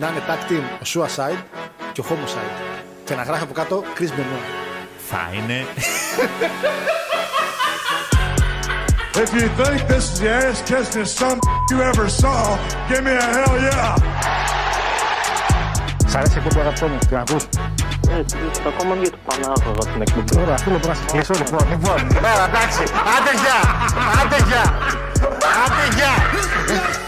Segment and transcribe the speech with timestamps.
[0.00, 1.42] να είναι tag team ο Suicide
[1.92, 2.56] και ο Homicide.
[3.04, 4.48] Και να γράφει από κάτω Chris Benoit.
[5.10, 5.66] Θα είναι.
[9.22, 11.38] If you think this is the ass kissing some
[11.70, 12.38] you ever saw,
[12.88, 13.94] give me a hell yeah.
[16.06, 17.44] Σ' αρέσει η αγαπητό μου, την ακούς;
[18.08, 18.24] Ε,
[18.66, 20.34] ακόμα μια του Πανάγωγα την εκπομπή.
[20.34, 21.68] Τώρα, αυτό μπορώ να σε κλείσω λοιπόν.
[21.70, 22.82] Λοιπόν, τώρα εντάξει.
[23.14, 23.58] Άντε γεια.
[24.20, 24.64] Άντε γεια.
[25.64, 27.07] Άντε γεια.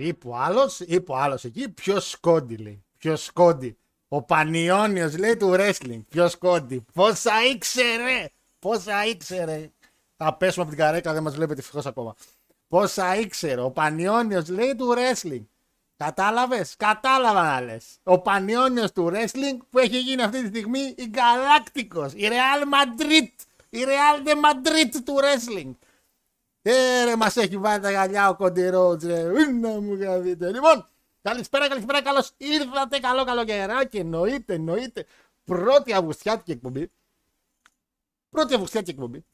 [0.00, 2.84] Είπε ο άλλος, είπε ο άλλος εκεί, ποιος σκόντι λέει.
[2.98, 3.76] Ποιος σκόντι.
[4.08, 6.00] Ο Πανιόνιος λέει του wrestling.
[6.08, 6.84] Ποιος σκόντι.
[6.92, 8.30] Πόσα ήξερε.
[8.58, 9.70] Πόσα ήξερε.
[10.16, 12.14] Θα πέσουμε από την καρέκλα, δεν μας βλέπετε ευτυχώς ακόμα.
[12.68, 13.60] Πόσα ήξερε.
[13.60, 15.44] Ο Πανιόνιος λέει του wrestling.
[15.96, 16.74] Κατάλαβες.
[16.76, 17.84] Κατάλαβα να λες.
[18.02, 22.12] Ο Πανιόνιος του wrestling που έχει γίνει αυτή τη στιγμή η Galacticos.
[22.14, 23.28] Η Real Madrid.
[23.70, 25.70] Η Real de Madrid του wrestling.
[26.62, 29.22] Ε, ρε, μας έχει βάλει τα γυαλιά ο Κοντιρότς, ρε.
[29.22, 30.52] Ου, Να μου γαβείτε.
[30.52, 30.88] Λοιπόν,
[31.22, 35.06] καλησπέρα, καλησπέρα, καλώς ήρθατε, καλό καλοκαιράκι, εννοείται, εννοείται.
[35.44, 36.90] Πρώτη Αυγουστιάτικη εκπομπή.
[38.30, 39.24] Πρώτη Αυγουστιάτικη εκπομπή.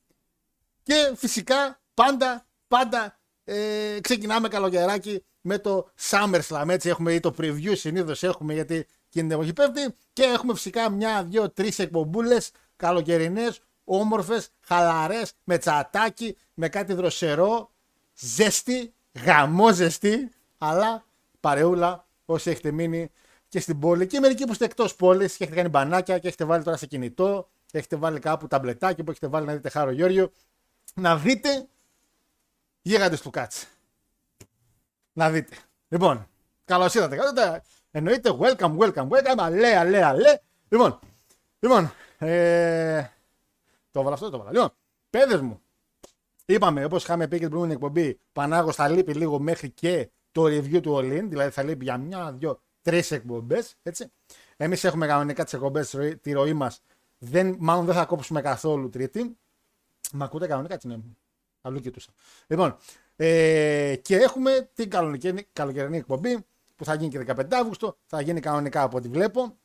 [0.83, 6.67] Και φυσικά, πάντα, πάντα ε, ξεκινάμε καλοκαιράκι με το SummerSlam.
[6.69, 8.75] Έτσι έχουμε ή το preview συνήθως έχουμε γιατί
[9.07, 9.95] εκείνη την εποχή πέφτει.
[10.13, 17.71] Και έχουμε φυσικά μια, δύο, τρεις εκπομπούλες καλοκαιρινές, όμορφες, χαλαρές, με τσατάκι, με κάτι δροσερό,
[18.15, 21.05] ζέστη, γαμό ζεστή, αλλά
[21.41, 23.11] παρεούλα όσοι έχετε μείνει
[23.49, 26.45] και στην πόλη και μερικοί που είστε εκτός πόλης και έχετε κάνει μπανάκια και έχετε
[26.45, 29.91] βάλει τώρα σε κινητό, και έχετε βάλει κάπου ταμπλετάκι που έχετε βάλει να δείτε Χάρο
[29.91, 30.33] Γιώργιο,
[30.95, 31.67] να δείτε
[32.83, 33.67] γίγαντες του Κάτσε.
[35.13, 35.57] Να δείτε.
[35.89, 36.29] Λοιπόν,
[36.65, 37.17] καλώς ήρθατε.
[37.17, 37.63] Καλώς ήρθατε.
[37.91, 40.39] Εννοείται welcome, welcome, welcome, αλέ, αλέ, αλέ.
[40.69, 40.99] Λοιπόν,
[41.59, 43.05] λοιπόν, ε,
[43.97, 44.53] το έβαλα αυτό, το έβαλα.
[44.53, 44.73] Λοιπόν,
[45.11, 45.61] παιδες μου,
[46.47, 50.45] είπαμε, όπως είχαμε πει και την προηγούμενη εκπομπή, Πανάγος θα λείπει λίγο μέχρι και το
[50.45, 54.13] review του All In, δηλαδή θα λείπει για μια, δυο, τρεις εκπομπές, έτσι.
[54.57, 56.83] Εμείς έχουμε κανονικά τις εκπομπές, τη ροή μας,
[57.19, 59.37] δεν, μάλλον δεν θα κόψουμε καθόλου τρίτη.
[60.13, 60.99] Μα ακούτε κανονικά, έτσι ναι.
[61.61, 62.11] Αλλού κοιτούσα.
[62.47, 62.77] Λοιπόν,
[63.17, 66.45] ε, και έχουμε την καλοκαιρινή, καλοκαιρινή εκπομπή
[66.77, 67.97] που θα γίνει και 15 Αύγουστο.
[68.07, 69.57] Θα γίνει κανονικά από ό,τι βλέπω.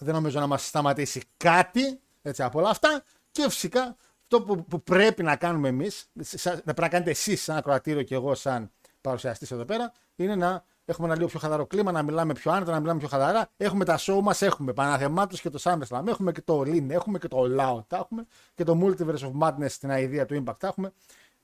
[0.00, 3.04] Δεν νομίζω να μας σταματήσει κάτι έτσι, από όλα αυτά.
[3.36, 7.42] Και φυσικά αυτό που, που πρέπει να κάνουμε εμείς, σα- να πρέπει να κάνετε εσείς
[7.42, 8.70] σαν ακροατήριο και εγώ σαν
[9.00, 12.70] παρουσιαστής εδώ πέρα, είναι να έχουμε ένα λίγο πιο χαλαρό κλίμα, να μιλάμε πιο άνετα,
[12.70, 13.48] να μιλάμε πιο χαλαρά.
[13.56, 17.28] Έχουμε τα show μας, έχουμε Παναθεμάτους και το SummerSlam, έχουμε και το Lean, έχουμε και
[17.28, 20.66] το All Out, τα έχουμε και το Multiverse of Madness στην αηδία του Impact, τα
[20.66, 20.92] έχουμε.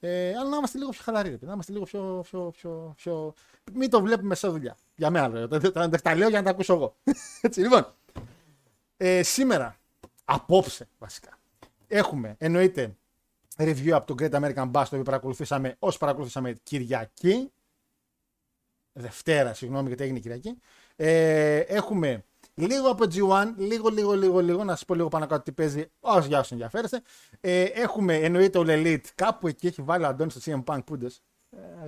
[0.01, 2.93] Ε, αλλά να είμαστε λίγο πιο χαλαροί, ρε παιδί, να είμαστε λίγο πιο, πιο, πιο,
[2.97, 3.35] πιο...
[3.73, 4.77] Μην το βλέπουμε σε δουλειά.
[4.97, 6.95] Για μένα, ρε, τα, τα, τα λέω για να τα ακούσω εγώ.
[7.41, 7.87] Έτσι, λοιπόν.
[8.97, 9.77] Ε, σήμερα,
[10.25, 11.39] απόψε βασικά,
[11.93, 12.97] έχουμε εννοείται
[13.57, 17.53] review από το Great American Bash το οποίο παρακολουθήσαμε όσοι παρακολουθήσαμε Κυριακή.
[18.93, 20.59] Δευτέρα, συγγνώμη γιατί έγινε Κυριακή.
[20.97, 22.25] Ε, έχουμε
[22.55, 25.85] λίγο από G1, λίγο, λίγο, λίγο, λίγο, να σας πω λίγο πάνω κάτω τι παίζει,
[26.01, 27.03] όσοι για όσοι ενδιαφέρεστε.
[27.41, 31.11] Ε, έχουμε εννοείται ο Elite, κάπου εκεί έχει βάλει ο Αντώνης στο CM Punk Πούντε.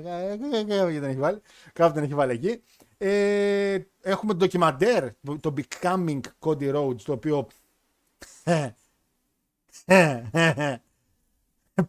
[0.02, 1.40] δεν έχει βάλει,
[1.72, 2.62] κάπου δεν έχει βάλει εκεί.
[2.98, 5.08] Ε, έχουμε το ντοκιμαντέρ,
[5.40, 7.46] το Becoming Cody Rhodes, το οποίο.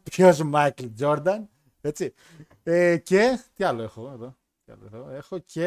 [0.03, 1.49] Ποιος Μάικλ Τζόρνταν.
[1.81, 2.13] Έτσι.
[2.63, 4.35] Ε, και τι άλλο έχω εδώ.
[4.65, 5.65] τι άλλο εδώ έχω και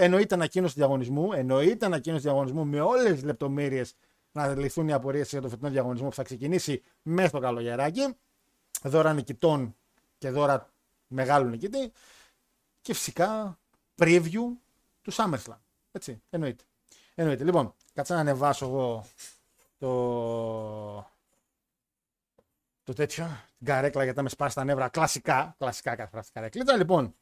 [0.00, 1.32] εννοείται ανακοίνωση του διαγωνισμού.
[1.32, 3.94] Εννοείται ανακοίνωση του διαγωνισμού με όλες τις λεπτομέρειες
[4.32, 8.16] να λυθούν οι απορίες για το φετινό διαγωνισμό που θα ξεκινήσει μέσα στο καλογεράκι.
[8.82, 9.76] Δώρα νικητών
[10.18, 10.70] και δώρα
[11.06, 11.92] μεγάλου νικητή.
[12.80, 13.58] Και φυσικά
[13.98, 14.56] preview
[15.02, 15.58] του SummerSlam.
[15.92, 16.64] Έτσι, εννοείται.
[17.14, 17.44] εννοείται.
[17.44, 19.04] Λοιπόν, κάτσε να ανεβάσω εγώ
[19.78, 21.06] το,
[22.86, 23.26] το τέτοιο,
[23.58, 24.88] την καρέκλα γιατί θα με σπάσει τα νεύρα.
[24.88, 26.76] Κλασικά, κλασικά κάθε φορά στην καρέκλα.
[26.76, 27.14] Λοιπόν,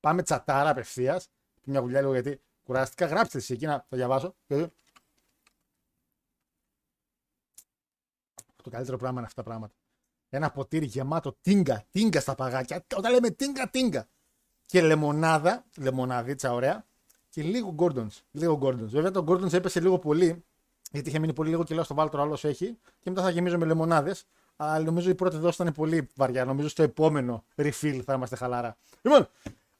[0.00, 1.28] πάμε τσατάρα απευθείας.
[1.64, 3.06] Μια γουλιά λίγο γιατί κουράστηκα.
[3.06, 4.34] Γράψτε εσεί εκεί να το διαβάσω.
[4.46, 4.72] Γιατί...
[8.62, 9.74] Το καλύτερο πράγμα είναι αυτά τα πράγματα.
[10.28, 12.84] Ένα ποτήρι γεμάτο τίνγκα, τίνγκα στα παγάκια.
[12.96, 14.08] Όταν λέμε τίνγκα, τίνγκα.
[14.66, 16.86] Και λεμονάδα, λεμοναδίτσα ωραία.
[17.28, 18.20] Και λίγο Gordons.
[18.30, 18.88] Λίγο Gordons.
[18.88, 20.44] Βέβαια το Gordons έπεσε λίγο πολύ.
[20.92, 22.78] Γιατί είχε μείνει πολύ λίγο κιλό στο βάλτρο, άλλος έχει.
[23.00, 24.26] Και μετά θα γεμίζω με λεμονάδες.
[24.56, 26.44] Αλλά νομίζω η πρώτη δόση ήταν πολύ βαριά.
[26.44, 28.76] Νομίζω στο επόμενο refill θα είμαστε χαλαρά.
[29.02, 29.28] Λοιπόν,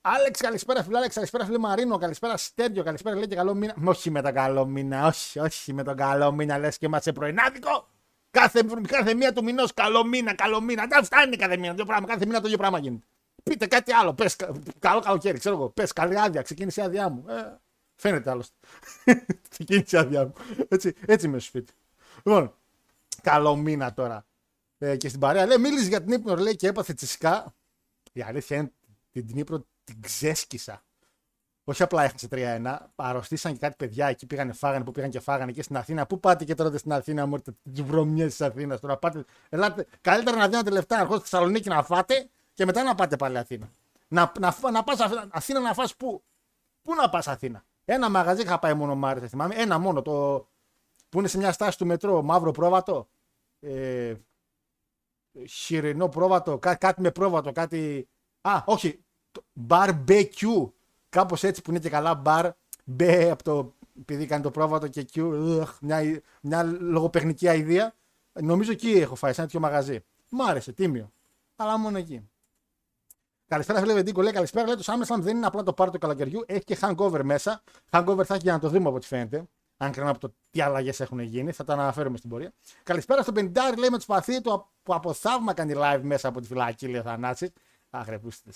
[0.00, 3.74] Άλεξ, καλησπέρα φίλε, Άλεξ, καλησπέρα φίλε Μαρίνο, καλησπέρα Στέργιο, καλησπέρα λέει και καλό μήνα.
[3.84, 7.86] Όχι με τον καλό μήνα, όχι, όχι με τον καλό μήνα, λες και είμαστε πρωινάδικο.
[8.30, 10.86] Κάθε, κάθε μία του μηνός καλό μήνα, καλό μήνα.
[10.86, 13.04] Δεν φτάνει κάθε μήνα, δύο πράγμα, κάθε μήνα το ίδιο πράγμα γίνεται.
[13.42, 14.36] Πείτε κάτι άλλο, πες
[14.78, 15.68] καλό καλοκαίρι, ξέρω εγώ.
[15.68, 17.24] Πες καλή άδεια, ξεκίνησε η άδειά μου.
[17.28, 17.60] Ε,
[17.96, 18.54] φαίνεται άλλωστε.
[19.48, 20.32] ξεκίνησε η άδειά μου.
[20.68, 21.72] Έτσι, έτσι είμαι στο σπίτι.
[22.24, 22.54] Λοιπόν,
[23.22, 24.26] καλό μήνα τώρα.
[24.78, 27.54] Ε, και στην παρέα λέει, μίλησε για την ύπνο λέει και έπαθε τσισκά.
[28.12, 28.72] Η αλήθεια είναι
[29.12, 30.82] την Νύπρο την ξέσκισα.
[31.64, 35.52] Όχι απλά έχασε 3-1, αρρωστήσαν και κάτι παιδιά εκεί πήγανε, φάγανε που πήγαν και φάγανε
[35.52, 36.06] και στην Αθήνα.
[36.06, 38.80] Πού πάτε και τώρα στην Αθήνα, μου τις βρωμιέ της Αθήνας.
[38.80, 39.24] Τώρα πάτε.
[39.48, 43.38] Ελάτε, καλύτερα να δίνετε λεφτά να στη Θεσσαλονίκη να φάτε και μετά να πάτε πάλι
[43.38, 43.70] Αθήνα.
[44.08, 45.00] Να, να, να πας
[45.30, 46.22] Αθήνα να φας πού.
[46.82, 47.64] Πού να πας Αθήνα.
[47.84, 49.54] Ένα μαγαζί είχα πάει μόνο Μάρι, θυμάμαι.
[49.54, 50.02] Ένα μόνο.
[50.02, 50.48] Το,
[51.08, 53.08] που είναι σε μια στάση του μετρό, μαύρο πρόβατο.
[53.60, 54.14] Ε,
[55.48, 58.08] χοιρινό πρόβατο, κά, κάτι με πρόβατο, κάτι.
[58.40, 59.04] Α, όχι.
[59.68, 60.70] Barbecue.
[61.08, 62.50] Κάπως έτσι που είναι και καλά μπαρ.
[62.84, 63.74] Μπε από το.
[64.00, 65.64] Επειδή κάνει το πρόβατο και Q.
[65.80, 67.94] Μια, μια λογοπαιχνική αηδία.
[68.32, 70.04] Νομίζω εκεί έχω φάει, σαν τέτοιο μαγαζί.
[70.28, 71.12] Μ' άρεσε, τίμιο.
[71.56, 72.30] Αλλά μόνο εκεί.
[73.52, 74.22] Καλησπέρα, φίλε Βεντίκο.
[74.22, 74.66] Λέει καλησπέρα.
[74.66, 76.42] Λέει το SummerSlam δεν είναι απλά το πάρτι του καλοκαιριού.
[76.46, 77.62] Έχει και hangover μέσα.
[77.90, 79.44] Hangover θα έχει για να το δούμε από ό,τι φαίνεται.
[79.76, 82.52] Αν κρίνω από το τι αλλαγές έχουν γίνει, θα τα αναφέρουμε στην πορεία.
[82.82, 83.40] Καλησπέρα στο 50
[83.78, 87.00] λέει με τους σπαθί του που από θαύμα κάνει live μέσα από τη φυλακή, λέει
[87.00, 87.50] ο Θανάσης.
[87.90, 88.50] Άχρε, πούστε.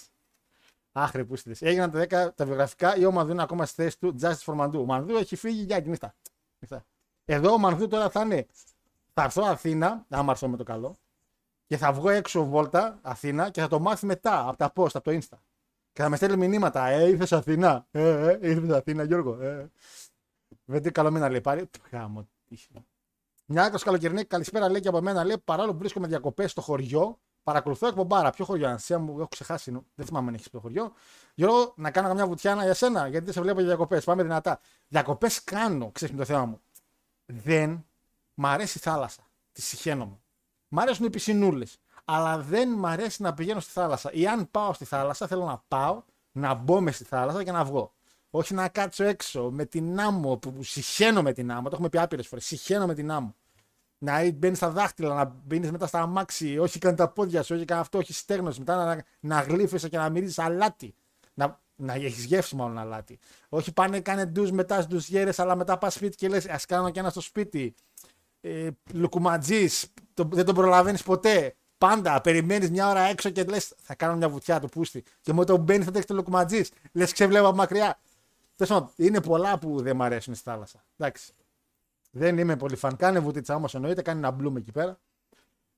[0.92, 1.54] Άχρε, πούστε.
[1.60, 4.60] Έγιναν τα 10 τα βιογραφικά ή ο Μανδού είναι ακόμα στη θέση του Justice for
[4.60, 4.78] Mandu.
[4.78, 6.14] Ο Μανδού έχει φύγει για νύχτα.
[7.24, 8.46] Εδώ ο Μανδού τώρα θα είναι.
[9.14, 10.96] Θα έρθω Αθήνα, άμα έρθω με το καλό,
[11.66, 15.10] και θα βγω έξω βόλτα Αθήνα και θα το μάθει μετά από τα post, από
[15.10, 15.38] το Insta.
[15.92, 16.86] Και θα με στέλνει μηνύματα.
[16.86, 17.86] Ε, ήρθες Αθήνα.
[17.90, 19.42] Ε, ε, ήρθες Αθήνα, Γιώργο.
[19.42, 19.70] Ε.
[20.64, 21.70] Δεν καλό μήνα λέει πάλι.
[21.90, 22.28] Γάμο.
[23.46, 27.18] Μια άκρη καλοκαιρινή καλησπέρα λέει και από μένα λέει παράλληλο που βρίσκομαι διακοπές στο χωριό.
[27.42, 28.30] Παρακολουθώ εκπομπάρα.
[28.30, 29.70] Ποιο χωριό, Ανσία μου, έχω ξεχάσει.
[29.94, 30.92] Δεν θυμάμαι αν έχεις το χωριό.
[31.34, 34.04] Γιώργο, να κάνω μια βουτιάνα για σένα, γιατί δεν σε βλέπω για διακοπές.
[34.04, 34.60] Πάμε δυνατά.
[34.88, 36.60] Διακοπές κάνω, ξέρει το θέμα μου.
[37.26, 37.86] Δεν
[38.34, 39.22] μ' αρέσει η θάλασσα.
[39.52, 40.20] Τη συχαίνομαι.
[40.68, 41.78] Μ' αρέσουν οι πισινούλες.
[42.04, 44.12] Αλλά δεν μ' αρέσει να πηγαίνω στη θάλασσα.
[44.12, 46.02] Ή αν πάω στη θάλασσα, θέλω να πάω,
[46.32, 47.92] να μπω μες στη θάλασσα και να βγω.
[48.30, 51.62] Όχι να κάτσω έξω με την άμμο που συχαίνω με την άμμο.
[51.62, 52.46] Το έχουμε πει άπειρες φορές.
[52.46, 53.34] Συχαίνω με την άμμο.
[53.98, 57.64] Να μπαίνεις στα δάχτυλα, να μπαίνεις μετά στα αμάξι, όχι καν τα πόδια σου, όχι
[57.64, 58.58] καν αυτό, όχι στέγνωση.
[58.58, 60.94] Μετά να, να γλύφεσαι και να μυρίζεις αλάτι.
[61.34, 63.18] Να, να έχεις γεύση μάλλον αλάτι.
[63.48, 66.90] Όχι πάνε, κάνε ντουζ μετά στους γέρες, αλλά μετά πας σπίτι και λες: Α κάνω
[66.90, 67.74] και ένα στο σπίτι.
[68.46, 69.68] Ε, Λουκουματζή,
[70.14, 71.56] δεν τον προλαβαίνεις ποτέ.
[71.78, 75.04] Πάντα περιμένεις μια ώρα έξω και λες: Θα κάνω μια βουτιά το πούστη.
[75.20, 76.64] Και με το μπαίνεις θα τρέχεις το λουκουματζή.
[76.92, 78.00] Λες: Ξεβλέπω από μακριά.
[78.56, 80.84] Τέλος είναι πολλά που δεν μου αρέσουν στη θάλασσα.
[80.96, 81.32] Εντάξει.
[82.10, 82.96] Δεν είμαι πολύ φαν.
[82.96, 84.98] Κάνε βουτίτσα όμως εννοείται, κάνει ένα μπλουμ εκεί πέρα.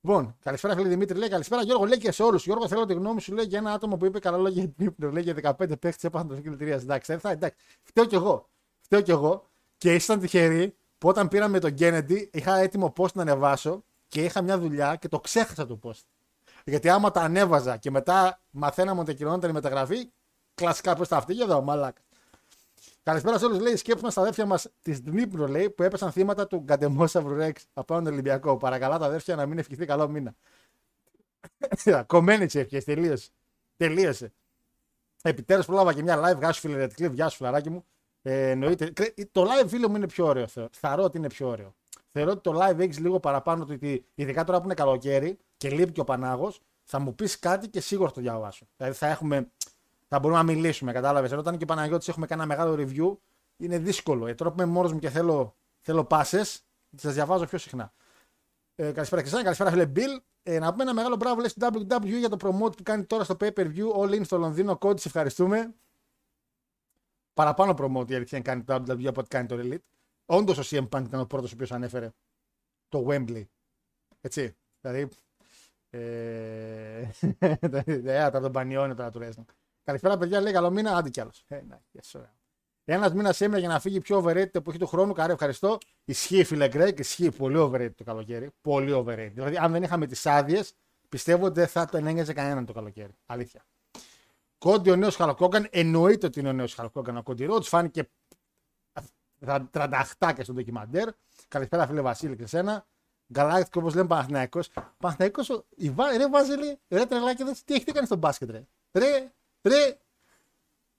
[0.01, 2.43] Λοιπόν, καλησπέρα φίλε Δημήτρη, λέει καλησπέρα Γιώργο, λέει και σε όλους.
[2.43, 4.85] Γιώργο, θέλω τη γνώμη σου, λέει για ένα άτομο που είπε καλά λόγια για την
[4.85, 5.11] ύπνο.
[5.11, 6.75] Λέει για 15 παίχτες έπαθαν το συγκριτηρία.
[6.75, 7.57] Εντάξει, θα, εντάξει.
[7.83, 8.49] Φταίω κι εγώ.
[8.79, 9.49] Φταίω κι εγώ.
[9.77, 14.41] Και ήσταν τυχεροί που όταν πήραμε τον Kennedy είχα έτοιμο post να ανεβάσω και είχα
[14.41, 16.03] μια δουλειά και το ξέχασα το post.
[16.65, 20.09] Γιατί άμα τα ανέβαζα και μετά μαθαίναμε ότι ακυρώνονταν η μεταγραφή,
[20.53, 22.01] κλασικά προ τα αυτή εδώ, μαλάκα.
[23.03, 23.59] Καλησπέρα σε όλους.
[23.59, 27.93] Λέει: Σκέψουμε στα αδέρφια μας της Δνύπρο, λέει, που έπεσαν θύματα του Γκαντεμόσαυρου Ρεξ από
[27.93, 28.57] τον Ολυμπιακό.
[28.57, 30.35] Παρακαλά τα αδέρφια να μην ευχηθεί καλό μήνα.
[32.05, 33.29] Κομμένη τι ευχέ, τελείωσε.
[33.77, 34.33] Τελείωσε.
[35.21, 36.37] Επιτέλους πρόλαβα και μια live.
[36.37, 37.85] Γεια σου, φίλε Γεια σου, φιλαράκι μου.
[38.21, 38.93] Ε, εννοείται.
[39.31, 40.45] Το live, φίλε μου, είναι πιο ωραίο.
[40.71, 41.75] Θεωρώ ότι είναι πιο ωραίο.
[42.11, 43.77] Θεωρώ ότι το live έχεις λίγο παραπάνω του,
[44.15, 47.81] ειδικά τώρα που είναι καλοκαίρι και λείπει και ο Πανάγος, θα μου πεις κάτι και
[47.81, 48.67] σίγουρα το διαβάσω.
[48.77, 49.51] Δηλαδή θα έχουμε
[50.09, 50.91] θα μπορούμε να μιλήσουμε.
[50.91, 51.31] Κατάλαβες.
[51.31, 53.17] Όταν και ο Παναγιώτης έχουμε κάνει ένα μεγάλο review,
[53.57, 54.27] είναι δύσκολο.
[54.27, 56.63] Ε, τώρα που είμαι μόνος μου και θέλω, θέλω πάσες,
[56.97, 57.93] τι διαβάζω πιο συχνά.
[58.75, 60.21] Ε, καλησπέρα Χριστιανά, καλησπέρα φίλε Μπιλ.
[60.43, 63.23] Ε, να πούμε ένα μεγάλο μπράβο λέει στην WWE για το promote που κάνει τώρα
[63.23, 64.01] στο pay per view.
[64.01, 64.77] All in στο Λονδίνο.
[64.77, 65.73] Κόντι, ευχαριστούμε.
[67.39, 69.85] Παραπάνω promote η αλήθεια κάνει το WWE από ό,τι κάνει το Elite.
[70.25, 72.11] Όντω ο CM Punk ήταν ο πρώτο ο οποίο ανέφερε
[72.87, 73.43] το Wembley.
[74.21, 74.55] Έτσι.
[74.81, 75.09] Δηλαδή.
[75.89, 79.45] Ε, ε, τα τον πανιώνει τώρα του wrestling.
[79.83, 80.41] Καλησπέρα, παιδιά.
[80.41, 81.31] Λέει καλό μήνα, άντε κι άλλο.
[81.47, 82.33] Ε, ναι, yes, ωραία.
[82.85, 85.13] Ένα μήνα έμεινε για να φύγει πιο overrated που έχει του χρόνου.
[85.13, 85.77] Καρέ, ευχαριστώ.
[86.05, 88.49] Ισχύει, φίλε Γκρέκ, ισχύει πολύ overrated το καλοκαίρι.
[88.61, 89.31] Πολύ overrated.
[89.33, 90.61] Δηλαδή, αν δεν είχαμε τι άδειε,
[91.09, 93.13] πιστεύω ότι δεν θα τον ένοιαζε κανέναν το καλοκαίρι.
[93.25, 93.65] Αλήθεια.
[94.59, 97.17] Κόντι ο νέος Χαλοκόγκαν, εννοείται ότι είναι ο νέος Χαλοκόγκαν.
[97.17, 98.09] Ο Κόντι Ρότς φάνηκε
[99.45, 101.09] 38 στο ντοκιμαντέρ.
[101.47, 102.85] Καλησπέρα, φίλε Βασίλη και σένα.
[103.33, 104.59] Γκαλάκτικο, όπως λέμε Παναθυναϊκό.
[104.97, 105.41] Παναθυναϊκό,
[106.17, 109.97] ρε Βάζελη, ρε τρελάκιδε, τι έχετε κάνει στο μπάσκετ, ρε; Ρε, ρε,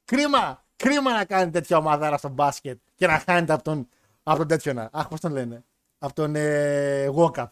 [0.05, 3.89] κρίμα, κρίμα να κάνει τέτοια ομαδάρα στο μπάσκετ και να χάνετε από τον,
[4.23, 4.89] από τον τέτοιο να.
[4.93, 5.65] Αχ, πώς τον λένε;
[5.99, 7.47] Από τον ε, Walkup.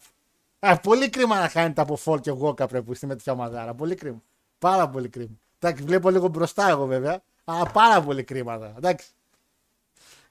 [0.83, 3.73] πολύ κρίμα να χάνετε από Φολ και Walkup ρε, που είστε με τέτοια ομαδάρα.
[3.73, 4.21] Πολύ κρίμα.
[4.59, 5.39] Πάρα πολύ κρίμα.
[5.59, 7.21] Εντάξει, βλέπω λίγο μπροστά εγώ βέβαια.
[7.43, 8.73] Αλλά πάρα πολύ κρίμα.
[8.77, 9.07] Εντάξει.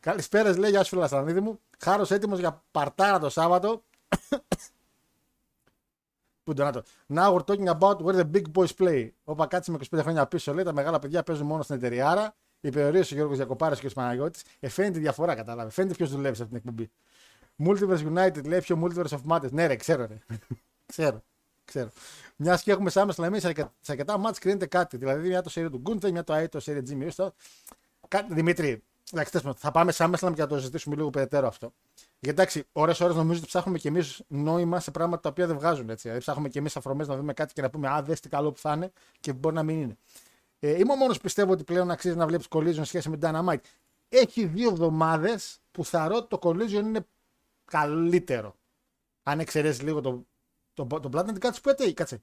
[0.00, 1.60] Καλησπέρα, λέει, Γεια σου, φίλε μου.
[1.78, 3.82] Χάρος έτοιμος για παρτάρα το Σάββατο.
[6.44, 6.82] Πού το να το.
[7.14, 9.08] Now we're talking about where the big boys play.
[9.24, 12.10] Όπα κάτσε με 25 χρόνια πίσω, λέει, τα μεγάλα παιδιά παίζουν μόνο στην εταιρεία.
[12.10, 14.42] Άρα η περιορία ο Γιώργο Διακοπάρα και ο Παναγιώτης.
[14.60, 15.70] Ε, φαίνεται τη διαφορά, κατάλαβε.
[15.70, 16.90] Φαίνεται ποιος δουλεύει σε αυτήν την εκπομπή.
[17.64, 19.50] Multiverse United λέει πιο Multiverse of Matters.
[19.50, 20.18] Ναι, ρε, ξέρω, ρε.
[20.92, 21.22] ξέρω.
[21.64, 21.90] ξέρω.
[22.40, 23.54] Μιας και έχουμε σαν εμεί σε
[23.86, 24.96] αρκετά μάτς κρίνεται κάτι.
[24.96, 27.28] Δηλαδή μια το σερί του Γκούντε, μια το ΑΕ, το σερί Jimmy
[28.08, 31.72] Κάτι, Δημήτρη, εντάξει, θα πάμε σαν Μέσλαμ και να το συζητήσουμε λίγο περαιτέρω αυτό.
[32.20, 35.90] Γιατί εντάξει, ώρε-ώρε νομίζω ότι ψάχνουμε και εμείς νόημα σε πράγματα τα οποία δεν βγάζουν.
[35.90, 36.02] Έτσι.
[36.02, 38.52] Δηλαδή, ψάχνουμε και εμείς αφορμές να δούμε κάτι και να πούμε Α, δες τι καλό
[38.52, 39.96] που θα είναι και μπορεί να μην είναι.
[40.58, 43.30] Ε, είμαι ο μόνος που πιστεύω ότι πλέον αξίζει να βλέπεις collision σχέση με την
[43.32, 43.60] Dynamite.
[44.08, 47.06] Έχει δύο εβδομάδες που θα ρω το collision είναι
[47.64, 48.54] καλύτερο.
[49.22, 50.26] Αν εξαιρέσεις λίγο το,
[50.86, 51.92] το, το, το Platinum Cuts που έτεγε.
[51.92, 52.22] Κάτσε.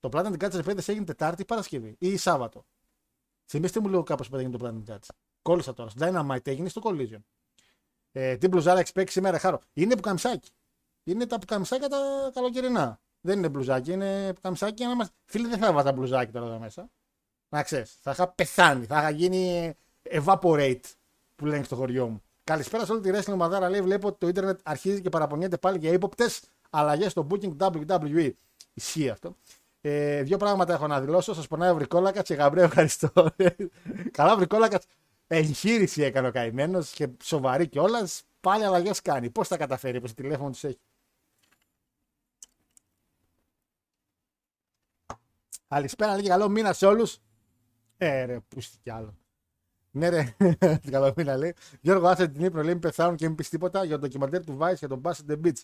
[0.00, 2.64] Το Platinum Cuts ρε έγινε Τετάρτη ή Παρασκευή ή Σάββατο.
[3.46, 5.08] Θυμήστε μου λίγο κάπως που έγινε το Platinum Cuts.
[5.42, 5.90] Κόλλησα τώρα.
[5.90, 7.18] Στο Dynamite έγινε στο collision.
[8.12, 9.60] Ε, τι μπλουζάρα έχει παίξει σήμερα, χάρο.
[9.72, 10.50] Είναι πουκαμισάκι.
[11.04, 13.00] Είναι τα πουκαμισάκια τα καλοκαιρινά.
[13.20, 14.84] Δεν είναι μπλουζάκι, είναι πουκαμισάκι.
[14.84, 15.08] Να μας...
[15.24, 16.90] Φίλε, δεν θα βάζα μπλουζάκι τώρα εδώ μέσα.
[17.48, 17.98] Να ξέρεις.
[18.00, 18.84] Θα είχα πεθάνει.
[18.84, 19.74] Θα είχα γίνει
[20.10, 20.80] evaporate
[21.36, 22.22] που λένε στο χωριό μου.
[22.44, 23.68] Καλησπέρα σε όλη τη wrestling ομαδάρα.
[23.68, 26.26] Λέει: Βλέπω ότι το Ιντερνετ αρχίζει και παραπονιέται πάλι για ύποπτε
[26.70, 28.30] αλλαγές στο booking WWE.
[28.74, 29.36] Ισχύει αυτό.
[29.80, 31.34] Ε, δύο πράγματα έχω να δηλώσω.
[31.34, 33.12] Σας πονάει ο Βρικόλακα και Γαμπρέ, ευχαριστώ.
[34.18, 34.80] Καλά, Βρικόλακα.
[35.26, 38.22] Εγχείρηση έκανε ο καημένος και σοβαρή κιόλας.
[38.40, 39.30] Πάλι αλλαγές κάνει.
[39.30, 40.78] Πώς θα καταφέρει, πώ τηλέφωνο τους έχει;
[45.68, 47.18] Καλησπέρα, λέγε καλό μήνα σε όλους.
[47.96, 49.14] Ε, ρε, πούστη κι άλλο.
[49.90, 50.36] Ναι, ρε,
[50.90, 51.54] καλό μήνα λέει.
[51.80, 54.58] Γιώργο, άσε την ύπνο, λέει, μην πεθάνουν και μην πεις τίποτα για το ντοκιμαντέρ του
[54.60, 55.62] Vice για τον Bass the Beach.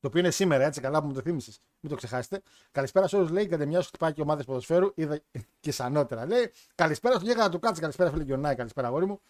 [0.00, 1.60] Το οποίο είναι σήμερα, έτσι καλά που μου το θύμισες.
[1.80, 2.40] Μην το ξεχάσετε.
[2.72, 3.46] Καλησπέρα σε όλους, λέει.
[3.46, 4.92] Κατεμιά σου χτυπάει και ομάδες ποδοσφαίρου.
[4.94, 5.20] Είδα
[5.60, 6.26] και σανότερα.
[6.26, 6.52] Λέει.
[6.74, 7.80] Καλησπέρα στο Γέγα του Κάτσε.
[7.80, 8.54] Καλησπέρα, φίλε Γιονάη.
[8.54, 9.20] Καλησπέρα, αγόρι μου.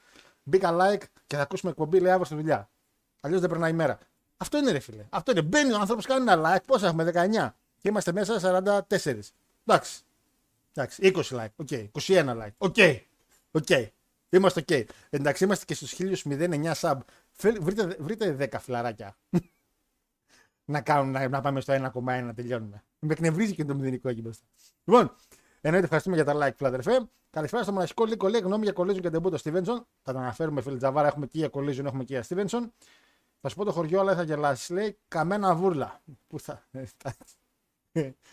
[0.43, 2.71] Μπήκα like και θα ακούσουμε εκπομπή, λέει αύριο στη δουλειά.
[3.21, 3.99] Αλλιώς δεν περνάει η μέρα.
[4.37, 5.07] Αυτό είναι, ρε φίλε.
[5.11, 5.43] Αυτό είναι.
[5.43, 6.65] Μπαίνει ο άνθρωπος, κάνει ένα like.
[6.67, 7.55] Πόσα έχουμε, 19.
[7.79, 8.41] Και είμαστε μέσα
[8.89, 9.33] 44.
[9.67, 10.01] Εντάξει.
[10.75, 11.49] Εντάξει, 20 like.
[11.57, 11.69] OK.
[11.71, 11.89] Okay.
[11.93, 12.55] 21 like.
[12.59, 12.75] OK.
[12.77, 12.99] Okay.
[13.51, 13.87] Okay.
[14.29, 14.67] Είμαστε OK.
[14.71, 14.85] Okay.
[15.11, 16.99] Εντάξει, είμαστε και στους 1009 sub.
[17.61, 19.17] Βρείτε, βρείτε 10 φιλαράκια
[20.67, 22.85] να, κάνουν, να, να πάμε στο 1,1 να τελειώνουμε.
[22.99, 24.45] Με εκνευρίζει και το μηδενικό εκεί μπροστά.
[24.85, 25.15] Λοιπόν,
[25.61, 27.09] εννοείται ευχαριστούμε για τα like, φίλε αδερφέ.
[27.31, 28.29] Καλησπέρα στο μοναχικό Λύκο.
[28.29, 29.87] Λέει γνώμη για Collision και ντεμπούτο Στίβενσον.
[30.03, 31.07] Θα τα αναφέρουμε, φίλε Τζαβάρα.
[31.07, 32.73] Έχουμε και για Collision, έχουμε και για Στίβενσον.
[33.41, 34.69] Θα σου πω το χωριό, αλλά θα γελάσεις.
[34.71, 36.03] Λέει Καμένα Βούρλα.
[36.27, 36.69] Πού θα.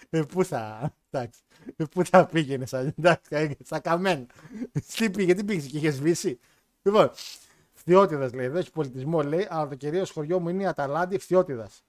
[0.09, 0.93] Ε, πού θα.
[1.09, 1.41] Εντάξει.
[1.75, 4.25] Ε, πού θα πήγαινες, εντάξει, στα Καμένα.
[4.95, 6.39] Τι πήγε, τι πήγες και είχες σβήσει.
[6.81, 7.11] Λοιπόν,
[7.73, 11.83] Φθιώτιδας λέει, δεν έχει πολιτισμό λέει, αλλά το κυρίως χωριό μου είναι η Αταλάντη Φθιώτιδας.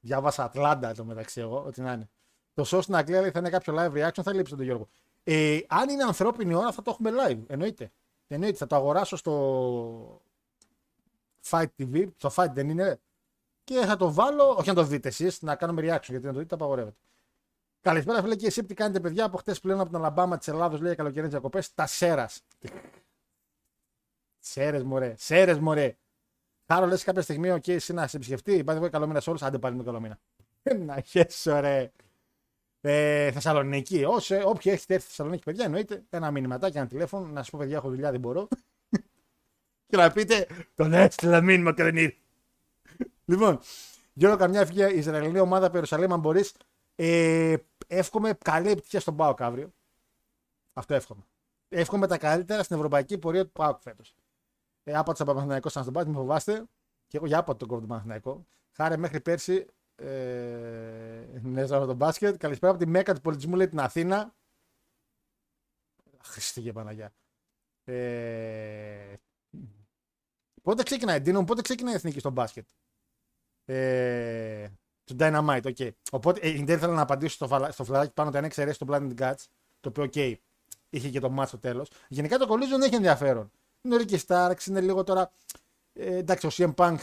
[0.00, 2.08] Διάβασα Ατλάντα το μεταξύ εγώ, ό,τι να είναι.
[2.54, 4.88] Το show στην Αγγλία λέει θα είναι κάποιο live reaction, θα λείψει τον Γιώργο.
[5.24, 7.42] Ε, αν είναι ανθρώπινη ώρα θα το έχουμε live.
[7.46, 7.92] Εννοείται.
[8.26, 8.56] Εννοείται.
[8.56, 10.22] Θα το αγοράσω στο
[11.50, 12.08] FITE TV.
[12.16, 13.00] Στο FITE δεν είναι.
[13.64, 16.38] Και θα το βάλω, όχι να το δείτε εσείς, να κάνουμε reaction γιατί να το
[16.38, 16.96] δείτε απαγορεύεται.
[17.80, 19.24] Καλησπέρα, φίλε και εσύ τι κάνετε, παιδιά.
[19.24, 21.74] Από χτες πλέον από την Αλαμπάμα της Ελλάδος λέει καλοκαιρινές διακοπές.
[21.74, 22.42] Τα Σέρας.
[24.38, 25.14] Σέρες, μωρέ.
[25.18, 25.96] Σέρες, μωρέ.
[26.72, 28.64] Χάρο λες κάποια στιγμή, OK, εσύ να σε επισκεφτεί.
[28.64, 29.42] Πάει εγώ καλό μήνα σε όλους.
[29.42, 30.18] Άντε πάλι με καλό μήνα.
[30.86, 31.92] Να χέσω, ρε.
[32.80, 34.04] Ε, Θεσσαλονίκη.
[34.04, 37.26] Όσε, όποιοι έχετε έρθει στη Θεσσαλονίκη, παιδιά, εννοείται ένα μηνυματάκι, ένα τηλέφωνο.
[37.26, 38.48] Να σου πω, παιδιά, έχω δουλειά, δεν μπορώ.
[39.86, 42.16] και να πείτε, τον έστειλα μήνυμα και δεν ήρθε.
[43.24, 43.60] λοιπόν,
[44.12, 46.54] Γιώργο, καμιά φυγή η Ισραηλινή ομάδα από Ιερουσαλήμ, αν μπορείς.
[46.94, 47.56] Ε,
[47.86, 49.72] εύχομαι καλή επιτυχία στον Πάοκ αύριο.
[50.72, 51.22] Αυτό εύχομαι.
[51.68, 54.14] Εύχομαι τα καλύτερα στην ευρωπαϊκή πορεία του Πάοκ φέτος.
[54.88, 56.64] Ε, άπατσα Παναθηναϊκό σαν στον πάτη, μην φοβάστε.
[57.06, 58.46] Και εγώ για άπατο τον κόβω τον Παναθηναϊκό.
[58.72, 62.36] Χάρη μέχρι πέρσι Ε, ναι, από τον μπάσκετ.
[62.36, 64.34] Καλησπέρα από τη Μέκα του πολιτισμού, λέει την Αθήνα.
[66.22, 67.12] Χριστέ και Παναγιά.
[67.84, 69.14] Ε,
[70.62, 72.68] πότε ξεκινάει, Ντίνο, πότε ξεκινάει η εθνική στο μπάσκετ;
[73.64, 74.68] Ε,
[75.04, 75.76] του Dynamite, OK.
[75.78, 75.90] Okay.
[76.12, 78.86] Οπότε, ε, δεν ήθελα να απαντήσω στο, φιλα, στο φιλαράκι πάνω ότι αν εξαιρέσει το
[78.88, 79.44] Blood and Guts,
[79.80, 80.34] το οποίο, OK, okay,
[80.88, 81.90] είχε και το ματς στο τέλος.
[82.08, 83.50] Γενικά το Collision δεν έχει ενδιαφέρον.
[83.82, 85.30] Είναι ο Ricky Starks, είναι λίγο τώρα.
[85.92, 86.98] Ε, εντάξει, ο CM Punk.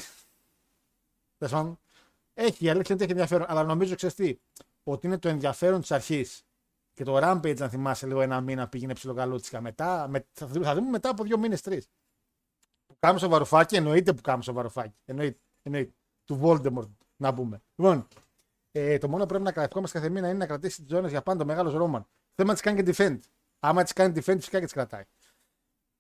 [2.34, 3.46] Έχει, η αλήθεια είναι ότι έχει ενδιαφέρον.
[3.50, 4.38] Αλλά νομίζω, ξέρεις
[4.84, 6.46] ότι είναι το ενδιαφέρον της αρχής.
[6.94, 9.62] Και το Rampage, αν θυμάσαι, λίγο ένα μήνα πήγαινε ψιλοκαλούτσικα.
[9.62, 11.88] Μετά, με, θα, θα δούμε μετά από δύο μήνες, τρεις.
[12.86, 14.96] Που κάμω στο βαρουφάκι, εννοείται που κάμω στο βαρουφάκι.
[15.06, 15.94] Εννοείται, εννοείται.
[16.26, 17.62] Του Voldemort, να πούμε.
[17.76, 18.08] Λοιπόν,
[18.72, 21.22] ε, το μόνο που πρέπει να κρατήσουμε κάθε μήνα είναι να κρατήσει τις ζώνε για
[21.22, 22.08] πάντα ο μεγάλος Ρόμαν.
[22.36, 23.20] Θέμα της κάνει και defend.
[23.60, 25.04] Άμα τι κάνει defend, φυσικά και τι κρατάει.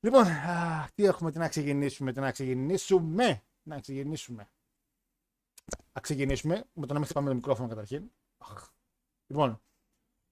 [0.06, 3.44] Λοιπόν, α, τι έχουμε, τι να ξεκινήσουμε, τι να ξεκινήσουμε.
[3.64, 4.50] Να ξεκινήσουμε.
[5.94, 8.12] Να ξεκινήσουμε με το να μην χτυπάμε το μικρόφωνο καταρχήν.
[9.28, 9.62] Λοιπόν,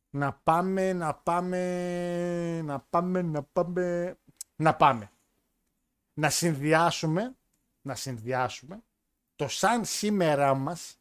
[0.10, 4.18] να πάμε, να πάμε, να πάμε, να πάμε,
[4.56, 5.12] να πάμε.
[6.13, 7.36] Να συνδυάσουμε,
[7.82, 8.84] να συνδυάσουμε
[9.36, 11.00] το σαν σήμερα μας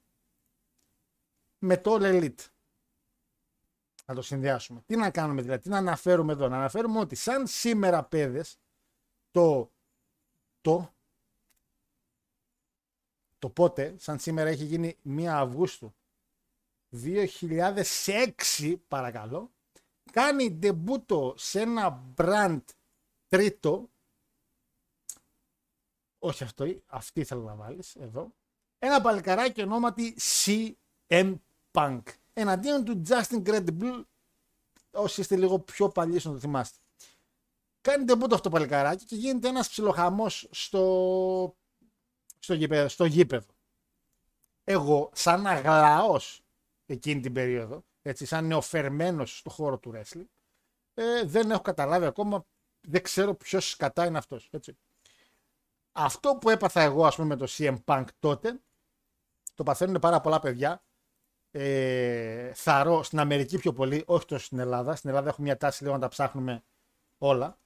[1.59, 2.47] με το All Elite.
[4.07, 4.83] Να το συνδυάσουμε.
[4.87, 6.49] Τι να κάνουμε δηλαδή, τι να αναφέρουμε εδώ.
[6.49, 8.57] Να αναφέρουμε ότι σαν σήμερα παιδες
[9.33, 9.71] το,
[10.61, 10.95] το,
[13.39, 15.95] το πότε, σαν σήμερα έχει γίνει 1 Αυγούστου
[17.03, 19.51] 2006 παρακαλώ,
[20.13, 22.61] κάνει ντεμπούτο σε ένα brand
[23.29, 23.91] τρίτο,
[26.19, 28.33] όχι αυτό, αυτή ήθελα να βάλεις εδώ,
[28.79, 31.35] ένα παλικαράκι ονόματι CM
[31.73, 32.03] Punk.
[32.33, 34.03] Εναντίον του Justin Credible,
[34.91, 36.82] όσοι είστε λίγο πιο παλιοί να το θυμάστε.
[37.83, 41.57] Κάνει ντεμπούτο αυτό το παλικαράκι και γίνεται ένας ψιλοχαμός στο,
[42.39, 43.53] στο, γήπεδο, στο γήπεδο.
[44.65, 46.43] Εγώ, σαν αγλαός
[46.87, 50.27] εκείνη την περίοδο, έτσι, σαν νεοφερμένος στο χώρο του wrestling,
[50.95, 52.45] ε, δεν έχω καταλάβει ακόμα,
[52.81, 54.51] δεν ξέρω ποιος κατά είναι αυτός.
[55.93, 58.61] Αυτό που έπαθα εγώ, ας πούμε, με το CM Punk τότε,
[59.55, 60.83] το παθαίνουν πάρα πολλά παιδιά.
[61.51, 64.97] Ε, θαρώ στην Αμερική πιο πολύ, όχι τόσο στην Ελλάδα.
[64.97, 66.63] Στην Ελλάδα έχουμε μια τάση λίγο να τα ψάχνουμε
[67.19, 67.59] όλα.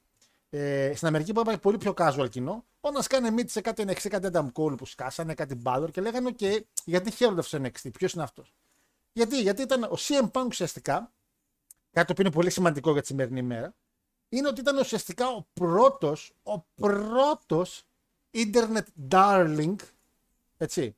[0.59, 4.09] Ε, στην Αμερική που υπάρχει πολύ πιο casual κοινό, όταν σκάνε μύτη σε κάτι NXT,
[4.09, 7.91] κάτι Adam Cole που σκάσανε, κάτι Balor και λέγανε: OK, γιατί χαίρονται αυτό το NXT,
[7.93, 8.55] ποιος είναι αυτός;
[9.13, 11.13] Γιατί, γιατί ήταν ο CM Punk ουσιαστικά,
[11.91, 13.75] κάτι που είναι πολύ σημαντικό για τη σημερινή ημέρα,
[14.29, 17.85] είναι ότι ήταν ουσιαστικά ο πρώτος, ο πρώτος
[18.35, 19.77] internet darling,
[20.57, 20.97] έτσι,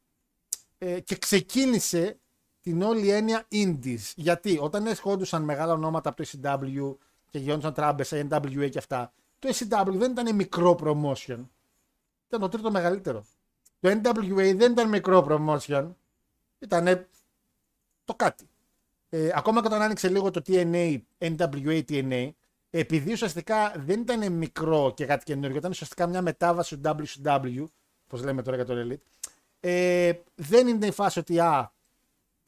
[0.79, 2.19] ε, και ξεκίνησε
[2.61, 4.13] την όλη έννοια indies.
[4.15, 6.97] Γιατί όταν ερχόντουσαν μεγάλα ονόματα από το ECW
[7.31, 11.39] και γινόντουσαν τράμπες, NWA και αυτά, το ECW δεν ήταν μικρό promotion.
[12.27, 13.25] Ήταν το τρίτο μεγαλύτερο.
[13.81, 15.89] Το NWA δεν ήταν μικρό promotion.
[16.59, 17.07] Ήταν
[18.05, 18.49] το κάτι.
[19.09, 22.31] Ε, ακόμα και όταν άνοιξε λίγο το TNA, NWA TNA,
[22.71, 27.65] επειδή ουσιαστικά δεν ήταν μικρό και κάτι καινούργιο, ήταν ουσιαστικά μια μετάβαση του WCW,
[28.07, 29.29] όπω λέμε τώρα για το Elite,
[29.61, 31.73] ε, δεν είναι η φάση ότι α,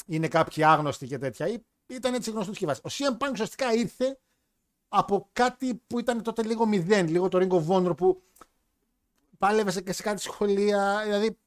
[0.06, 1.62] είναι κάποιοι άγνωστοι και τέτοια.
[1.86, 2.80] Ήταν έτσι γνωστό και βάση.
[2.84, 4.18] Ο CM Punk ουσιαστικά ήρθε
[4.92, 8.22] από κάτι που ήταν τότε λίγο μηδέν, λίγο το Ring of Honor που
[9.38, 11.00] πάλευε και σε κάτι σχολεία.
[11.04, 11.38] Δηλαδή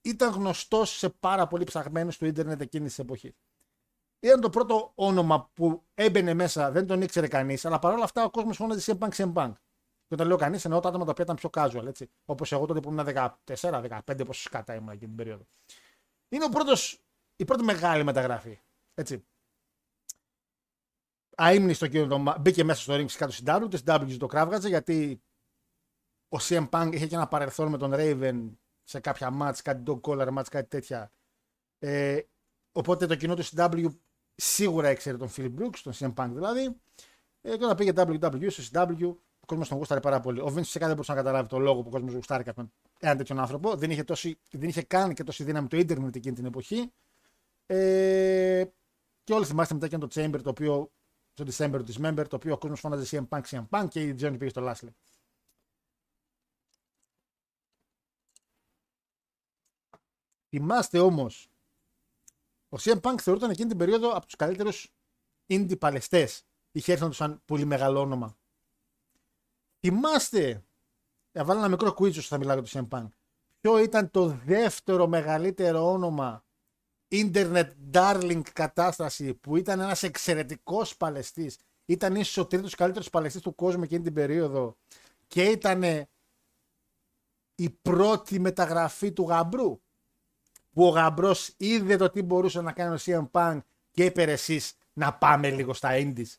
[0.00, 3.32] ήταν γνωστός σε πάρα πολύ ψαγμένους του ίντερνετ εκείνης της εποχής.
[4.20, 8.30] Ήταν το πρώτο όνομα που έμπαινε μέσα, δεν τον ήξερε κανείς, αλλά παρόλα αυτά ο
[8.30, 9.52] κόσμος φώναζε σε bank, σε bank.
[10.06, 12.10] Και όταν λέω κανείς, εννοώ τα άτομα τα οποία ήταν πιο casual, έτσι.
[12.24, 13.06] Όπως εγώ τότε που ήμουν
[13.44, 15.46] 14-15, πόσο σκάτα ήμουν εκείνη την περίοδο.
[16.28, 17.00] Είναι ο πρώτος,
[17.36, 18.60] η πρώτη μεγάλη μεταγραφή.
[18.94, 19.24] Έτσι.
[21.40, 25.22] Αίμνη στο κοινό, μπήκε μέσα στο ring φυσικά το CW, το CW το κράβγαζε γιατί
[26.28, 28.50] ο CM Punk είχε και ένα παρελθόν με τον Raven
[28.84, 31.12] σε κάποια μάτς, κάτι dog collar μάτς, κάτι τέτοια.
[31.78, 32.20] Ε,
[32.72, 33.86] οπότε το κοινό του CW
[34.34, 36.76] σίγουρα ήξερε τον Philip Brooks, τον CM Punk δηλαδή.
[37.40, 40.40] Ε, και όταν πήγε WW στο CW, ο κόσμος τον γούσταρε πάρα πολύ.
[40.40, 43.16] Ο Vince φυσικά δεν μπορούσε να καταλάβει το λόγο που ο κόσμος γούσταρε με έναν
[43.16, 43.76] τέτοιον άνθρωπο.
[43.76, 46.92] Δεν είχε, τόση, δεν είχε καν και τόση δύναμη το ίντερνετ εκείνη την εποχή.
[47.66, 48.64] Ε,
[49.24, 50.90] και όλοι θυμάστε μετά και το Chamber, το οποίο,
[51.44, 54.16] το December του Dismember, το οποίο ο κόσμος φώναζε CM Punk, CM Punk και η
[54.20, 54.88] Johnny πήγε στο Lashley.
[60.48, 61.50] Θυμάστε όμως,
[62.68, 64.94] ο CM Punk θεωρούταν εκείνη την περίοδο από τους καλύτερους
[65.46, 66.42] indie παλαιστές.
[66.72, 68.38] Είχε έρθει σαν πολύ μεγάλο όνομα.
[69.78, 70.64] Θυμάστε,
[71.32, 73.08] θα βάλω ένα μικρό quiz όσο θα μιλάω για το CM Punk.
[73.60, 76.44] Ποιο ήταν το δεύτερο μεγαλύτερο όνομα
[77.10, 81.58] internet darling κατάσταση που ήταν ένας εξαιρετικός παλαιστής.
[81.84, 84.76] Ήταν ίσως ο τρίτος καλύτερος παλαιστής του κόσμου εκείνη την περίοδο
[85.26, 85.82] και ήταν
[87.54, 89.80] η πρώτη μεταγραφή του γαμπρού
[90.72, 93.58] που ο γαμπρός είδε το τι μπορούσε να κάνει ο CM Punk
[93.90, 96.36] και είπε εσείς να πάμε λίγο στα Indies.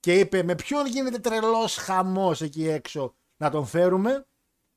[0.00, 4.26] Και είπε με ποιον γίνεται τρελός χαμός εκεί έξω να τον φέρουμε.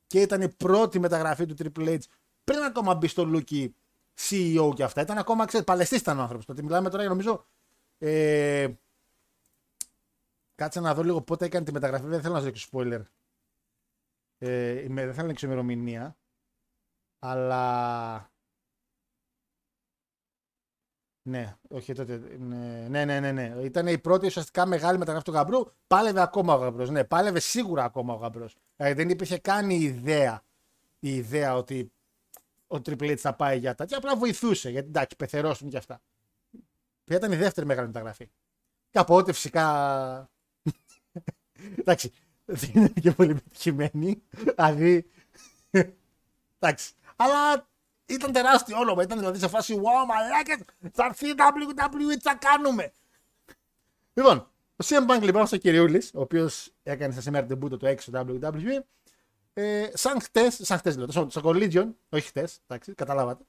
[0.06, 1.98] Και ήταν η πρώτη μεταγραφή του Triple H
[2.44, 3.74] πριν ακόμα μπει στο Λούκι
[4.18, 5.00] CEO και αυτά.
[5.00, 6.46] Ήταν ακόμα, ξέρετε, παλαιστής ήταν ο άνθρωπος.
[6.46, 7.46] Το ότι μιλάμε τώρα, νομίζω.
[7.98, 8.68] Ε,
[10.54, 12.06] κάτσε να δω λίγο πότε έκανε τη μεταγραφή.
[12.06, 13.02] Δεν θέλω να σας δείξω spoiler.
[14.38, 16.16] Ε, δεν θέλω να δείξω ημερομηνία.
[17.18, 18.30] Αλλά.
[21.22, 22.16] Ναι, όχι τότε.
[22.38, 23.32] Ναι, ναι, ναι, ναι.
[23.32, 23.62] ναι.
[23.62, 25.64] Ήταν η πρώτη ουσιαστικά μεγάλη μεταγραφή του Γαμπρού.
[25.86, 26.90] Πάλευε ακόμα ο Γαμπρός.
[26.90, 28.56] Ναι, πάλευε σίγουρα ακόμα ο Γαμπρός.
[28.76, 30.42] Δηλαδή δεν υπήρχε καν η ιδέα,
[30.98, 31.92] η ιδέα ότι
[32.66, 33.84] ο Triple H θα πάει για τα.
[33.84, 34.70] Και απλά βοηθούσε.
[34.70, 36.00] Γιατί εντάξει, πεθερώσουν και αυτά.
[37.04, 38.30] Ποια ήταν η δεύτερη μεγάλη μεταγραφή.
[38.90, 40.30] Κάποτε φυσικά.
[41.80, 42.12] εντάξει,
[42.44, 44.22] δεν είναι και πολύ πετυχημένη.
[44.30, 45.10] Δηλαδή.
[46.58, 46.92] εντάξει.
[47.16, 47.68] Αλλά
[48.06, 49.02] ήταν τεράστιο όνομα.
[49.02, 50.58] Ήταν δηλαδή σε φάση wow, μαλάκες,
[50.92, 52.92] θα έρθει η WWE, τι θα κάνουμε;
[54.14, 54.36] Λοιπόν,
[54.76, 58.12] ο CM Punk λοιπόν στο Κυριούλη, ο οποίος έκανε στα σήμερα την μπούτο το έξω
[58.14, 58.80] WWE,
[59.58, 63.44] ε, σαν χτες, σαν χτες λέω, στο, στο Collision, όχι χτες, εντάξει, καταλάβατε.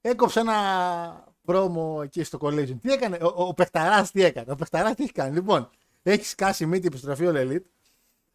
[0.00, 2.76] Έκοψε ένα πρόμο εκεί στο Collision.
[2.80, 5.34] Τι έκανε, ο, ο, ο Πεχταράς τι έκανε, ο Πεχταράς τι έχει κάνει.
[5.34, 5.70] Λοιπόν,
[6.02, 7.64] έχει σκάσει μύτη επιστροφή ο Elite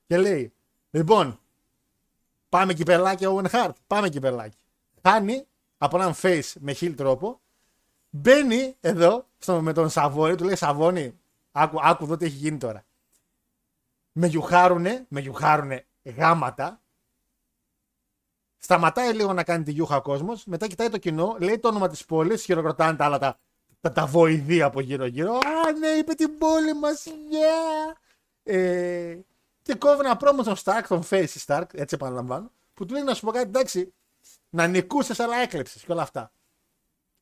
[0.08, 0.54] και λέει,
[0.90, 1.40] λοιπόν,
[2.50, 4.58] πάμε κυπελάκι Owen Hart, πάμε κυπελάκι.
[5.02, 7.42] Χάνει από έναν face με χίλ τρόπο,
[8.10, 11.20] μπαίνει εδώ στο, με τον Σαββόνι, του λέει Σαββόνι,
[11.52, 12.86] άκου, άκου εδώ τι έχει γίνει τώρα.
[14.12, 16.82] Με γιουχάρουνε, με γιουχάρουνε γάματα.
[18.58, 20.46] Σταματάει λίγο να κάνει τη γιούχα ο κόσμος.
[20.46, 23.40] Μετά κοιτάει το κοινό, λέει το όνομα της πόλης, χειροκροτάνε τα άλλα τα,
[23.82, 25.34] τα, τα βοηδή από γύρω-γύρω.
[25.34, 27.96] Α, ναι, είπε την πόλη μας, yeah!
[28.44, 29.18] Ε,
[29.62, 33.14] και κόβει ένα πρόμο στον Stark, τον Face Stark, έτσι επαναλαμβάνω, που του λέει να
[33.14, 33.94] σου πω κάτι, εντάξει,
[34.50, 36.32] να νικούσες, αλλά έκλεψες και όλα αυτά.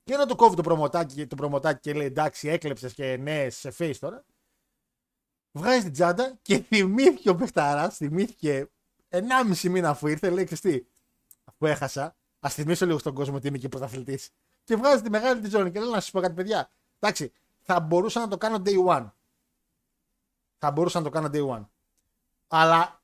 [0.03, 3.73] Και ενώ του κόβει το προμοτάκι, το προμοτάκι και λέει εντάξει, έκλεψες και ναι, σε
[3.77, 4.23] face τώρα
[5.51, 8.69] βγάζει την τσάντα και θυμήθηκε ο Πεχταρά, θυμήθηκε
[9.09, 10.85] 1,5 μήνα αφού ήρθε, λέει τι,
[11.43, 14.29] αφού έχασα, ας θυμίσω λίγο στον κόσμο ότι είμαι και πρωταθλητής.
[14.63, 16.69] Και βγάζει τη μεγάλη τη ζώνη και λέει να σας πω κάτι, παιδιά.
[16.99, 19.11] Εντάξει, θα μπορούσα να το κάνω day one.
[20.57, 21.65] Θα μπορούσα να το κάνω day one.
[22.47, 23.01] Αλλά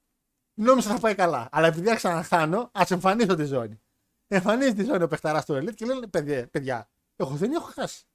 [0.53, 1.49] νόμιζα θα πάει καλά.
[1.51, 3.81] Αλλά επειδή άρχισα να χάνω, ας εμφανίσω τη ζώνη.
[4.27, 8.05] Εμφανίζει τη ζώνη ο Πεχταρά στο Elite και λέει: παιδιά, παιδιά, εγώ δεν έχω χάσει.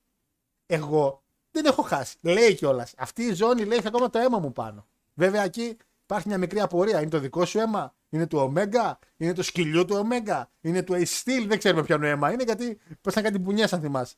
[0.67, 2.17] Εγώ δεν έχω χάσει.
[2.21, 2.95] Λέει κιόλας.
[2.97, 4.87] Αυτή η ζώνη λέει έχει ακόμα το αίμα μου πάνω.
[5.15, 7.01] Βέβαια εκεί υπάρχει μια μικρή απορία.
[7.01, 10.93] Είναι το δικό σου αίμα, είναι του Ωμέγα, είναι το σκυλιού του Ωμέγα, είναι του
[10.93, 14.15] Ace δεν ξέρουμε ποιο αίμα είναι γιατί πα να κάτι πουνιέ αν θυμάσαι.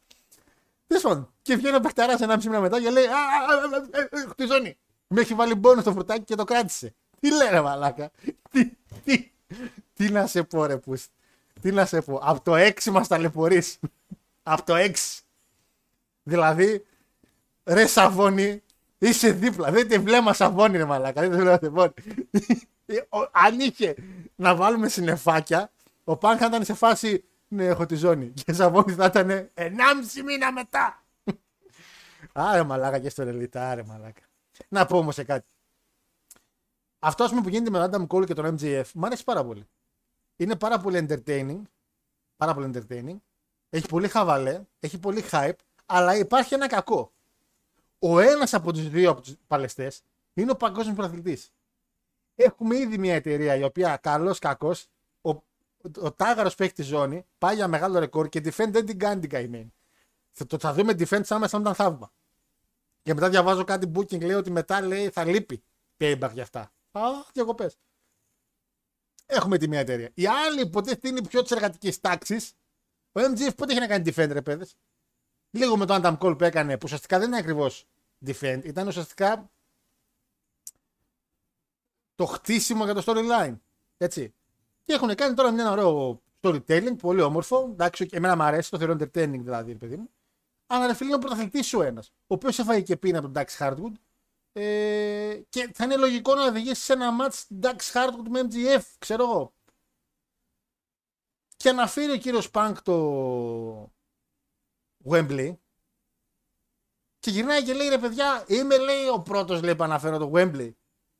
[0.87, 4.79] Τέλος πάντων, και βγαίνει ο Πεχταρά ένα μισή μήνα μετά και λέει Α, τη ζώνη.
[5.07, 6.95] Με έχει βάλει μπόνο στο φρουτάκι και το κράτησε.
[7.21, 8.11] Τι λέει μαλάκα.
[8.51, 8.71] Τι,
[9.05, 9.31] τι,
[9.93, 11.13] τι να σε πω, ρε πούστη.
[11.61, 12.21] Τι να σε πω.
[12.23, 13.63] Από το 6 μας ταλαιπωρεί.
[14.43, 14.93] Από το 6.
[16.23, 16.87] Δηλαδή,
[17.65, 18.63] Ρε Σαββόνι,
[18.99, 19.71] είσαι δίπλα.
[19.71, 21.21] Δεν τη βλέμμα Σαββόνι, ρε Μαλάκα.
[21.21, 21.93] Δεν τη βλέμμα Σαββόνι.
[23.31, 23.95] Αν είχε
[24.37, 25.71] να βάλουμε συνεφάκια,
[26.05, 27.25] ο Πάνκ θα ήταν σε φάση.
[27.49, 28.29] Ναι, έχω τη ζώνη.
[28.29, 29.71] Και ο Σαββόνι θα ήταν 1,5
[30.25, 31.03] μήνα μετά.
[32.33, 34.23] Άρε μαλάκα και στο ρελιτά, άρε μαλάκα.
[34.69, 35.47] Να πω όμως σε κάτι.
[36.99, 39.69] Αυτό που γίνεται με τον Adam Cole και τον MJF μου αρέσει πάρα πολύ.
[40.37, 41.63] Είναι πάρα πολύ entertaining.
[42.37, 43.17] Πάρα πολύ entertaining.
[43.71, 45.53] Έχει πολύ χαβαλέ, έχει πολύ hype,
[45.87, 47.13] αλλά υπάρχει ένα κακό
[48.07, 50.03] ο ένας από τους δύο από τους παλαιστές
[50.35, 51.53] είναι ο παγκόσμιος πρωταθλητής.
[52.35, 54.75] Έχουμε ήδη μια εταιρεία η οποία καλό κακό,
[55.21, 55.31] ο,
[56.01, 59.21] ο τάγαρος που έχει της ζώνη πάει για μεγάλο ρεκόρ και defend δεν την κάνει
[59.21, 59.75] την καημένη.
[60.31, 62.13] Θα, το, θα δούμε defend σαν μέσα ήταν θαύμα.
[63.03, 65.63] Και μετά διαβάζω κάτι booking λέει ότι μετά λέει θα λείπει
[65.99, 66.73] payback για αυτά.
[66.91, 67.01] Α,
[67.33, 67.79] διακοπές.
[69.27, 70.11] Έχουμε τη μια εταιρεία.
[70.15, 72.53] Η άλλη υποτίθεται είναι πιο της εργατικής τάξης.
[73.13, 74.77] Ο MGF πότε έχει να κάνει defend, ρε παιδες.
[75.51, 77.87] Λίγο με το Adam Cole που έκανε, που ουσιαστικά δεν είναι ακριβώς
[78.27, 79.51] defend ήταν ουσιαστικά
[82.15, 83.59] το χτίσιμο για το storyline.
[83.97, 84.35] Έτσι.
[84.83, 87.69] Και έχουν κάνει τώρα μια ωραίο storytelling, πολύ όμορφο.
[87.71, 90.11] Εντάξει, και εμένα μου αρέσει, το θεωρώ entertaining δηλαδή, παιδί μου.
[90.67, 93.43] Αλλά ρε φίλε, είναι ο πρωταθλητής σου ένας, ο οποίος έφαγε και πίνα από τον
[93.43, 93.93] Dax Hardwood.
[94.53, 99.23] Ε, και θα είναι λογικό να οδηγήσεις σε ένα match Dax Hardwood με MGF, ξέρω
[99.23, 99.55] εγώ.
[101.57, 103.93] Και να φέρει ο κύριος Πανκ το
[105.05, 105.55] Wembley,
[107.25, 110.73] και γυρνάει και λέει ρε παιδιά, είμαι λέει ο πρώτος λέει που αναφέρω το Wembley.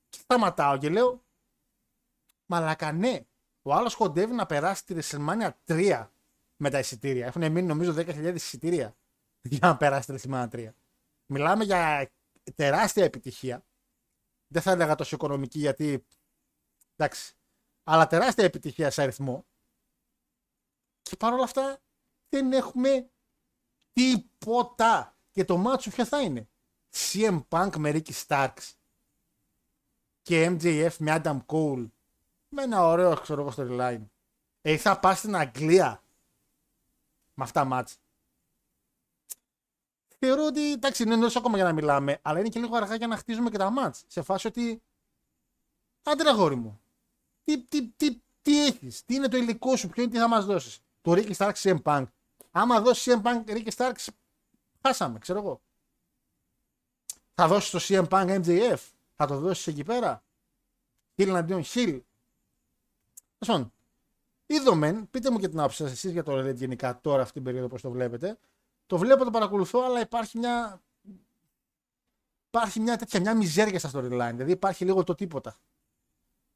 [0.09, 1.25] Και σταματάω και λέω,
[2.47, 3.27] Μαλακα ναι,
[3.63, 6.09] ο άλλος κοντεύει να περάσει τη WrestleMania 3
[6.57, 7.27] με τα εισιτήρια.
[7.27, 8.97] Έχουν μείνει νομίζω 10.000 εισιτήρια
[9.43, 10.69] για να περάσει τη WrestleMania 3.
[11.27, 12.11] Μιλάμε για
[12.55, 13.65] τεράστια επιτυχία.
[14.47, 16.07] Δεν θα έλεγα τόσο οικονομική γιατί.
[16.97, 17.35] Εντάξει.
[17.85, 19.47] Αλλά τεράστια επιτυχία σε αριθμό.
[21.03, 21.83] Και παρόλα αυτά
[22.29, 23.11] δεν έχουμε
[23.93, 25.14] τίποτα.
[25.35, 26.49] Και το μάτσο ποια θα είναι;
[26.95, 28.73] CM Punk με Ricky Starks
[30.23, 31.87] και MJF με Adam Cole
[32.49, 34.03] με ένα ωραίο ξέρω εγώ storyline.
[34.63, 36.03] Ε, θα πας στην Αγγλία
[37.35, 37.97] με αυτά μάτς.
[40.19, 43.07] Θεωρώ ότι εντάξει είναι νωρίς ακόμα για να μιλάμε, αλλά είναι και λίγο αργά για
[43.07, 44.05] να χτίζουμε και τα μάτς.
[44.07, 44.83] Σε φάση ότι.
[46.03, 46.81] Άντε ρε αγόρι μου.
[47.45, 50.45] Τι, τι, τι, τι έχεις, τι είναι το υλικό σου, ποιο είναι τι θα μας
[50.45, 50.81] δώσεις.
[51.01, 52.05] Το Ricky Starks CM Punk.
[52.51, 54.07] Άμα δώσεις CM Punk Ricky Starks,
[54.87, 55.61] χάσαμε, ξέρω εγώ.
[57.35, 58.79] Θα δώσει το CM Punk MJF,
[59.17, 60.23] θα το δώσει εκεί πέρα.
[61.15, 62.03] Χιλ εναντίον Χιλ.
[63.39, 63.73] Λοιπόν,
[64.47, 67.43] είδομεν, πείτε μου και την άποψη σας εσείς για το Reddit γενικά τώρα αυτή την
[67.43, 68.39] περίοδο πώς το βλέπετε.
[68.87, 70.83] Το βλέπω, το παρακολουθώ, αλλά υπάρχει μια.
[72.47, 74.33] Υπάρχει μια τέτοια μια μιζέρια στα storyline.
[74.33, 75.57] Δηλαδή υπάρχει λίγο το τίποτα.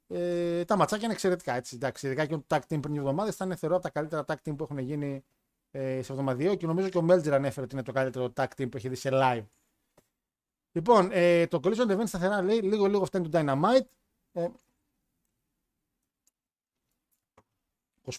[0.08, 1.74] Ε, τα ματσάκια είναι εξαιρετικά έτσι.
[1.74, 4.56] Εντάξει, ειδικά και το tag team πριν εβδομάδες ήταν θεωρώ από τα καλύτερα tag team
[4.56, 5.24] που έχουν γίνει
[5.70, 8.70] ε, σε εβδομαδιαίο και νομίζω και ο Μέλτζερ ανέφερε ότι είναι το καλύτερο tag team
[8.70, 9.46] που έχει δει σε live.
[10.72, 13.86] Λοιπόν, ε, το Collision Event σταθερά λέει λίγο λίγο φτάνει το Dynamite.
[14.32, 14.48] Ε,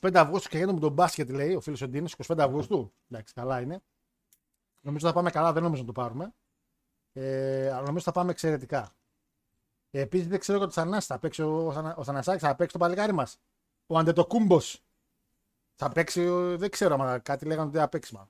[0.01, 2.07] 25 Αυγούστου και γίνεται με τον μπάσκετ, λέει ο φίλος ο Ντίνο.
[2.27, 2.93] 25 Αυγούστου.
[3.09, 3.81] Εντάξει, καλά είναι.
[4.81, 6.33] Νομίζω θα πάμε καλά, δεν νομίζω να το πάρουμε.
[7.13, 8.95] Ε, αλλά νομίζω θα πάμε εξαιρετικά.
[9.89, 11.05] Ε, Επίσης δεν ξέρω για το Θανάσης.
[11.05, 13.39] Θα παίξει ο, ο Θανασάκης, θα παίξει το παλικάρι μας.
[13.87, 14.83] Ο Αντετοκούμπος.
[15.81, 18.13] Θα παίξει, δεν ξέρω, αλλά κάτι λέγανε ότι θα παίξει.
[18.15, 18.29] Μα.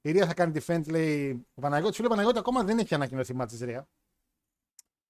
[0.00, 1.96] Η Ρία θα κάνει defend, λέει ο Παναγιώτης.
[1.96, 3.88] Φίλε Παναγιώτη ακόμα δεν έχει ανακοινωθεί μάτι της Ρία.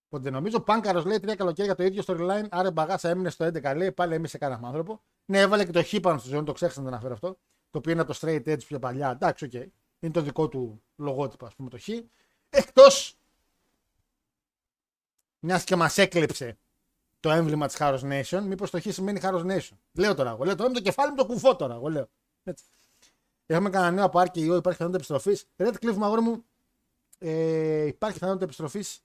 [0.07, 2.47] Οπότε νομίζω Πάνκαρος λέει τρία καλοκαίρια το ίδιο storyline.
[2.51, 3.77] Άρα μπαγάσα έμεινε στο 11.
[3.77, 5.03] Λέει πάλι εμείς σε κάναμε άνθρωπο.
[5.25, 7.29] Ναι, έβαλε και το χίπανο στη ζωή, το ξέχασα να το αναφέρω αυτό.
[7.71, 9.11] Το οποίο είναι από το straight edge πιο παλιά.
[9.11, 9.51] Εντάξει, οκ.
[9.55, 9.67] Okay.
[10.01, 11.89] Είναι το δικό του λογότυπο, ας πούμε, το χ.
[12.49, 13.19] Εκτός.
[15.39, 16.59] Μιας και μας έκλεψε
[17.27, 19.77] το έμβλημα της Harrow Nation, μήπως το χ σημαίνει Harrow Nation.
[19.93, 20.45] Λέω τώρα εγώ.
[20.45, 21.75] Λέω τώρα με το κεφάλι μου το κουφό τώρα.
[21.75, 22.09] Εγώ λέω.
[22.45, 22.65] Έτσι.
[23.47, 25.47] Έχουμε κανένα νέο από Άρκη υπάρχει πιθανότητα επιστροφής.
[25.57, 26.45] Red Cliff, αγόρι μου,
[27.19, 29.01] ε, υπάρχει πιθανότητα επιστροφής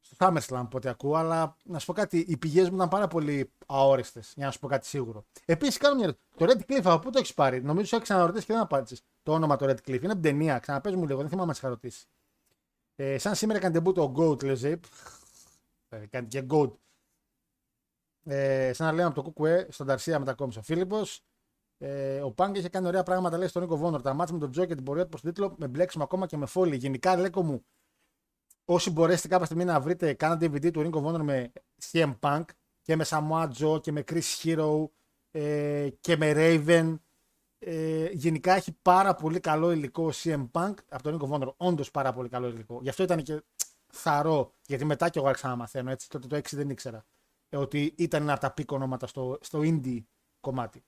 [0.00, 3.08] στο SummerSlam από ό,τι ακούω, αλλά να σου πω κάτι, οι πηγές μου ήταν πάρα
[3.08, 5.24] πολύ αόριστες, για να σου πω κάτι σίγουρο.
[5.44, 8.46] Επίσης, κάνω μια Το Red Cliff, από πού το έχεις πάρει, νομίζω ότι έχει ξαναρωτήσει
[8.46, 9.02] και δεν απάντησες.
[9.22, 11.52] Το όνομα το Red Cliff είναι από την ταινία, ξαναπέζω μου λίγο, δεν θυμάμαι να
[11.54, 12.06] σε είχα ρωτήσει.
[12.96, 14.82] Ε, σαν σήμερα έκανε τεμπούτο ο Goat, λέει Ζέιπ.
[15.88, 16.70] Ε, κάνει και Goat.
[18.30, 21.22] Ε, σαν να λέω από το Κουκουέ, στον Ταρσία μετακόμισε ο Φίλιππος.
[21.78, 24.02] Ε, ο Πάγκ είχε κάνει ωραία πράγματα, λέει στον Νίκο Βόνορ.
[24.02, 26.26] Τα μάτια με τον Τζο και την πορεία του προς τον τίτλο με μπλέξιμο ακόμα
[26.26, 26.76] και με φόλη.
[26.76, 27.64] Γενικά, λέκο μου,
[28.64, 31.52] όσοι μπορέσετε κάποια στιγμή να βρείτε, κάνατε DVD του Ring of Honor με
[31.90, 32.44] CM Punk
[32.82, 34.84] και με Samoa Joe και με Chris Hero
[35.30, 36.98] ε, και με Raven.
[37.58, 41.54] Ε, γενικά έχει πάρα πολύ καλό υλικό ο CM Punk από το Ring of Honor.
[41.56, 42.78] Όντως πάρα πολύ καλό υλικό.
[42.82, 43.42] Γι' αυτό ήταν και
[43.92, 45.90] θαρό, γιατί μετά και εγώ άρχισα να μαθαίνω.
[45.90, 47.06] Έτσι, τότε το 6 δεν ήξερα.
[47.48, 50.02] Ε, ότι ήταν ένα από τα πικ ονόματα στο, στο indie
[50.40, 50.82] κομμάτι.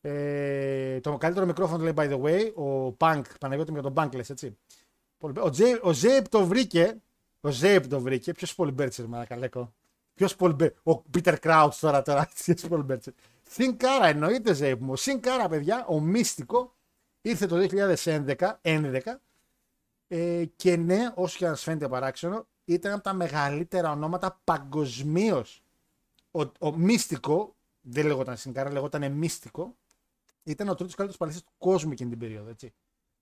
[0.00, 4.30] Ε, το καλύτερο μικρόφωνο λέει by the way, ο Punk, Παναγιώτη με τον Punk λες,
[4.30, 4.58] έτσι.
[5.18, 6.96] Ο, Τζέι, ο Ζέιπ το βρήκε.
[7.40, 8.32] Ο Ζέιπ το βρήκε.
[8.32, 9.74] Ποιος Πολυμπέρτσερ, Μαρακαλέκο.
[10.14, 10.80] Ποιος Πολυμπέρτσερ.
[10.82, 12.02] Ο Πίτερ Κράουτς τώρα.
[12.02, 12.28] τώρα.
[12.44, 13.12] Ποιος Πολυμπέρτσερ.
[13.48, 14.96] Σινκάρα εννοείται Ζέιπ μου.
[14.96, 15.84] Σινκάρα, παιδιά.
[15.88, 16.74] Ο Μίστικο
[17.22, 19.00] ήρθε το 2011 11,
[20.08, 25.62] ε, και ναι, όσο και αν σας φαίνεται παράξενο, ήταν από τα μεγαλύτερα ονόματα παγκοσμίως.
[26.30, 29.76] Ο, ο Μίστικο, δεν λέγονταν Σινκάρα, λέγονταν Μίστικο,
[30.42, 32.50] ήταν ο τρίτος καλύτερος παλαιστή του κόσμου εκείνη την περίοδο.
[32.50, 32.74] Έτσι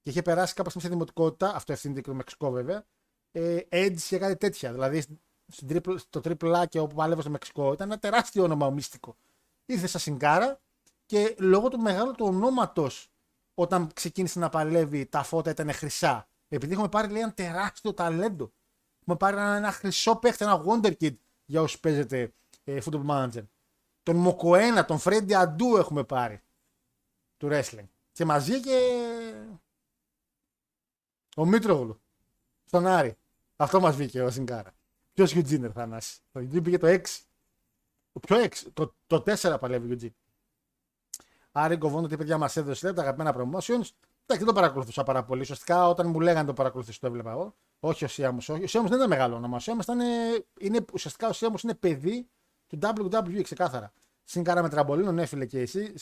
[0.04, 2.85] και είχε περάσει κάπως σε δημοτικότητα, αυτό ευθύνεται και το Μεξικό βέβαια.
[3.33, 4.72] Ε, Edge και κάτι τέτοια.
[4.72, 5.04] Δηλαδή
[5.96, 9.16] στο triple A και όπου πάλευε στο Μεξικό ήταν ένα τεράστιο όνομα μυστικό.
[9.66, 10.61] Ήρθε σαν συγκάρα
[11.07, 13.11] και λόγω του μεγάλου του ονόματος
[13.54, 16.28] όταν ξεκίνησε να παλεύει τα φώτα ήταν χρυσά.
[16.48, 18.52] Επειδή έχουμε πάρει λέει, ένα τεράστιο ταλέντο.
[19.07, 21.14] Έχουμε πάρει ένα, ένα χρυσό παίχτη, ένα Wonder Kid
[21.45, 22.33] για όσους παίζετε
[22.64, 23.43] ε, Football Manager.
[24.03, 26.43] Τον Μοκοένα, τον Freddy Αντού έχουμε πάρει
[27.37, 27.87] του wrestling.
[28.12, 28.79] Και μαζί και
[31.37, 32.01] ο Μήτρογλου.
[32.64, 33.17] Στον Άρη.
[33.57, 34.75] Αυτό μας βγήκε ο Σιγκάρα.
[35.12, 36.19] Ποιος Γιουτζίνερ θα ανάσει.
[36.33, 37.01] Το Γιουτζίν πήγε το 6.
[38.12, 38.49] Το πιο 6.
[38.73, 40.14] Το, το 4 παλεύει ο Γιουτζίν.
[41.53, 43.88] Άρη κοβόντο ότι παιδιά μας έδωσε τα αγαπημένα promotions.
[44.27, 45.40] Εντάξει, δεν το παρακολουθούσα πάρα πολύ.
[45.40, 47.55] Ουσιαστικά όταν μου λέγανε το παρακολουθήσω το έβλεπα εγώ.
[47.87, 48.38] Όχι ο Σιάμου.
[48.49, 49.57] Ο Σιάμου δεν ήταν μεγάλο όνομα.
[49.57, 49.99] Ο Σιάμου ήταν.
[50.61, 52.29] Είναι, ουσιαστικά ο Σιάμου είναι παιδί
[52.66, 53.92] του WWE ξεκάθαρα.
[54.25, 55.94] Σιγκάρα με τραμπολίνο, ναι, φίλε και εσύ.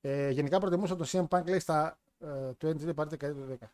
[0.00, 3.66] Ε, γενικά προτιμούσα τον CM Punk λέει στα ε, 20 πάρετε 10.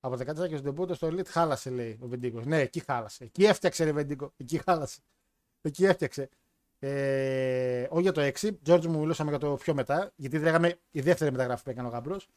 [0.00, 2.44] Από 14 και στον στο Elite χάλασε, λέει ο Βεντίκος.
[2.46, 3.24] Ναι, εκεί χάλασε.
[3.24, 4.32] Εκεί έφτιαξε, ρε Βεντίκο.
[4.36, 5.00] Εκεί χάλασε.
[5.62, 6.28] Εκεί έφτιαξε.
[6.78, 8.50] Ε, όχι για το 6.
[8.62, 10.12] Τζόρτζ μου μιλούσαμε για το πιο μετά.
[10.16, 12.28] Γιατί λέγαμε η δεύτερη μεταγραφή που έκανε ο Γαμπρός.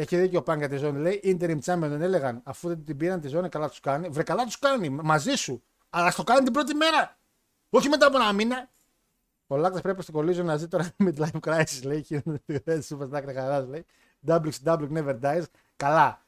[0.00, 0.98] Έχει δίκιο ο Πάγκα τη ζώνη.
[0.98, 2.40] Λέει Interim Champion δεν έλεγαν.
[2.44, 4.08] Αφού δεν την πήραν τη ζώνη, καλά τους κάνει.
[4.08, 4.88] Βρε, καλά τους κάνει.
[4.88, 5.62] Μαζί σου.
[5.90, 7.18] Αλλά στο κάνει την πρώτη μέρα.
[7.70, 8.70] Όχι μετά από ένα μήνα.
[9.46, 11.82] Ο Λάκτα πρέπει στην κολλήζο να ζει τώρα με τη live crisis.
[11.82, 12.06] Λέει.
[12.88, 13.84] Super Stack χαράς λέει.
[14.26, 15.42] WCW Never Dies.
[15.76, 16.26] Καλά.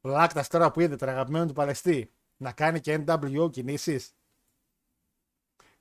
[0.00, 4.12] Ο Λάκτα τώρα που είδε τον αγαπημένο του Παλαιστή να κάνει και NWO κινήσεις.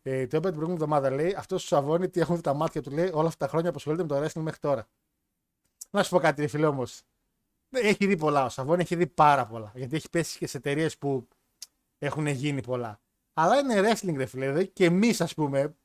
[0.01, 2.81] Ε, το είπα την προηγούμενη εβδομάδα, λέει, αυτός ο Σαββόνι τι έχουν δει τα μάτια
[2.81, 4.87] του, λέει, όλα αυτά τα χρόνια που ασχολείται με το wrestling μέχρι τώρα.
[5.89, 7.03] Να σου πω κάτι, ρε φίλε όμως.
[7.69, 8.45] Έχει δει πολλά.
[8.45, 9.71] Ο Σαββόνι έχει δει πάρα πολλά.
[9.75, 11.27] Γιατί έχει πέσει και σε εταιρείες που
[11.97, 12.99] έχουν γίνει πολλά.
[13.34, 14.45] Αλλά είναι wrestling, ρε φίλε.
[14.45, 15.75] Δηλαδή και εμείς, ας πούμε.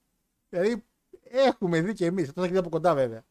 [0.48, 0.84] Δηλαδή
[1.22, 2.28] έχουμε δει και εμείς.
[2.28, 3.24] Αυτό θα έχει δει από κοντά, βέβαια.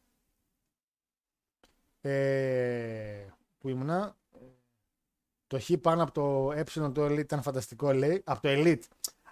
[2.00, 3.26] Ε,
[3.58, 4.16] που ήμουνα;
[5.46, 8.22] Το χ πάνω από το ε το Elite ήταν φανταστικό, λέει.
[8.24, 8.82] Από το Elite.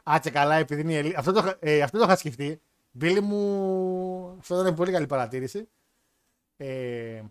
[0.03, 1.15] Άτσε καλά, επειδή είναι Elite.
[1.17, 2.61] Αυτό το, ε, αυτό το είχα σκεφτεί.
[2.91, 4.37] Μπίλι μου.
[4.39, 5.69] Αυτό ήταν πολύ καλή παρατήρηση.
[6.57, 7.23] Ε,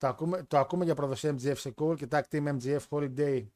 [0.00, 3.46] το, ακούμε, το ακούμε για προδοσία MGF σε call και tag team MGF Holiday.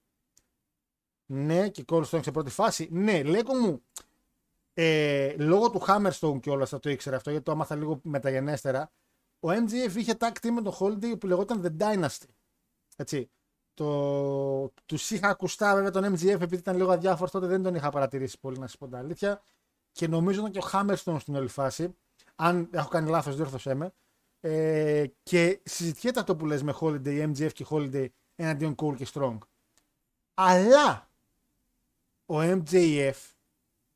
[1.27, 2.89] Ναι, και Coldstone σε πρώτη φάση.
[2.91, 3.83] Ναι, λέγω μου.
[4.75, 8.93] Ε, λόγω του Hammerstone και όλα θα το ήξερα αυτό, γιατί το άμαθα λίγο μεταγενέστερα.
[9.41, 12.29] Ο MGF είχε tag team με το Holiday που λεγόταν The Dynasty.
[12.97, 13.31] Έτσι.
[13.75, 14.73] Το...
[14.87, 18.41] Τους είχα ακουστά βέβαια τον MGF επειδή ήταν λίγο αδιάφορος τότε δεν τον είχα παρατηρήσει
[18.41, 19.43] πολύ να σας πω τα αλήθεια.
[19.93, 21.97] Και νομίζω ότι και ο Hammerstone στην όλη φάση.
[22.35, 23.93] Αν έχω κάνει λάθος, διόρθωσέ με.
[24.47, 29.39] Ε, και συζητιέται αυτό που λες με Holiday, MGF και Holiday εναντίον Cole και Strong.
[30.35, 31.11] Αλλά
[32.27, 33.15] ο MJF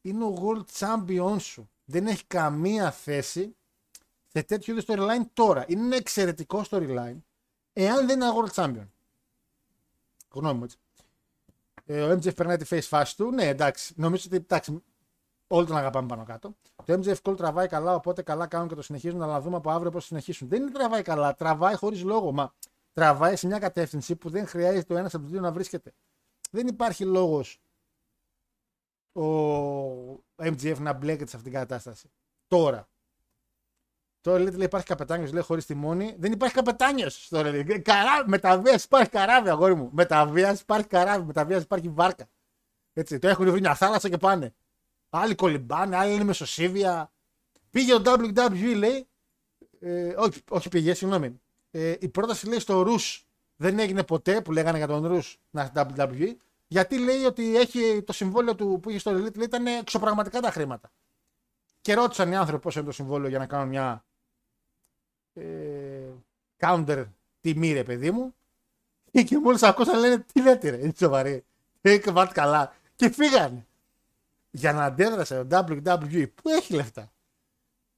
[0.00, 1.70] είναι ο World Champion σου.
[1.84, 3.56] Δεν έχει καμία θέση
[4.26, 5.64] σε τέτοιο είδου storyline τώρα.
[5.68, 7.18] Είναι ένα εξαιρετικό storyline
[7.72, 8.88] εάν δεν είναι World Champion.
[10.30, 10.76] Γνώμη μου έτσι.
[11.84, 13.30] Ε, ο MJF περνάει τη face φάση του.
[13.30, 13.92] Ναι, εντάξει.
[13.96, 14.82] Νομίζω ότι εντάξει,
[15.48, 16.54] όλοι τον αγαπάμε πάνω κάτω.
[16.84, 19.90] Το MJF Call τραβάει καλά, οπότε καλά κάνουν και το συνεχίζουν, αλλά δούμε από αύριο
[19.90, 20.48] πώς συνεχίσουν.
[20.48, 22.32] Δεν είναι τραβάει καλά, τραβάει χωρίς λόγο.
[22.32, 22.52] Μα
[22.92, 25.92] τραβάει σε μια κατεύθυνση που δεν χρειάζεται ο ένας από τους δύο να βρίσκεται.
[26.50, 27.60] Δεν υπάρχει λόγος
[29.12, 32.10] ο MGF να μπλέκεται σε αυτήν την κατάσταση.
[32.46, 32.88] Τώρα.
[34.20, 36.16] Τώρα λέτε λέει υπάρχει καπετάνιος, λέει χωρίς τιμόνι.
[36.18, 37.64] Δεν υπάρχει καπετάνιος στο λέει.
[37.64, 38.28] Καρά...
[38.28, 39.90] Με τα βίας υπάρχει καράβι, αγόρι μου.
[39.92, 42.28] Με τα βίας υπάρχει καράβι, με τα βίας υπάρχει βάρκα.
[42.92, 44.54] Έτσι, το έχουν βρει μια θάλασσα και πάνε.
[45.10, 47.10] Άλλοι κολυμπάνε, άλλοι είναι μεσοσύβια.
[47.70, 49.06] Πήγε ο WWE, λέει.
[49.80, 51.40] Ε, όχι, όχι πήγε, συγγνώμη.
[51.70, 55.64] Ε, η πρόταση λέει στο Ρους δεν έγινε ποτέ που λέγανε για τον Ρους να
[55.64, 56.34] στην WWE.
[56.68, 60.50] Γιατί λέει ότι έχει το συμβόλαιο του που είχε στο Elite, λέει, ήταν εξωπραγματικά τα
[60.50, 60.90] χρήματα.
[61.80, 64.04] Και ρώτησαν οι άνθρωποι πώς είναι το συμβόλαιο για να κάνουν μια
[65.34, 65.42] ε,
[66.58, 67.04] counter
[67.40, 68.34] τιμή, ρε παιδί μου.
[69.10, 71.44] Και, και μόλις ακούσαν λένε τι λέτε, ρε, είναι σοβαρή.
[71.80, 72.74] Έχει βάλει καλά.
[72.96, 73.66] Και φύγανε.
[74.58, 77.12] Για να αντέδρασε ο WWE που έχει λεφτά;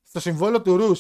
[0.03, 0.93] Στο συμβόλαιο του Ρου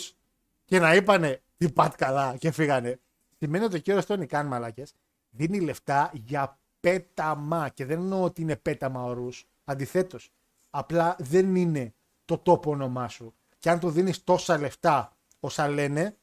[0.64, 3.00] και να είπανε τι πάτε καλά και φύγανε.
[3.38, 4.92] Σημαίνει ότι ο κύριος Τόνι Καν μαλάκες
[5.30, 7.68] δίνει λεφτά για πέταμα.
[7.68, 9.28] Και δεν εννοώ ότι είναι πέταμα ορού.
[9.64, 10.32] Αντιθέτως,
[10.70, 11.94] απλά δεν είναι
[12.24, 13.34] το τόπο όνομά σου.
[13.58, 16.16] Και αν του δίνεις τόσα λεφτά όσα λένε,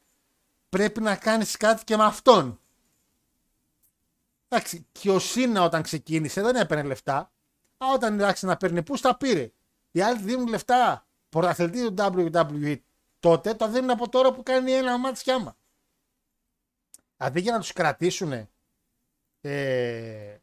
[0.69, 2.59] πρέπει να κάνεις κάτι και με αυτόν.
[4.47, 7.31] Εντάξει, και ο Σίνα όταν ξεκίνησε δεν έπαιρνε λεφτά.
[7.77, 9.51] Α, όταν άρχισε να παίρνει, πού στα πήρε.
[9.91, 11.07] Οι άλλοι δίνουν λεφτά.
[11.29, 12.79] Πρωταθλητή του WWE
[13.19, 15.57] τότε το δίνουν από τώρα που κάνει ένα μάτι σκιάμα.
[17.17, 18.47] Αντί για να τους κρατήσουν
[19.41, 20.37] ε,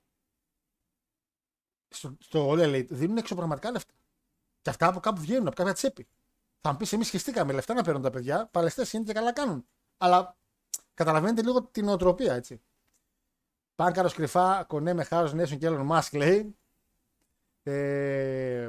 [1.88, 3.94] στο, στο All Elite δίνουν εξωπραγματικά λεφτά.
[4.62, 6.06] Και αυτά από κάπου βγαίνουν, από κάποια τσέπη.
[6.60, 8.48] Θα μου πεις, εμείς χεστήκαμε λεφτά να παίρνουν τα παιδιά.
[8.50, 9.66] Παλαιστές είναι και καλά κάνουν.
[9.98, 10.36] Αλλά
[10.94, 12.60] καταλαβαίνετε λίγο την οτροπία, έτσι.
[13.74, 16.56] Πάνκαρος κρυφά, κονέ με χάρος Νέσον και Έλλον Μάσκ λέει.
[17.66, 18.68] Ε,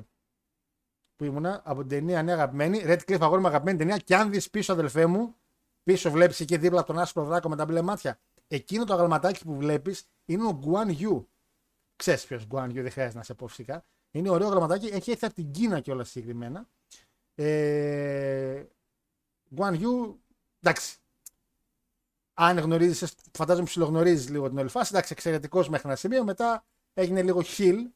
[1.15, 2.81] που ήμουνα από την ταινία Νέα Αγαπημένη.
[2.85, 3.97] Red Cliff αγόρι μου αγαπημένη ταινία.
[3.97, 5.35] Και αν δεις πίσω, αδελφέ μου,
[5.83, 8.19] πίσω βλέπεις εκεί δίπλα τον άσπρο δράκο με τα μπλε μάτια.
[8.47, 11.25] Εκείνο το αγαλματάκι που βλέπεις είναι ο Guan Yu.
[11.95, 13.85] Ξέρεις ποιος Guan Yu, δεν χρειάζεται να σε πω φυσικά.
[14.11, 16.67] Είναι ωραίο γραμματάκι, έχει έρθει από την Κίνα κιόλας συγκεκριμένα.
[17.35, 18.63] Ε,
[19.55, 20.15] Guan Yu,
[20.59, 20.97] εντάξει.
[22.33, 24.89] Αν γνωρίζεις, φαντάζομαι ψιλογνωρίζεις λίγο την όλη φάση.
[24.93, 26.23] Εντάξει, εξαιρετικός μέχρι ένα σημείο.
[26.23, 27.87] Μετά έγινε λίγο χιλ.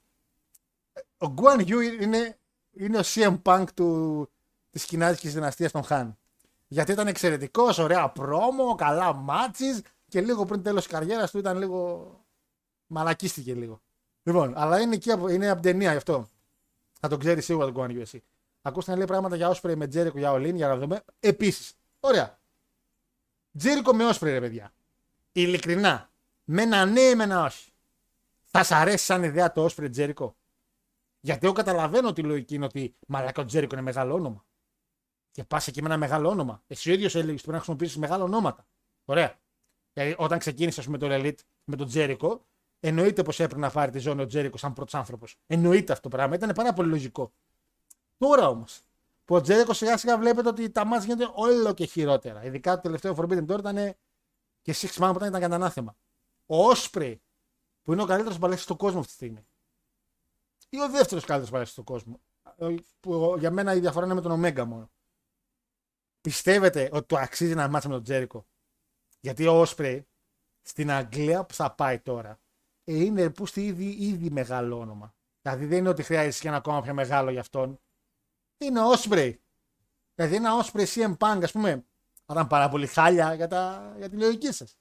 [1.20, 2.38] Ο Guan Yu είναι,
[2.72, 4.30] είναι ο CM Punk του,
[4.70, 6.18] της κοινάτικης δυναστείας των Χάν.
[6.68, 11.58] Γιατί ήταν εξαιρετικός, ωραία πρόμο, καλά μάτσεις και λίγο πριν τέλος της καριέρας του ήταν
[11.58, 12.12] λίγο
[12.88, 13.82] μαλακίστηκε λίγο.
[14.24, 16.30] Λοιπόν, αλλά είναι, εκεί, είναι από την ταινία γι' αυτό.
[17.00, 18.24] Θα το ξέρεις σίγουρα τον Guan Yu εσύ.
[18.62, 21.04] Ακούστε να λέει πράγματα για Όσπρεϊ με Τζέρικο για Ολίν για να δούμε.
[21.20, 22.40] Επίσης, ωραία.
[23.58, 24.74] Τζέρικο με Όσπρεϊ, ρε παιδιά.
[25.32, 26.10] Ειλικρινά.
[26.44, 27.72] Με ένα ναι, με ένα όχι.
[28.44, 30.36] Θα σα αρέσει σαν ιδέα το Όσπρεϊ Τζέρικο.
[31.20, 34.46] Γιατί εγώ καταλαβαίνω ότι η λογική είναι ότι μαλακά ο Τζέρικο είναι μεγάλο όνομα.
[35.32, 36.64] Και πας εκεί με ένα μεγάλο όνομα.
[36.68, 38.68] Εσύ ο ίδιος έλεγες πρέπει να χρησιμοποιήσεις μεγάλα ονόματα.
[39.06, 39.40] Ωραία.
[39.94, 42.46] Δηλαδή, όταν ξεκίνησε με τον Elite, με τον Τζέρικο,
[42.80, 45.36] εννοείται πως έπρεπε να πάρει τη ζώνη ο Τζέρικος σαν πρώτος άνθρωπος.
[45.48, 46.36] Εννοείται αυτό το πράγμα.
[46.36, 47.32] Ήταν πάρα πολύ λογικό.
[48.18, 48.82] Τώρα όμως,
[49.26, 52.46] που ο Τζέρικος σιγά σιγά βλέπετε ότι τα μάτια γίνονται όλο και χειρότερα.
[52.46, 53.96] Ειδικά το τελευταίο Forbidden τώρα ήταν
[54.62, 55.96] Και Six Man που ήταν κατά ανάθεμα.
[56.46, 57.22] Ο Όσπρεϊ,
[57.84, 59.48] που είναι ο καλύτερος μπαλέστη στον κόσμο αυτή τη στιγμή.
[60.70, 62.22] Ή ο δεύτερος καλύτερος μπαλέστη στον κόσμο.
[62.58, 64.92] Ε, Που για μένα η διαφορά είναι με τον Ομέγκα μόνο.
[66.22, 68.48] Πιστεύετε ότι του αξίζει να μάτσει με τον Τζέρικο;
[69.20, 70.08] Γιατί ο Όσπρεϊ
[70.62, 72.40] στην Αγγλία που θα πάει τώρα
[72.84, 75.16] ε, είναι που στη ήδη, ήδη μεγάλο όνομα.
[75.42, 77.80] Δηλαδή δεν είναι ότι χρειάζεται και ένα ακόμα πιο μεγάλο για αυτόν.
[78.58, 79.42] Είναι ο Όσπρεϊ.
[80.16, 81.86] Δηλαδή ένα Όσπρεϊ CM Punk, ας πούμε,
[82.26, 84.78] θα ήταν πάρα πολύ χάλια για, τα, για τη λογική σας.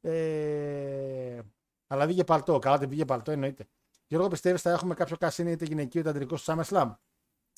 [0.00, 1.40] Ε,
[1.86, 2.58] αλλά βγήκε παλτό.
[2.58, 3.68] Καλά, δεν βγήκε παλτό, εννοείται.
[4.12, 6.94] Γιώργο, πιστεύεις θα έχουμε κάποιο κασίνι είτε γυναικείο είτε αντρικό στο SummerSlam;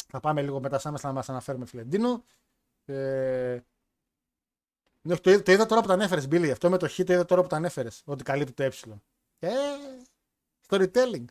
[0.09, 2.25] Θα πάμε λίγο μετά SummerSlam να μα αναφέρουμε Φιλεντίνο.
[2.85, 3.61] Ε,
[5.03, 6.51] ναι, το, είδα- το είδα τώρα που τα ανέφερες, Μπίλι.
[6.51, 8.03] Αυτό με το Χ το είδα τώρα που τα ανέφερες.
[8.05, 8.73] Ότι καλύπτει το ε.
[9.39, 9.51] Ε,
[10.69, 11.25] storytelling.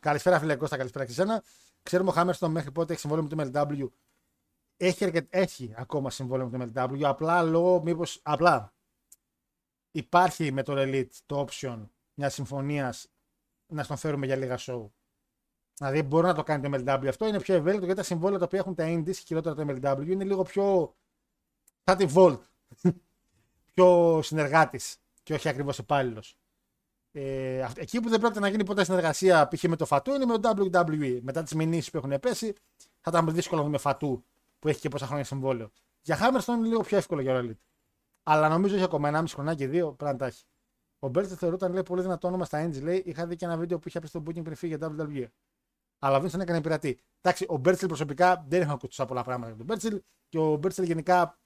[0.00, 1.42] Καλησπέρα, φίλε Κώστα, καλησπέρα και εσένα.
[1.82, 3.88] Ξέρουμε ο Χάμερστον μέχρι πότε έχει συμβόλαιο με το MLW.
[4.76, 7.02] Έχει, αρκετ- έχει ακόμα συμβόλαιο με το MLW.
[7.02, 8.20] Απλά λόγω μήπως.
[8.22, 8.72] Απλά
[9.90, 13.11] υπάρχει με το Elite το option μιας συμφωνίας
[13.74, 14.88] να στον φέρουμε για λίγα show.
[15.76, 17.26] Δηλαδή μπορεί να το κάνει το MLW αυτό.
[17.26, 20.24] Είναι πιο ευέλικτο γιατί τα συμβόλαια τα οποία έχουν τα Indies, χειρότερα το MLW, είναι
[20.24, 20.96] λίγο πιο.
[21.84, 22.38] σαν τη Volt.
[23.74, 26.36] πιο συνεργάτης και όχι ακριβώς υπάλληλος.
[27.12, 29.62] Ε, αυ- εκεί που δεν πρόκειται να γίνει ποτέ συνεργασία π.χ.
[29.62, 31.18] με το Φατού είναι με το WWE.
[31.22, 32.54] Μετά τις μηνύσεις που έχουν πέσει,
[33.00, 34.24] θα ήταν δύσκολο να δούμε Φατού
[34.58, 35.70] που έχει και πόσα χρόνια συμβόλαιο.
[36.02, 37.58] Για Hammerstone είναι λίγο πιο εύκολο για All Elite.
[38.22, 40.44] Αλλά νομίζω έχει ακόμα 1,5 χρονάκι, δύο πρέπει να τα έχει.
[41.04, 42.82] Ο Μπέρτ θεωρούταν λέει, πολύ δυνατό όνομα στα indies.
[42.82, 45.26] Λέει: Είχα δει και ένα βίντεο που είχε πει στο booking πριν φύγει για WWE.
[45.98, 46.98] Αλλά ο Vincent έκανε πειρατή.
[47.20, 50.56] Εντάξει, ο Μπέρτσελ προσωπικά δεν έχω ακούσει τόσα πολλά πράγματα για τον Μπέρτσελ και ο
[50.56, 51.38] Μπέρτσελ γενικά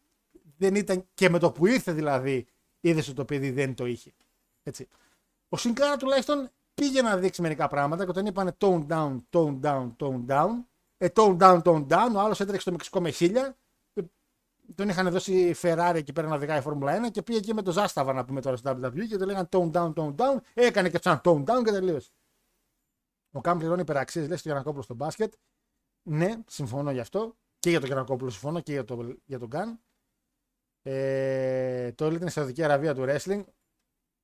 [0.57, 2.47] δεν ήταν και με το που ήρθε δηλαδή,
[2.81, 4.13] είδες ότι το παιδί δεν το είχε.
[4.63, 4.89] Έτσι.
[5.49, 9.89] Ο Σινκάρα τουλάχιστον πήγε να δείξει μερικά πράγματα και όταν είπανε tone down, tone down,
[9.99, 10.51] tone down,
[10.97, 13.55] ε, tone down, tone down, ο άλλος έτρεξε στο Μεξικό με χίλια, ε,
[14.75, 17.73] τον είχαν δώσει Ferrari εκεί πέρα να οδηγάει Φόρμουλα 1 και πήγε εκεί με το
[17.73, 20.99] Ζάσταβα να πούμε τώρα στο WWE και το λέγανε tone down, tone down, έκανε και
[21.03, 22.11] σαν tone down και τελείωσε.
[23.33, 25.35] Ο Καμ πληρώνει υπεραξίες, λέει στο Γιανακόπουλος στο μπάσκετ.
[26.03, 27.37] Ναι, συμφωνώ γι' αυτό.
[27.59, 29.81] Και για τον Γιανακόπουλο συμφωνώ και για, το, για τον Γκάν.
[30.83, 33.45] Ε, το Elite είναι στη Σαουδική Αραβία του wrestling.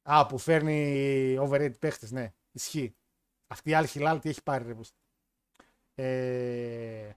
[0.02, 2.32] Α, που φέρνει overrated παίχτες, ναι.
[2.52, 2.96] Ισχύει.
[3.46, 4.98] Αυτή η άλλη χιλάλ τι έχει πάρει, ρε πούστη.
[5.94, 7.12] Ε,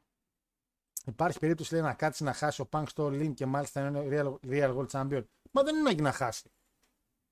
[1.05, 4.49] υπάρχει περίπτωση λέει, να κάτσει να χάσει ο Punk στο Link και μάλιστα είναι real,
[4.49, 5.23] real World Champion.
[5.51, 6.51] Μα δεν είναι ανάγκη να χάσει.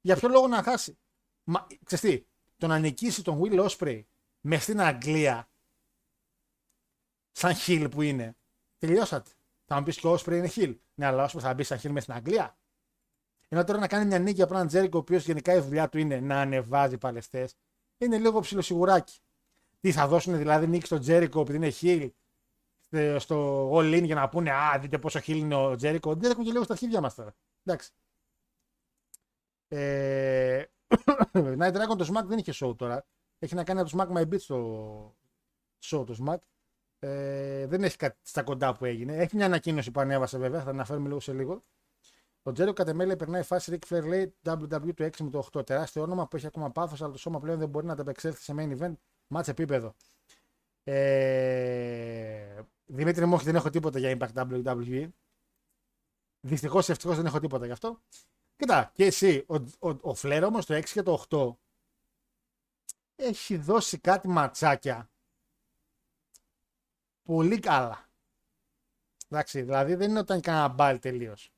[0.02, 0.98] Για ποιο λόγο να χάσει;
[1.44, 2.26] Μα, ξέρεις τι,
[2.58, 4.04] το να νικήσει τον Will Osprey
[4.42, 5.50] με στην Αγγλία
[7.32, 8.36] σαν χιλ που είναι,
[8.78, 9.32] τελειώσατε.
[9.66, 10.80] Θα μου πεις και ο Osprey είναι χιλ.
[10.94, 12.58] Ναι, αλλά ο Osprey θα μπει σαν χιλ με στην Αγγλία.
[13.48, 15.98] Ενώ τώρα να κάνει μια νίκη από έναν Τζέρικο, ο οποίος γενικά η δουλειά του
[15.98, 17.56] είναι να ανεβάζει παλαιστές,
[17.98, 19.20] είναι λίγο ψιλοσιγουράκι.
[19.80, 22.12] Τι θα δώσουν δηλαδή νίκη στον Τζέρικο επειδή είναι χιλ
[23.18, 26.16] στο All In για να πούνε Α, δείτε πόσο χιλ είναι ο Τζέρικο.
[26.16, 27.36] Δεν έχουν και λίγο στα αρχίδια μας τώρα.
[27.64, 27.92] Εντάξει.
[29.68, 30.64] Ε...
[31.34, 33.06] Night Dragon το Smack δεν είχε show τώρα.
[33.40, 35.16] Έχει να κάνει από το Smack My Beat στο
[35.84, 36.38] show το Smack.
[37.00, 39.16] Ε, δεν έχει κάτι στα κοντά που έγινε.
[39.16, 41.64] Έχει μια ανακοίνωση που ανέβασε βέβαια, θα την αναφέρουμε λίγο σε λίγο.
[42.44, 45.48] Ο Τζέριο κατ' εμέ λέει, περνάει φάση Ric Flair λέει WW του 6 με το
[45.54, 45.66] 8.
[45.66, 48.54] Τεράστιο όνομα που έχει ακόμα πάθος, αλλά το σώμα πλέον δεν μπορεί να ανταπεξέλθει σε
[48.58, 48.94] main event.
[49.28, 49.94] Μάτσε επίπεδο.
[50.84, 52.60] Ε...
[52.86, 55.08] Δημήτρη μου, όχι, δεν έχω τίποτα για Impact WWE.
[56.42, 58.02] Δυστυχώς, ευτυχώς δεν έχω τίποτα γι' αυτό.
[58.56, 61.56] Κοίτα, και εσύ, ο, ο, ο Flair όμως το 6 και το 8
[63.16, 65.10] έχει δώσει κάτι ματσάκια
[67.24, 68.10] πολύ καλά.
[69.30, 71.52] Εντάξει, δηλαδή δεν είναι όταν κανένα μπάλ τελείως.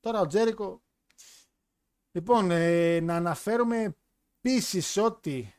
[0.00, 0.82] Τώρα ο Τζέρικο.
[2.12, 3.96] Λοιπόν, ε, να αναφέρουμε
[4.38, 5.54] επίσης ότι.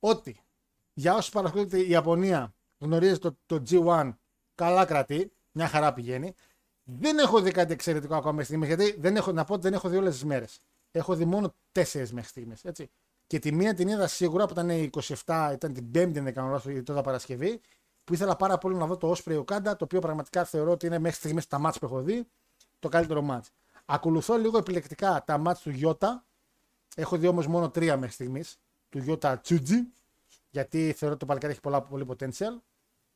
[0.00, 0.42] Ότι
[0.94, 4.14] για όσους παρακολουθείτε η Ιαπωνία γνωρίζετε το, το G1
[4.54, 6.34] καλά κρατεί, μια χαρά πηγαίνει.
[6.82, 9.72] Δεν έχω δει κάτι εξαιρετικό ακόμα μέχρι στιγμή, γιατί δεν έχω, να πω ότι δεν
[9.72, 10.60] έχω δει όλες τις μέρες.
[10.90, 12.64] Έχω δει μόνο τέσσερις μέχρι στιγμής.
[12.64, 12.90] Έτσι.
[13.26, 14.90] Και τη μία την είδα σίγουρα που ήταν η
[15.24, 17.60] 27, ήταν την 5η, δεν κάνω λάθος, γιατί τότε Παρασκευή,
[18.04, 20.98] που ήθελα πάρα πολύ να δω το Osprey Okada, το οποίο πραγματικά θεωρώ ότι είναι
[20.98, 22.26] μέχρι στιγμής τα μάτς που έχω δει
[22.78, 23.50] το καλύτερο μάτς.
[23.84, 26.26] Ακολουθώ λίγο επιλεκτικά τα μάτς του Γιώτα.
[26.96, 28.58] Έχω δει όμως μόνο τρία μέχρι στιγμής.
[28.88, 29.88] Του Γιώτα Τσούτζι,
[30.50, 32.60] γιατί θεωρώ ότι το παλικάρι έχει πολλά, πολύ potential.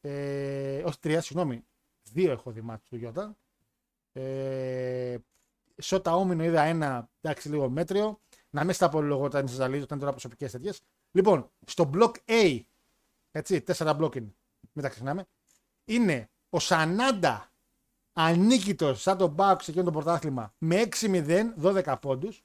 [0.05, 1.65] Ε, όχι τρία, συγγνώμη.
[2.03, 3.37] Δύο έχω δει μάτς του Γιώτα.
[4.13, 5.17] Ε,
[5.81, 8.21] Σότα Όμινο είδα ένα, εντάξει, λίγο μέτριο.
[8.51, 10.83] Να μην στα απολογώ όταν σα ζαλίζω, όταν τώρα προσωπικές τέτοιες.
[11.11, 12.61] Λοιπόν, στο block A,
[13.31, 14.35] έτσι, τέσσερα block είναι,
[14.73, 15.27] μην τα ξεχνάμε,
[15.85, 17.53] είναι ο Σανάντα
[18.13, 22.43] ανίκητος σαν τον Μπάουκ σε εκείνο το πρωτάθλημα με 6-0, 12 πόντους.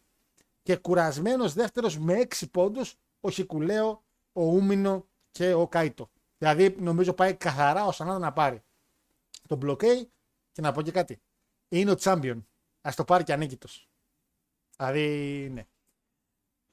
[0.61, 6.09] Και κουρασμένος δεύτερος με 6 πόντους ο Χικουλέο, ο Ούμινο και ο Κάιτο.
[6.38, 8.63] Δηλαδή νομίζω πάει καθαρά ο Σανάντα να πάρει
[9.47, 10.05] τον block A
[10.51, 11.21] και να πω και κάτι.
[11.67, 12.41] είναι ο champion.
[12.81, 13.89] Α το πάρει και ανίκητος.
[14.77, 15.67] Δηλαδή, ναι.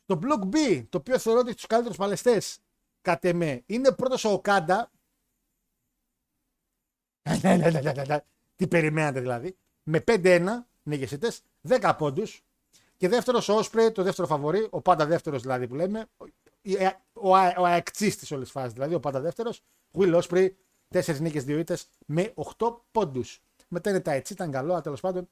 [0.06, 2.58] Το Block B, το οποίο θεωρώ ότι έχει του καλύτερους παλαιστές,
[3.00, 4.90] κατ' εμέ, είναι πρώτος ο Οκάντα.
[8.56, 9.56] Τι περιμένατε δηλαδή.
[9.82, 10.46] Με 5-1
[10.82, 12.44] νίκες 10 πόντους.
[12.96, 16.06] Και δεύτερος ο Όσπρε, το δεύτερο φαβορή, ο πάντα δεύτερος δηλαδή που λέμε.
[16.64, 19.62] Ο, ο, ο αεξή της όλης φάσης δηλαδή, ο πάντα δεύτερος.
[19.98, 20.48] Will Osprey,
[20.92, 23.42] 4 νίκες, 2 ήττες με 8 πόντους.
[23.68, 25.28] Μετά είναι τα έτσι, ήταν καλό, τέλος πάντων.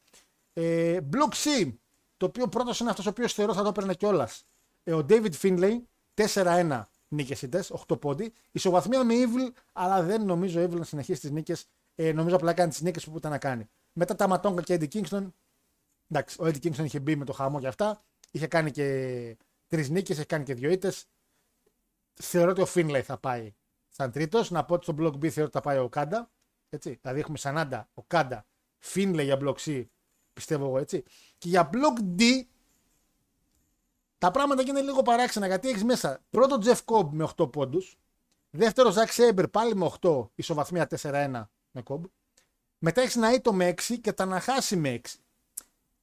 [0.52, 1.72] Ε, Block C,
[2.16, 4.44] το οποίο πρώτος είναι αυτός ο οποίος θεωρώ θα το έπαιρνε κιόλας.
[4.84, 5.80] Ε, ο David Finlay,
[6.14, 8.32] 4-1 νίκες ήττες, 8 πόντι.
[8.52, 11.66] Ισοβαθμία με Evil, αλλά δεν νομίζω Evil να συνεχίσει τις νίκες.
[11.94, 13.68] Ε, νομίζω απλά κάνει τις νίκες που ήταν να κάνει.
[13.92, 15.26] Μετά τα Ματόγκα και Eddie Kingston.
[16.08, 18.02] Εντάξει, ο Eddie Kingston είχε μπει με το χαμό και αυτά.
[18.30, 21.06] Είχε κάνει και τρεις νίκες, έχει κάνει και δύο ήττες.
[22.14, 23.54] Θεωρώ ότι ο Finlay θα πάει
[23.88, 24.50] σαν τρίτος.
[24.50, 26.30] Να πω ότι στο Block B θεωρώ ότι θα πάει ο Κάντα.
[26.68, 26.98] Έτσι.
[27.02, 28.46] Δηλαδή έχουμε Σανάντα, ο Κάντα,
[28.94, 29.84] Finlay για Block C,
[30.32, 31.04] πιστεύω εγώ έτσι.
[31.38, 32.22] Και για Block D
[34.18, 37.96] τα πράγματα είναι λίγο παράξενα γιατί έχεις μέσα πρώτο Jeff Cobb με 8 πόντους.
[38.50, 42.00] Δεύτερο Zack Saber πάλι με 8, ισοβαθμία 4-1 με Cobb.
[42.78, 45.08] Μετά έχεις Ναΐτο με 6 και τα χάσει με 6.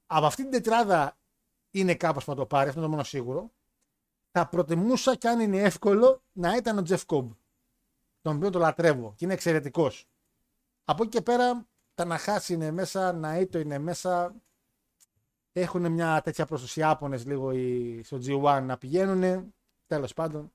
[0.06, 1.18] Από αυτή την τετράδα
[1.72, 3.52] είναι κάπως που θα το πάρει, αυτό είναι το μόνο σίγουρο.
[4.32, 7.28] Θα προτιμούσα κι αν είναι εύκολο να ήταν ο Jeff Cobb.
[8.22, 10.08] Τον οποίο το λατρεύω και είναι εξαιρετικός.
[10.84, 11.66] Από εκεί και πέρα
[11.96, 14.36] τα Ναχάση είναι μέσα, Ναΐτο είναι μέσα,
[15.52, 19.54] έχουν μια τέτοια προ του Ιάπωνε λίγο οι, στο G1 να πηγαίνουν.
[19.88, 20.52] Τέλος πάντων.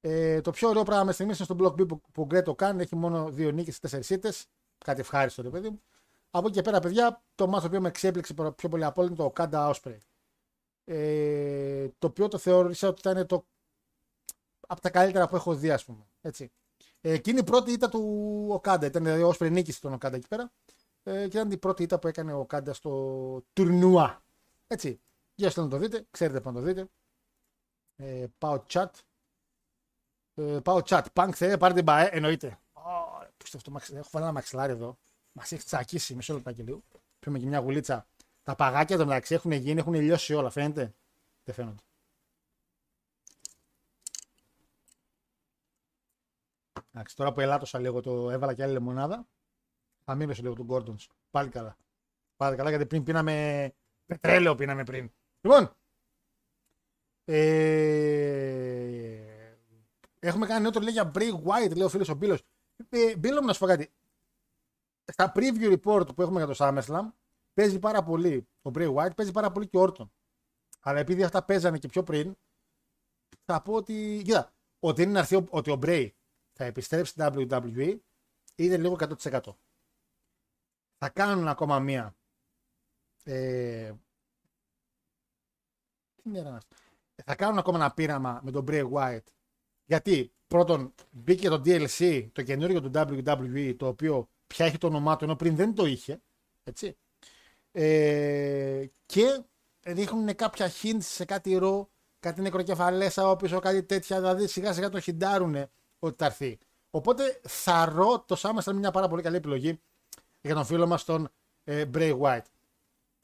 [0.00, 2.82] Ε, το πιο ωραίο πράγμα στιγμής είναι στο Block B που, που Γκρέτο κάνει.
[2.82, 4.46] Έχει μόνο δύο νίκες και τέσσερις ήττες.
[4.84, 5.82] Κάτι ευχάριστο, ρε παιδί μου.
[6.30, 9.10] Από εκεί και πέρα, παιδιά, το μάθο το οποίο με εξέπληξε πιο πολύ από όλο
[9.10, 9.98] είναι το Kanda Osprey.
[10.92, 13.46] Ε, το οποίο το θεώρησα ότι ήταν το
[14.66, 16.06] από τα καλύτερα που έχω δει, ας πούμε.
[16.20, 16.52] Έτσι.
[17.00, 18.86] Ε, εκείνη η πρώτη ήττα του Οκάντα.
[18.86, 20.52] Ήταν δηλαδή, ο Osprey νίκησε τον Οκάντα εκεί πέρα
[21.02, 24.22] ε, και ήταν η πρώτη ήττα που έκανε ο Κάντα στο τουρνουά.
[24.66, 25.00] Έτσι.
[25.34, 26.88] Για να το δείτε, ξέρετε που να το δείτε.
[27.96, 28.90] Ε, πάω chat.
[30.34, 31.02] Ε, πάω chat.
[31.12, 32.58] Πανκ θέλετε, πάρτε την ΠαΕ, εννοείται.
[32.72, 34.98] Oh, αυτό, έχω βάλει ένα μαξιλάρι εδώ.
[35.32, 36.82] Μας έχει τσακίσει μισό λεπτά και λίγο.
[37.18, 38.06] Πιούμε και μια γουλίτσα.
[38.42, 40.50] Τα παγάκια εδώ μεταξύ έχουν γίνει, έχουν λιώσει όλα.
[40.50, 40.94] Φαίνεται.
[41.44, 41.82] Δεν φαίνονται.
[46.92, 49.26] Εντάξει, τώρα που ελάττωσα λίγο το έβαλα και άλλη λεμονάδα.
[50.04, 50.96] Θα μείνω λίγο του Γκόρντον.
[51.30, 51.76] Πάλι καλά.
[52.36, 53.72] Πάλι καλά γιατί πριν πίναμε
[54.06, 55.12] πετρέλαιο πίναμε πριν.
[55.40, 55.74] Λοιπόν.
[57.24, 57.70] Ε...
[60.18, 62.42] Έχουμε κάνει νέο λέει για Bray White, λέει ο φίλος ο Μπίλος.
[62.88, 63.92] Ε, Μπίλο μου να σου πω κάτι.
[65.04, 67.08] Στα preview report που έχουμε για το SummerSlam
[67.54, 70.08] παίζει πάρα πολύ ο Bray White, παίζει πάρα πολύ και ο Orton.
[70.80, 72.36] Αλλά επειδή αυτά παίζανε και πιο πριν,
[73.44, 74.22] θα πω ότι.
[74.24, 76.08] Κοίτα, ότι είναι να ότι ο Bray
[76.52, 77.98] θα επιστρέψει στην WWE
[78.54, 79.40] είναι λίγο 100%
[81.00, 82.16] θα κάνουν ακόμα μία.
[83.24, 83.92] Ε,
[86.22, 86.30] τι
[87.24, 89.24] Θα κάνουν ακόμα ένα πείραμα με τον Bray Wyatt.
[89.84, 95.16] Γιατί πρώτον μπήκε το DLC, το καινούριο του WWE, το οποίο πια έχει το όνομά
[95.16, 96.22] του, ενώ πριν δεν το είχε.
[96.62, 96.96] Έτσι.
[97.72, 99.42] Ε, και
[99.82, 101.90] ρίχνουν κάποια hints σε κάτι ρο,
[102.20, 104.18] κάτι νεκροκεφαλέσα όπισο, κάτι τέτοια.
[104.20, 105.56] Δηλαδή σιγά σιγά το χιντάρουν
[105.98, 106.58] ότι θα έρθει.
[106.90, 109.80] Οπότε θα ρω το Σάμεσταν μια πάρα πολύ καλή επιλογή
[110.40, 111.28] για τον φίλο μας τον
[111.64, 112.44] ε, Bray White.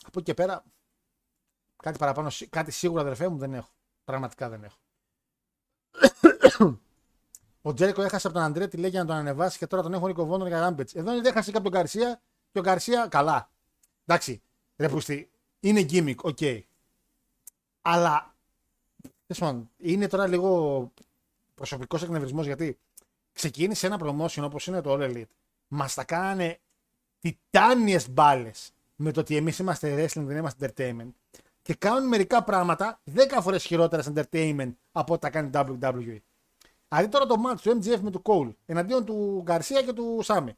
[0.06, 0.64] Από εκεί και πέρα,
[1.76, 3.70] κάτι παραπάνω, κάτι σίγουρα αδερφέ μου δεν έχω.
[4.04, 4.78] Πραγματικά δεν έχω.
[7.62, 10.06] Ο Τζέρικο έχασε από τον Αντρέ τη λέγει να τον ανεβάσει και τώρα τον έχουν
[10.06, 10.94] Νίκο για Ράμπετς.
[10.94, 12.20] Εδώ είναι έχασε και από τον Καρσία
[12.50, 13.50] και ο Καρσία καλά.
[14.06, 14.42] Εντάξει,
[14.76, 15.30] ρε πούστη,
[15.60, 16.36] είναι gimmick, οκ.
[16.40, 16.60] Okay.
[17.82, 18.34] Αλλά,
[19.76, 20.92] είναι τώρα λίγο
[21.54, 22.78] προσωπικός εκνευρισμός γιατί
[23.32, 25.30] ξεκίνησε ένα promotion όπως είναι το All Elite.
[25.68, 26.60] Μας τα κάνανε
[27.20, 31.10] τιτάνιες μπάλες με το ότι εμείς είμαστε wrestling, δεν είμαστε entertainment
[31.62, 36.18] και κάνουν μερικά πράγματα 10 φορές χειρότερα σε entertainment από ό,τι τα κάνει WWE.
[36.88, 40.52] Δηλαδή τώρα το match του MJF με του Cole εναντίον του Γκαρσία και του Σάμι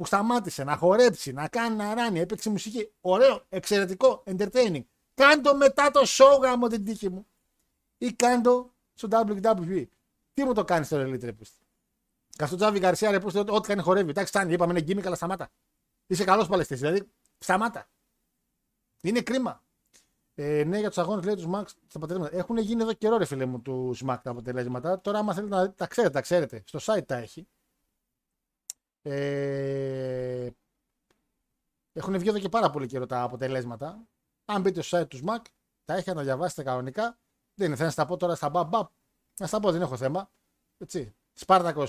[0.00, 2.92] που σταμάτησε να χορέψει, να κάνει να ράνει, έπαιξε μουσική.
[3.00, 4.84] Ωραίο, εξαιρετικό, entertaining.
[5.14, 7.26] Κάντο μετά το show γάμο την τύχη μου.
[7.98, 9.86] Ή κάντο στο WWE.
[10.34, 11.32] Τι μου το κάνεις στο Elite ρε
[12.36, 14.10] Καστό Τζάβι Γκαρσία ρε ό,τι κάνει χορεύει.
[14.10, 15.50] Εντάξει, φτάνει, είπαμε είναι γκίμικα, αλλά σταμάτα.
[16.06, 16.80] Είσαι καλός παλαιστής.
[16.80, 17.88] Δηλαδή, σταμάτα.
[19.00, 19.64] Είναι κρίμα.
[20.34, 22.36] Ε, ναι, για τους αγώνες λέει τους Max τα αποτελέσματα.
[22.36, 25.00] Έχουν γίνει εδώ καιρό, ρε φίλε μου, τους Mac τα αποτελέσματα.
[25.00, 26.62] Τώρα, άμα θέλετε να δείτε, τα ξέρετε, τα ξέρετε.
[26.66, 27.48] Στο site τα έχει.
[29.02, 30.50] Ε,
[31.92, 34.08] έχουν βγει εδώ και πάρα πολύ καιρό τα αποτελέσματα.
[34.44, 35.40] Αν μπείτε στο site του Mac,
[35.84, 37.18] τα έχει να τα διαβάσετε κανονικά.
[37.54, 38.72] Δεν είναι, θα να στα πω τώρα στα μπαμπ.
[39.40, 40.30] Να στα πω, δεν έχω θέμα.
[40.78, 41.14] Έτσι.
[41.32, 41.86] Σπάρτακο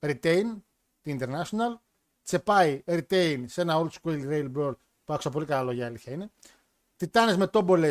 [0.00, 0.62] Retain,
[1.00, 1.80] την International.
[2.22, 4.74] τσεπάει retain σε ένα old school rail brawl
[5.04, 6.30] που άκουσα πολύ καλά λόγια, η αλήθεια είναι.
[6.96, 7.90] Τιτάνες με τόμπολε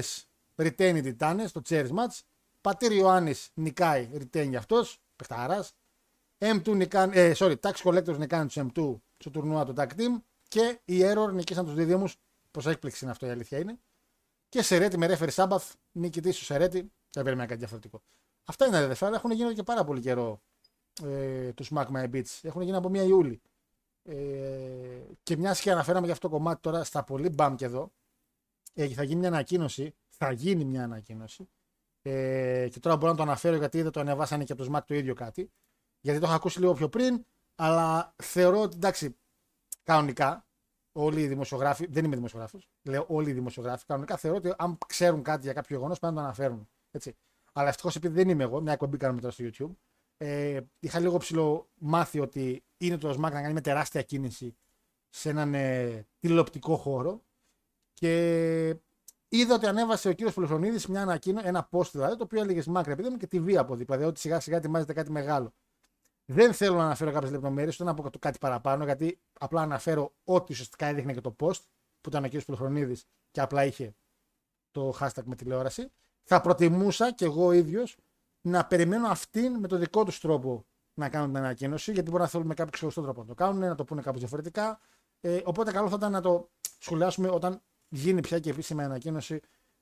[0.56, 2.20] retain οι Τιτάνες στο chairs match.
[2.62, 5.76] Πατήρ Ιωάννης νικάει retain για αυτός, παιχταράς.
[6.38, 10.80] M2 νικάνε, ε, sorry, Tax Collectors νικάνε τους M2 στο τουρνουά του Tag Team και
[10.86, 12.08] οι Error νικήσαν τους δίδυμου.
[12.52, 13.80] Πώς έκπληξη είναι αυτό η αλήθεια είναι.
[14.50, 16.92] Και Σερέτη με ρέφερη Σάμπαθ, νικητής του Σερέτη.
[17.12, 18.02] Δεν περίμενα κάτι διαφορετικό.
[18.46, 20.42] Αυτά είναι αδερφέ, αλλά έχουν γίνει και πάρα πολύ καιρό
[21.04, 22.40] ε, τους Smack My Beats.
[22.42, 23.42] Έχουν γίνει από 1 Ιούλη.
[24.04, 27.92] Ε, και μιας και αναφέραμε για αυτό το κομμάτι τώρα στα πολύ μπαμ και εδώ,
[28.74, 29.96] ε, θα γίνει μια ανακοίνωση.
[30.08, 31.50] Θα γίνει μια ανακοίνωση.
[32.02, 34.84] Ε, και τώρα μπορώ να το αναφέρω γιατί δεν το ανεβάσανε και από το Smack
[34.86, 35.52] το ίδιο κάτι.
[36.02, 37.26] Γιατί το έχω ακούσει λίγο πιο πριν,
[37.56, 39.18] αλλά θεωρώ ότι εντάξει,
[39.84, 40.46] κανονικά
[40.92, 45.24] όλοι οι δημοσιογράφοι, δεν είμαι δημοσιογράφος, λέω όλοι οι δημοσιογράφοι, κανονικά θεωρώ ότι αν ξέρουν
[45.24, 46.70] κάτι για κάποιο γεγονός πρέπει να το αναφέρουν.
[46.92, 47.16] Έτσι.
[47.54, 49.76] Αλλά ευτυχώς επειδή δεν είμαι εγώ, μια εκπομπή κάνουμε τώρα στο YouTube,
[50.18, 54.56] ε, είχα λίγο ψηλό μάθει ότι είναι το ΣΜΑΚ να κάνει με τεράστια κίνηση
[55.10, 57.22] σε έναν ε, τηλεοπτικό χώρο
[57.94, 58.76] και
[59.30, 62.88] είδα ότι ανέβασε ο κύριος Πολυφρονίδη μια ανακοίνωση, ένα post δηλαδή, το οποίο έλεγε ΣΜΑΚ,
[62.88, 65.54] επειδή μου και τη βία από δίπλα, δηλαδή ότι σιγά σιγά ετοιμάζεται κάτι μεγάλο.
[66.30, 70.54] Δεν θέλω να αναφέρω κάποιες λεπτομέρειες, ούτε να πω κάτι παραπάνω, γιατί απλά αναφέρω ό,τι
[70.54, 71.62] ουσιαστικά έδειχνε και το post
[72.02, 72.32] που ήταν ο κ.
[72.46, 73.96] Πολυχρονίδης και απλά είχε
[74.72, 75.92] το hashtag με τηλεόραση.
[76.24, 77.98] Θα προτιμούσα κι εγώ ίδιος
[78.42, 82.30] να περιμένω αυτήν με το δικό τους τρόπο να κάνουν την ανακοίνωση, γιατί μπορεί να
[82.30, 84.80] θέλουν με κάποιο ξεχωριστό τρόπο να το κάνουν, να το πούνε κάπως διαφορετικά.
[85.22, 86.50] Ε, οπότε καλό θα ήταν να το
[86.80, 89.40] σχολιάσουμε όταν γίνει πια και επίσημη ανακοίνωση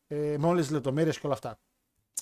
[0.08, 1.60] ε, με όλες τις λεπτομέρειες και όλα αυτά.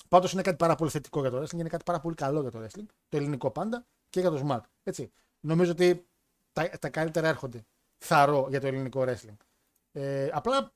[0.08, 2.50] Πάντως είναι κάτι πάρα πολύ θετικό για το wrestling, είναι κάτι πάρα πολύ καλό για
[2.50, 4.60] το wrestling, το ελληνικό πάντα και για το SMAC.
[4.82, 5.12] Έτσι.
[5.40, 6.06] Νομίζω ότι
[6.52, 7.64] τα, τα καλύτερα έρχονται.
[7.98, 9.36] Θαρώ για το ελληνικό wrestling.
[9.92, 10.72] Ε, απλά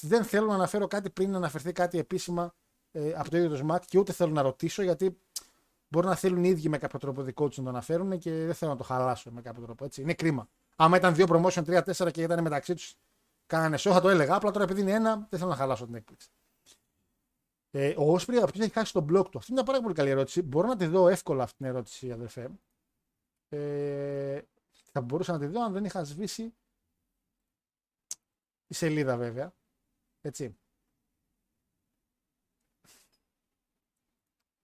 [0.00, 2.54] δεν θέλω να αναφέρω κάτι πριν να αναφερθεί κάτι επίσημα
[2.92, 5.18] ε, από το ίδιο το SMAC και ούτε θέλω να ρωτήσω γιατί
[5.88, 8.54] μπορεί να θέλουν οι ίδιοι με κάποιο τρόπο δικό τους να το αναφέρουν και δεν
[8.54, 9.84] θέλω να το χαλάσω με κάποιο τρόπο.
[9.84, 10.00] Έτσι.
[10.00, 10.48] Είναι κρίμα.
[10.76, 12.94] Άμα ήταν δύο promotion 3-4 και ήταν μεταξύ τους,
[13.46, 14.34] κάνανε show, θα το έλεγα.
[14.34, 16.28] Απλά τώρα επειδή είναι ένα, δεν θέλω να χαλάσω την έκπληξη.
[17.70, 19.38] Ε, ο Όσπρι από έχει χάσει τον blog του.
[19.38, 20.42] Αυτή είναι μια πάρα πολύ καλή ερώτηση.
[20.42, 22.50] Μπορώ να τη δω εύκολα αυτή την ερώτηση, αδερφέ.
[23.56, 24.42] Ε,
[24.92, 26.54] θα μπορούσα να τη δω αν δεν είχα σβήσει
[28.66, 29.54] η σελίδα βέβαια.
[30.20, 30.58] Έτσι.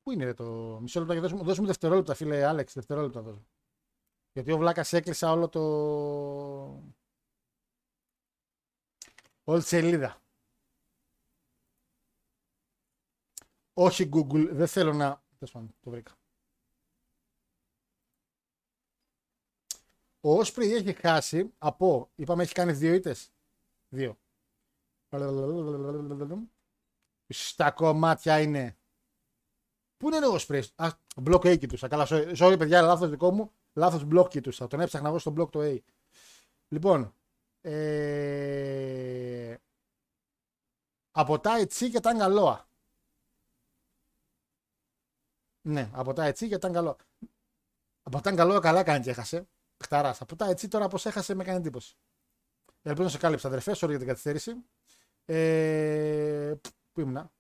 [0.03, 3.47] Πού είναι ρε, το μισό λεπτό, δώσουμε, δώσουμε δευτερόλεπτα φίλε Άλεξ, δευτερόλεπτα δώσουμε.
[4.33, 5.61] Γιατί ο Βλάκας έκλεισα όλο το...
[9.45, 10.23] Όλη τη σελίδα.
[13.75, 15.23] Όχι Google, δεν θέλω να...
[15.81, 16.22] Το βρήκα.
[20.25, 23.33] Ο Όσπρι έχει χάσει από, είπαμε έχει κάνει δύο ήττες.
[23.89, 24.19] Δύο.
[27.29, 28.77] Στα κομμάτια είναι.
[29.97, 31.89] Πού είναι ο Όσπρι, Α, μπλοκ A του.
[31.89, 33.53] Καλά, sorry παιδιά, λάθος δικό μου.
[33.73, 34.53] Λάθος μπλοκ του.
[34.53, 35.79] Θα τον έψαχνα εγώ στο μπλοκ το A.
[36.69, 37.15] Λοιπόν,
[37.61, 39.57] ε...
[41.11, 42.69] από τα Ετσί και τα Αγκαλόα.
[45.63, 46.97] Ναι, από τα Ετσί και τα Αγκαλόα.
[48.03, 49.49] Από τα Αγκαλόα καλά κάνει και έχασε.
[49.83, 50.21] Χταράς.
[50.21, 51.97] Από τα έτσι τώρα πώ έχασε με κάνει εντύπωση.
[52.83, 54.53] Ελπίζω να σε κάλυψα, αδερφέ, sorry για την καθυστέρηση.
[55.25, 56.55] Ε,
[56.93, 57.33] πού ήμουνα.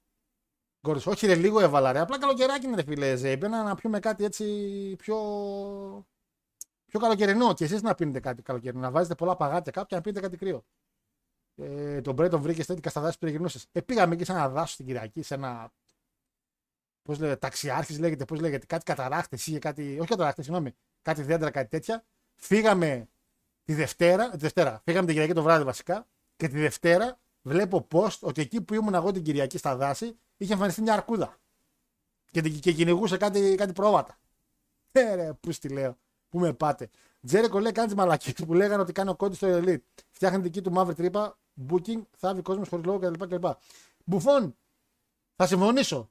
[0.86, 1.98] Γκόρις, όχι ρε, λίγο έβαλα ρε.
[1.98, 4.44] Απλά καλοκαιράκι είναι ρε φίλε Ζέιμπενα να πιούμε κάτι έτσι
[4.98, 5.16] πιο,
[6.86, 7.54] πιο καλοκαιρινό.
[7.54, 8.80] Και εσείς να πίνετε κάτι καλοκαιρινό.
[8.80, 10.64] Να βάζετε πολλά παγάτια κάπου και να πίνετε κάτι κρύο.
[11.56, 13.60] Ε, τον Μπρέ τον βρήκε τέτοια στα δάση που περιγυρνούσε.
[13.72, 15.72] Ε, πήγαμε εκεί σε ένα δάσος στην Κυριακή, σε ένα.
[17.02, 19.98] Πώς λέγεται, ταξιάρχης λέγεται, πώς λέγεται, κάτι καταράχτες ή κάτι.
[19.98, 22.04] Όχι καταράχτες, συγγνώμη, κάτι δέντρα, κάτι τέτοια.
[22.44, 23.08] Φύγαμε
[23.64, 28.18] τη Δευτέρα, τη Δευτέρα, φύγαμε την Κυριακή το βράδυ βασικά και τη Δευτέρα βλέπω post
[28.20, 31.40] ότι εκεί που ήμουν εγώ την Κυριακή στα δάση είχε εμφανιστεί μια αρκούδα
[32.30, 34.18] και, και κυνηγούσε κάτι, κάτι πρόβατα.
[34.92, 36.90] Ε, ρε, πού στη λέω, πού με πάτε.
[37.26, 39.82] Τζέρεκο λέει κάνει μαλακή που λέγανε ότι κάνει ο κόντι στο Elite.
[40.10, 41.38] Φτιάχνει δική του μαύρη τρύπα,
[41.68, 43.44] booking, θα βγει κόσμος χωρίς λόγο κλπ.
[44.04, 44.56] Μπουφών,
[45.36, 46.10] θα συμφωνήσω.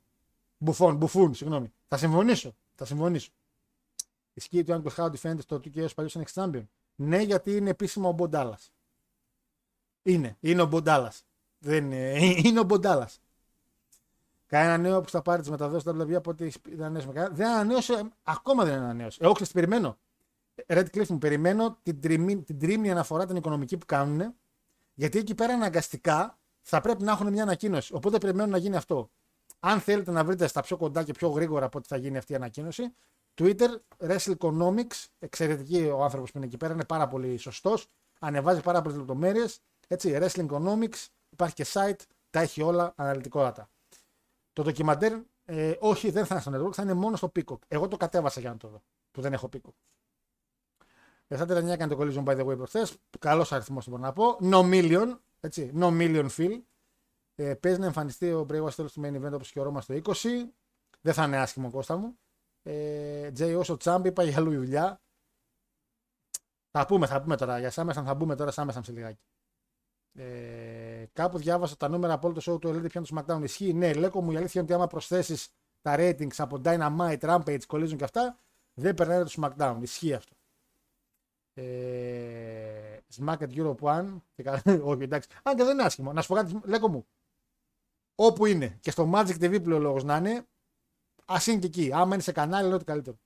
[0.58, 1.74] Μπουφών, μπουφούν, συγγνώμη.
[1.88, 2.56] Θα συμφωνήσω.
[2.76, 3.32] Θα συμφωνήσω.
[4.34, 6.64] Ισχύει το αν το φαίνεται στο 2K ως παλιός Next Champion.
[6.96, 8.74] Ναι, γιατί είναι επίσημα ο Μποντάλας.
[10.02, 11.26] Είναι, είναι ο Μποντάλας.
[11.60, 13.22] Δεν είναι, είναι ο Μποντάλας.
[14.48, 17.30] Κανένα νέο που θα πάρει τις μεταδόσεις στα WWE από ό,τι δεν ανανέωσε.
[17.32, 19.18] Δεν ανανέωσε, ακόμα δεν ανανέωσε.
[19.22, 19.98] Εγώ ξέρω τι περιμένω.
[20.68, 24.34] Red Cliff μου περιμένω την, τριμή, την τρίμη αναφορά την οικονομική που κάνουν.
[24.94, 27.94] Γιατί εκεί πέρα αναγκαστικά θα πρέπει να έχουν μια ανακοίνωση.
[27.94, 29.12] Οπότε περιμένω να γίνει αυτό.
[29.60, 32.32] Αν θέλετε να βρείτε στα πιο κοντά και πιο γρήγορα από ό,τι θα γίνει αυτή
[32.32, 32.94] η ανακοίνωση,
[33.36, 37.88] Twitter, Wrestle Economics, εξαιρετική ο άνθρωπος που είναι εκεί πέρα, είναι πάρα πολύ σωστός.
[38.20, 39.60] Ανεβάζει πάρα πολλές λεπτομέρειες.
[39.88, 43.70] Έτσι, Wrestling Economics, υπάρχει και site, τα έχει όλα αναλυτικότατα.
[44.54, 47.60] Το ντοκιμαντέρ, ε, όχι, δεν θα είναι στο network, θα είναι μόνο στο Peacock.
[47.68, 49.74] Εγώ το κατέβασα για να το δω, που δεν έχω Peacock.
[51.32, 52.98] 739 έκανε το collision by the way προχθές.
[53.20, 54.38] Καλός αριθμός μπορώ να πω.
[54.42, 55.18] No million.
[55.40, 55.72] Έτσι.
[55.76, 56.62] No million feel.
[57.36, 59.94] Ε, παίζει να εμφανιστεί ο Bray Wyatt στο main event όπως και ο Ρώμα στο
[60.04, 60.12] 20.
[61.02, 62.18] Δεν θα είναι άσχημο Κώστα μου.
[62.64, 65.02] Ε, Τζέι όσο Τσάμπ είπα για άλλη δουλειά.
[66.72, 67.60] Θα πούμε, θα πούμε τώρα.
[67.60, 69.22] Για Σάμεσαν θα μπούμε τώρα Σάμεσαν σε λιγάκι.
[70.14, 73.44] Ε, κάπου διάβασα τα νούμερα από όλο το show του Elite πιάνουν το SmackDown.
[73.44, 75.50] Ισχύει, ναι, λέκο μου η αλήθεια είναι ότι άμα προσθέσεις
[75.82, 78.38] τα ratings από Dynamite, Rampage, Collision και αυτά,
[78.74, 79.78] δεν περνάει το SmackDown.
[79.82, 80.36] Ισχύει αυτό.
[81.54, 84.22] Ε, Smack at Europe One.
[84.36, 85.30] και καλά- Όχι, εντάξει.
[85.44, 86.14] Αν και δεν είναι άσχημο.
[86.14, 87.06] Να σου πω κάτι, λέκο μου.
[88.16, 90.48] Όπου είναι και στο Magic TV πλειολόγο να είναι,
[91.26, 91.92] ας είναι και εκεί.
[91.94, 93.18] Άμα είναι σε κανάλι, λέω ότι καλύτερο.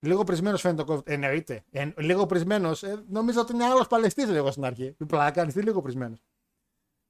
[0.00, 1.08] Λίγο πρισμένο φαίνεται το COVID.
[1.08, 1.64] Εννοείται.
[1.70, 2.70] Ε, λίγο πρισμένο.
[2.70, 4.94] Ε, νομίζω ότι είναι άλλος παλαιστή, λέγω στην αρχή.
[4.98, 6.16] Μη πλάκα, είναι λίγο πρισμένο.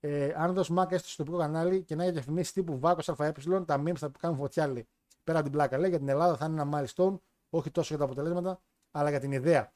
[0.01, 3.33] Ε, αν δώσει μάκα έστω στο τοπικό κανάλι και να έχει διαφημίσει τύπου Βάκος ΑΕ,
[3.67, 4.89] τα memes θα κάνουν φωτιά λέει.
[5.25, 7.19] Πέρα από την πλάκα λέει για την Ελλάδα θα είναι ένα milestone,
[7.51, 9.73] όχι τόσο για τα αποτελέσματα, αλλά για την ιδέα.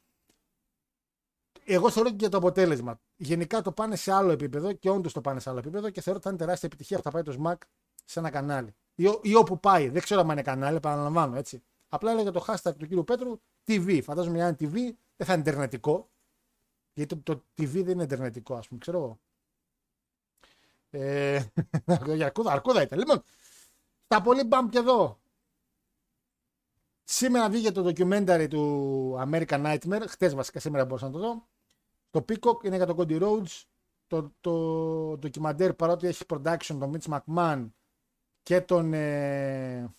[1.65, 3.01] Εγώ θεωρώ και για το αποτέλεσμα.
[3.17, 6.19] Γενικά το πάνε σε άλλο επίπεδο και όντως το πάνε σε άλλο επίπεδο και θεωρώ
[6.19, 7.57] ότι θα είναι τεράστια επιτυχία που θα πάει το SMAC
[8.05, 8.75] σε ένα κανάλι.
[8.95, 9.89] Ή, ό- ή όπου πάει.
[9.89, 11.63] Δεν ξέρω αν είναι κανάλι, επαναλαμβάνω έτσι.
[11.89, 14.01] Απλά έλεγε το hashtag του κύριου Πέτρου TV.
[14.03, 16.11] Φαντάζομαι αν είναι TV δεν θα είναι ιντερνετικό.
[16.93, 19.21] Γιατί το, το TV δεν είναι ιντερνετικό, ας πούμε, ξέρω εγώ.
[20.91, 21.45] Ε,
[22.15, 22.99] για αρκούδα, αρκούδα ήταν.
[22.99, 23.23] Λοιπόν,
[24.07, 25.21] τα πολύ μπαμ και εδώ.
[27.05, 30.05] Σήμερα βγήκε το documentary του American Nightmare.
[30.09, 31.49] Χτες βασικά σήμερα μπορούσα να το δω.
[32.11, 33.63] Το Peacock είναι για τον Cody Rhodes.
[34.07, 34.53] Το, το
[35.19, 37.69] ντοκιμαντέρ παρότι έχει production τον Mitch McMahon
[38.43, 38.93] και τον.
[38.93, 39.95] Ε...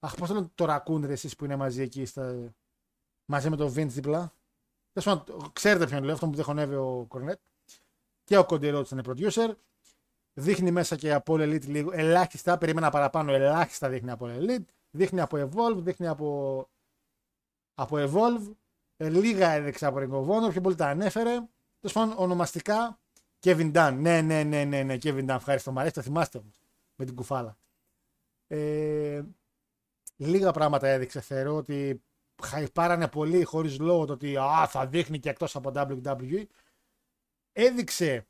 [0.00, 2.54] Αχ, πώς λένε το Raccoon ρε, εσείς που είναι μαζί εκεί, στα...
[3.24, 4.32] μαζί με τον Vince δίπλα.
[4.92, 7.40] Τέλος πάντων, Ξέρετε ποιον λέω, αυτό που δεν χωνεύει ο Κορνέτ.
[8.24, 9.50] Και ο Cody Rhodes είναι producer.
[10.34, 14.64] Δείχνει μέσα και από All Elite λίγο, ελάχιστα, περίμενα παραπάνω, ελάχιστα δείχνει από All Elite.
[14.90, 16.68] Δείχνει από Evolve, δείχνει από,
[17.74, 18.52] από Evolve.
[18.96, 21.30] Ε, λίγα έδειξε από Ring of Honor, πιο πολύ τα ανέφερε.
[21.80, 22.98] Τέλος πάντων, ονομαστικά
[23.40, 23.96] Kevin Dunn.
[23.98, 25.36] Ναι, ναι, ναι, ναι, ναι, Kevin Dunn.
[25.36, 26.57] Ευχαριστώ, μου αρέσει, το θυμάστε όμως.
[26.98, 27.58] Με την κουφάλα.
[28.46, 29.22] Ε,
[30.16, 31.20] λίγα πράγματα έδειξε.
[31.20, 32.02] Θεωρώ ότι
[32.42, 36.44] χαϊπάρανε πολύ χωρίς λόγο το ότι α, θα δείχνει και εκτός από WWE.
[37.52, 38.26] Έδειξε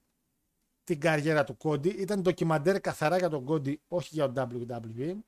[0.84, 1.88] την καριέρα του Κόντι.
[1.88, 5.18] Ήταν ντοκιμαντέρ καθαρά για τον Κόντι, όχι για τον WWE.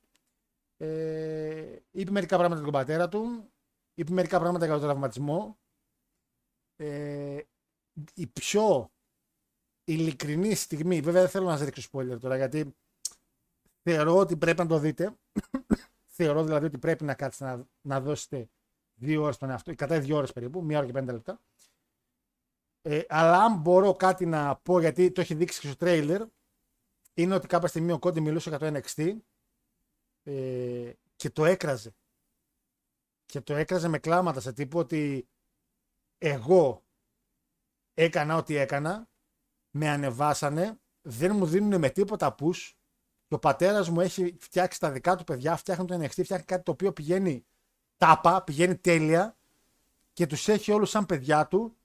[0.77, 3.51] Ε, είπε μερικά πράγματα για τον πατέρα του.
[3.93, 5.57] Είπε μερικά πράγματα για τον τραυματισμό.
[6.75, 7.39] Ε,
[8.13, 8.91] η πιο
[9.83, 12.75] ειλικρινή στιγμή, βέβαια δεν θέλω να σας ρίξω spoiler τώρα γιατί
[13.83, 15.15] θεωρώ ότι πρέπει να το δείτε.
[16.15, 18.49] θεωρώ δηλαδή ότι πρέπει να κάτσετε να, να δώσετε
[18.93, 21.41] δύο ώρες τον εαυτό, κατά δύο ώρες περίπου, μία ώρα και πέντε λεπτά.
[22.81, 26.27] Ε, αλλά αν μπορώ κάτι να πω, γιατί το έχει δείξει και στο τρέιλερ,
[27.13, 29.17] είναι ότι κάποια στιγμή ο Κόντι μιλούσε για το NXT
[30.23, 31.95] ε, και το έκραζε.
[33.25, 35.27] Και το έκραζε με κλάματα σε τύπο ότι
[36.17, 36.83] εγώ
[37.93, 39.09] έκανα ό,τι έκανα,
[39.69, 42.71] με ανεβάσανε, δεν μου δίνουν με τίποτα push
[43.31, 46.63] και ο πατέρας μου έχει φτιάξει τα δικά του παιδιά, φτιάχνει το NXT, φτιάχνει κάτι
[46.63, 47.45] το οποίο πηγαίνει
[47.97, 49.37] τάπα, πηγαίνει τέλεια
[50.13, 51.75] και τους έχει όλους σαν παιδιά του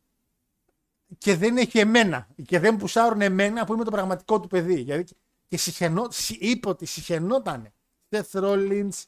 [1.18, 4.80] και δεν έχει εμένα και δεν πουσάρουν εμένα που είμαι το πραγματικό του παιδί.
[4.80, 5.16] Γιατί
[5.48, 7.72] και συχαινό, συ- είπε ότι συχαινότανε.
[8.10, 9.04] Seth Rollins,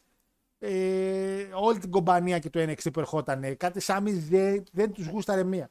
[0.59, 3.57] ε, όλη την κομπανία και το NXT που ερχόταν.
[3.57, 5.70] Κάτι Σάμι δεν, δεν τους γούσταρε μία.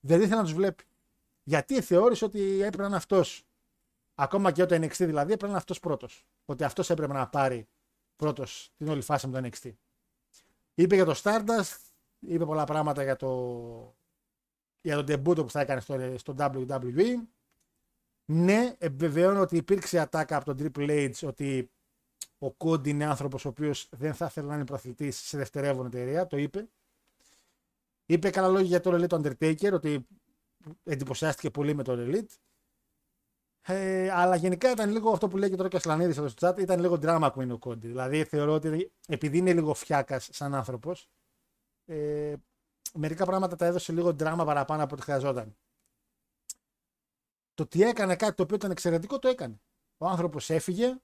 [0.00, 0.84] Δεν ήθελε να τους βλέπει.
[1.42, 3.44] Γιατί θεώρησε ότι έπρεπε να είναι αυτός.
[4.14, 6.26] Ακόμα και όταν NXT δηλαδή έπρεπε να είναι αυτός πρώτος.
[6.44, 7.68] Ότι αυτός έπρεπε να πάρει
[8.16, 9.72] πρώτος την όλη φάση με το NXT.
[10.74, 11.76] Είπε για το Stardust,
[12.18, 13.96] είπε πολλά πράγματα για το,
[14.80, 17.14] για τον debut που θα έκανε στο, στο WWE.
[18.24, 21.70] Ναι, επιβεβαιώνω ότι υπήρξε ατάκα από τον Triple H ότι
[22.38, 26.26] ο Κόντι είναι άνθρωπος ο οποίος δεν θα ήθελε να είναι προαθλητής σε δευτερεύον εταιρεία.
[26.26, 26.68] Το είπε.
[28.06, 30.06] Είπε καλά λόγια για το Elite Undertaker, ότι
[30.84, 32.36] εντυπωσιάστηκε πολύ με το Elite.
[33.66, 36.58] Ε, αλλά γενικά ήταν λίγο αυτό που λέγει τώρα και ο Ασλανίδη εδώ στο chat,
[36.58, 37.86] ήταν λίγο drama queen ο Κόντι.
[37.86, 41.08] Δηλαδή θεωρώ ότι επειδή είναι λίγο φιάκας σαν άνθρωπος,
[41.84, 42.34] ε,
[42.94, 45.56] μερικά πράγματα τα έδωσε λίγο drama παραπάνω από ό,τι χρειαζόταν.
[47.54, 49.60] Το ότι έκανε κάτι το οποίο ήταν εξαιρετικό, το έκανε.
[49.98, 50.98] Ο άνθρωπος έφυγε,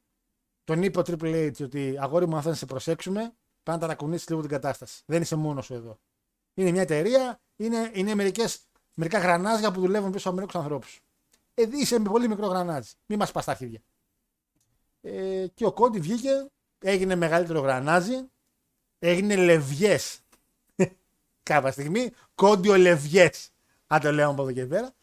[0.65, 3.21] τον είπε ο Triple H ότι αγόρι μου, αν θα σε προσέξουμε,
[3.63, 5.03] πάνε να ταρακουνήσει λίγο την κατάσταση.
[5.07, 5.99] Δεν είσαι μόνος σου εδώ.
[6.55, 11.01] Είναι μια εταιρεία, είναι, είναι μερικές, μερικά γρανάζια που δουλεύουν πίσω από μερικούς ανθρώπους.
[11.61, 12.93] Ε, είσαι με πολύ μικρό γρανάζι.
[13.07, 13.81] Μην μας πας τα αρχίδια.
[15.01, 18.29] Ε, και ο Κόντι βγήκε, έγινε μεγαλύτερο γρανάζι,
[18.99, 20.21] έγινε λευγές.
[21.43, 23.51] Κάποια στιγμή, Κόντι ο λευγές.
[23.87, 24.95] Αν το λέω από εδώ και πέρα.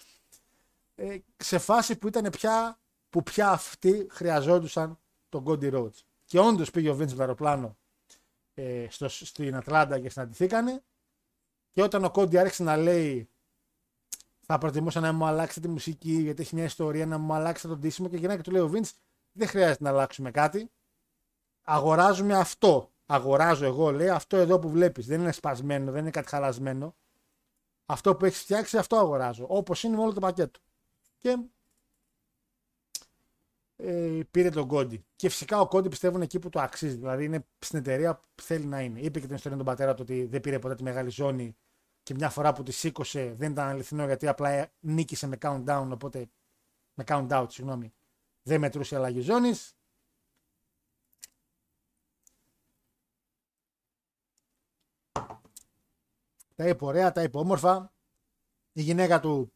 [0.95, 2.79] Ε, σε φάση που ήταν πια,
[3.09, 4.99] που πια αυτοί χρειαζόντουσαν
[5.29, 6.01] τον Κόντι Rhodes.
[6.25, 7.77] Και όντως πήγε ο Vince με αεροπλάνο
[8.53, 10.83] ε, στο, στην Ατλάντα και συναντηθήκανε.
[11.71, 13.29] Και όταν ο Κόντι άρχισε να λέει
[14.49, 17.79] θα προτιμούσα να μου αλλάξετε τη μουσική γιατί έχει μια ιστορία να μου αλλάξετε το
[17.79, 18.91] ντύσιμο και γυρνάει και του λέει ο Vince
[19.31, 20.71] δεν χρειάζεται να αλλάξουμε κάτι.
[21.61, 22.91] Αγοράζουμε αυτό.
[23.05, 25.05] Αγοράζω εγώ, λέει, αυτό εδώ που βλέπεις.
[25.05, 26.95] Δεν είναι σπασμένο, δεν είναι κάτι χαλασμένο.
[27.85, 29.45] Αυτό που έχεις φτιάξει, αυτό αγοράζω.
[29.49, 30.59] Όπως είναι με όλο το πακέτο.
[31.17, 31.37] Και
[33.75, 35.05] ε, πήρε τον Κόντι.
[35.15, 36.95] Και φυσικά ο Κόντι πιστεύουν εκεί που το αξίζει.
[36.95, 38.99] Δηλαδή είναι στην εταιρεία που θέλει να είναι.
[38.99, 41.57] Είπε και την ιστορία του πατέρα του ότι δεν πήρε ποτέ τη μεγάλη ζώνη
[42.07, 45.89] και μια φορά που τη σήκωσε δεν ήταν αληθινό γιατί απλά νίκησε με countdown.
[45.91, 46.29] Οπότε
[46.93, 47.93] με count συγγνώμη.
[48.43, 49.77] Δεν μετρούσε αλλαγή ζώνης.
[56.55, 57.93] Τα είπε ωραία, τα είπε όμορφα.
[58.71, 59.53] Η γυναίκα του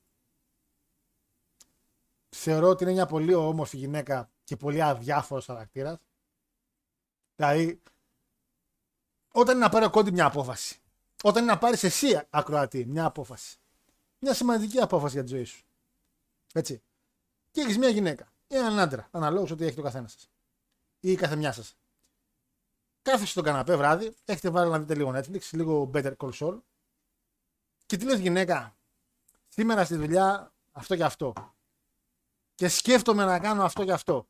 [2.29, 5.97] θεωρώ ότι είναι μια πολύ όμορφη γυναίκα και πολύ αδιάφορος χαρακτήρας.
[7.35, 7.81] Δηλαδή,
[9.31, 10.80] όταν είναι να πάρει ο Κόντι μια απόφαση,
[11.21, 13.57] όταν είναι να πάρεις εσύ ακροατή μια απόφαση,
[14.19, 15.63] μια σημαντική απόφαση για τη ζωή σου.
[16.53, 16.81] Έτσι.
[17.51, 20.29] Και έχεις μια γυναίκα ή έναν άντρα, αναλόγως ότι έχει το καθένα σας
[20.99, 21.75] ή η καθεμιά σας.
[23.01, 26.59] Κάθεσαι στον καναπέ βράδυ, έχετε βάλει να δείτε λίγο Netflix, λίγο Better Call Saul
[27.85, 28.75] και τι λες γυναίκα,
[29.47, 31.33] σήμερα στη δουλειά αυτό και αυτό.
[32.55, 34.27] Και σκέφτομαι να κάνω αυτό και αυτό.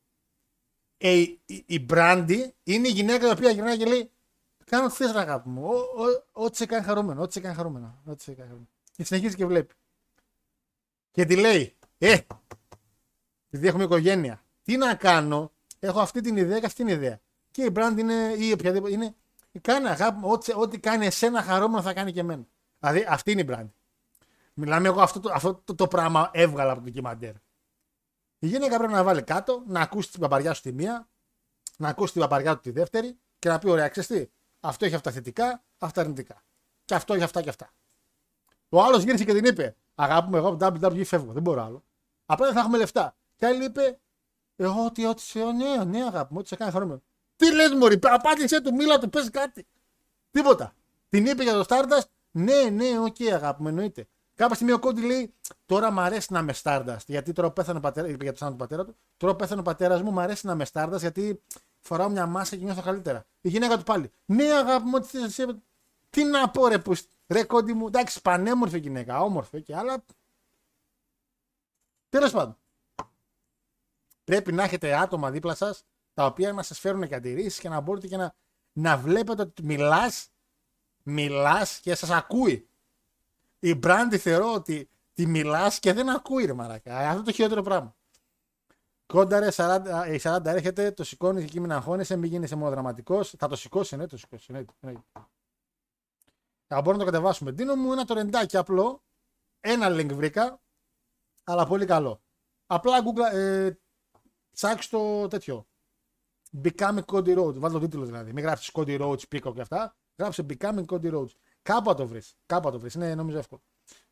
[0.98, 4.12] Ε, η, η, Μπράντι είναι η γυναίκα η οποία γυρνάει και λέει
[4.72, 5.70] Κάνω τι θες αγάπη μου.
[6.32, 7.22] Ό,τι σε κάνει χαρούμενο.
[7.22, 8.02] Ό,τι σε κάνει χαρούμενο.
[8.06, 8.70] Ό,τι σε κάνει χαρούμενο.
[8.92, 9.74] Και συνεχίζει και βλέπει.
[11.12, 12.18] Και τη λέει, Ε,
[13.50, 17.20] επειδή έχουμε οικογένεια, τι να κάνω, έχω αυτή την ιδέα και αυτή την ιδέα.
[17.52, 19.16] Και η Μπράντι είναι, ή οποιαδήποτε, είναι,
[19.62, 22.44] κάνει αγάπη μου, ό,τι, ό,τι κάνει εσένα χαρούμενο θα κάνει και εμένα.
[22.80, 23.70] Δηλαδή αυτή είναι η brand.
[24.54, 27.34] Μιλάμε εγώ αυτό το, αυτό το, το πράγμα έβγαλα από το ντοκιμαντέρ.
[28.40, 31.08] Η γυναίκα πρέπει να βάλει κάτω, να ακούσει την παπαριά σου τη μία,
[31.78, 34.30] να ακούσει την παπαριά του τη δεύτερη και να πει: Ωραία, ξέρεις
[34.62, 36.44] αυτό έχει αυτά θετικά, αυτά αρνητικά.
[36.86, 37.70] Και αυτό έχει αυτά και αυτά.
[38.70, 41.64] Ο άλλος γύρισε και την είπε: Αγάπη μου, εγώ από το WWE φεύγω, δεν μπορώ
[41.64, 41.84] άλλο.
[42.26, 43.16] Απλά δεν θα έχουμε λεφτά.
[43.36, 44.00] Και άλλη είπε:
[44.56, 47.02] Εγώ ότι, ό,τι σε, ναι, ναι, αγάπη μου, ό,τι σε κάνει χαρούμενο.
[47.36, 49.68] Τι λες, μωρή, απάντησε του, μίλα του, πες κάτι.
[50.32, 50.74] Τίποτα.
[51.10, 54.08] Την είπε για το Stardust, ναι, ναι, οκ, okay, αγάπη μου, εννοείται.
[54.36, 55.34] Κάποια στιγμή ο Κόντι λέει:
[55.66, 57.06] Τώρα μου αρέσει να είμαι Stardust.
[57.06, 58.96] Γιατί τώρα πέθανε ο πατέρα, είπε για το του πατέρα του.
[59.18, 61.42] Τώρα πέθανε ο πατέρας μου, μου αρέσει να είμαι Stardust γιατί
[61.82, 63.26] φοράω μια μάσκα και νιώθω καλύτερα.
[63.42, 64.12] Η γυναίκα του πάλι.
[64.26, 65.46] Ναι, αγάπη μου, τι θες.
[66.10, 66.94] Τι να πω, ρε, που.
[67.28, 70.06] Ρε, Κόντι μου, εντάξει, πανέμορφη γυναίκα, όμορφη και άλλα.
[72.10, 72.58] Τέλος πάντων.
[74.24, 77.80] Πρέπει να έχετε άτομα δίπλα σας τα οποία να σας φέρουν και αντιρρήσεις και να
[77.80, 78.36] μπορείτε και να,
[78.72, 80.30] να βλέπετε ότι μιλάς
[81.04, 82.70] μιλάς και σας ακούει.
[83.60, 86.98] Η Μπράντι θεωρώ ότι τη μιλάς και δεν ακούει, ρε μαρακα.
[86.98, 87.96] Αυτό είναι το χειρότερο πράγμα.
[89.12, 93.34] Κόντα ρε, 40, η 40 έρχεται, το σηκώνεις και μην αγχώνεσαι, μην γίνει μόνο δραματικός.
[93.38, 94.52] Θα το σηκώσει, ναι, το σηκώσει.
[94.52, 94.94] Ναι, ναι.
[96.68, 97.52] Θα μπορούμε να το κατεβάσουμε.
[97.52, 99.04] Δίνω μου ένα τορεντάκι απλό.
[99.60, 100.62] Ένα link βρήκα,
[101.44, 102.22] αλλά πολύ καλό.
[102.66, 103.72] Απλά Google, ε,
[104.52, 105.68] ψάξει το τέτοιο.
[106.64, 107.56] Become Cody Road.
[107.56, 108.34] Βάλω το τίτλο δηλαδή.
[108.34, 109.96] Μην γράψεις Cody Road, Peacock και αυτά.
[110.16, 111.34] Γράψε Becoming Cody Rhodes.
[111.62, 112.36] Κάπου το βρεις.
[112.46, 112.94] Κάπου το βρεις.
[112.94, 113.62] Είναι νομίζω εύκολο.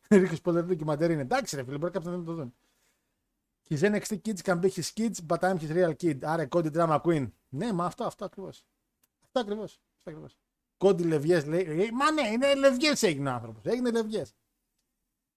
[0.08, 1.22] Ρίχνει πολύ ντοκιμαντέρ είναι.
[1.22, 2.54] Εντάξει, ρε φίλε, μπορεί κάποιον να το δουν.
[3.70, 6.24] His NXT kids can be his kids, but I'm his real kid.
[6.24, 7.28] Άρα Cody Drama Queen.
[7.48, 8.66] Ναι, μα αυτό, αυτό ακριβώς.
[9.24, 9.80] Αυτό ακριβώς.
[10.76, 11.90] Κόντι Λευγέ λέει.
[11.92, 13.64] Μα ναι, είναι λευγέ έγινε ο άνθρωπος.
[13.64, 14.22] Έγινε λευγέ.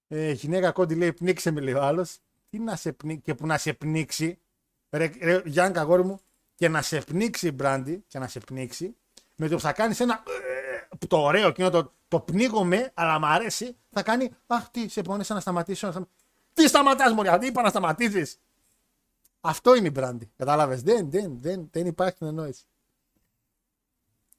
[0.08, 2.20] Ε, γυναίκα Κόντι λέει πνίξε με λέει ο άλλος.
[2.50, 4.40] Τι να σε πνίξει και που να σε πνίξει.
[4.90, 6.20] Ρε, ρε Γιάννη καγόρι μου.
[6.56, 8.96] Και να σε πνίξει η Μπράντι και να σε πνίξει.
[9.36, 10.24] Με το που θα κάνεις ένα
[11.08, 15.34] το ωραίο εκείνο το, το πνίγομαι, αλλά μ' αρέσει, θα κάνει Αχ, τι, σε πόνεσα
[15.34, 15.86] να σταματήσω.
[15.86, 16.08] Να σταμα...
[16.54, 18.40] Τι σταματάς, Μωριά, τι είπα να σταματήσεις.
[19.42, 20.32] Αυτό είναι η μπράντι.
[20.36, 22.64] Κατάλαβες; Δεν, δεν, δεν, δεν υπάρχει συνεννόηση.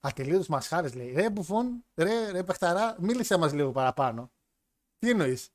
[0.01, 1.13] Ατελείωτος μασχάρε λέει.
[1.13, 4.31] Ρε μπουφών, ρε, ρε παιχταρά, μίλησε μας λίγο παραπάνω.
[4.99, 5.53] Τι εννοείς;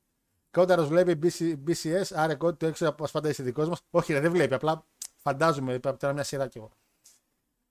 [0.51, 1.19] Κόνταρος βλέπει
[1.67, 3.79] BCS, άρα κόντ το έξω από πάντα είσαι δικός μας.
[3.89, 4.53] Όχι, ρε, δεν βλέπει.
[4.53, 4.85] Απλά
[5.15, 6.71] φαντάζομαι, είπα τώρα μια σειρά κι εγώ.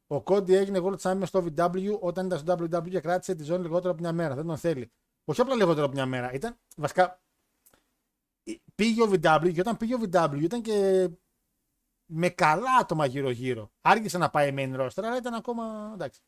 [0.06, 3.62] Ο Κόντι έγινε World Champion στο VW όταν ήταν στο WW και κράτησε τη ζώνη
[3.62, 4.34] λιγότερο από μια μέρα.
[4.34, 4.90] Δεν τον θέλει.
[5.24, 6.32] Όχι απλά λιγότερο από μια μέρα.
[6.32, 7.20] Ήταν βασικά.
[8.74, 11.08] Πήγε ο VW και όταν πήγε ο VW ήταν και
[12.10, 13.70] με καλά άτομα γύρω-γύρω.
[13.80, 16.20] Άργησε να πάει main roster, αλλά ήταν ακόμα εντάξει.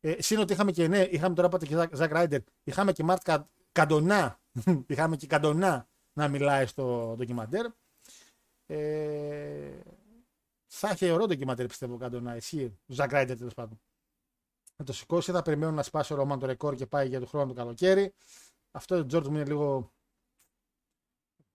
[0.00, 3.30] Ε, Συν ότι είχαμε και ναι, είχαμε τώρα πάτε και Zack Ryder, είχαμε και Μάρτ
[3.72, 4.40] Καντονά,
[4.86, 7.66] είχαμε και Καντονά να μιλάει στο ντοκιμαντέρ.
[8.66, 9.80] Ε,
[10.66, 12.78] θα έχει ωραίο ντοκιματέρ πιστεύω κάτω να ισχύει.
[12.86, 13.80] Ο Ζακ Ράιντερ τέλος πάντων.
[14.76, 17.26] Να το σηκώσει, θα περιμένω να σπάσει ο Ρωμάν το ρεκόρ και πάει για το
[17.26, 18.14] χρόνο του καλοκαίρι.
[18.70, 19.92] Αυτό το Τζόρτ μου είναι λίγο,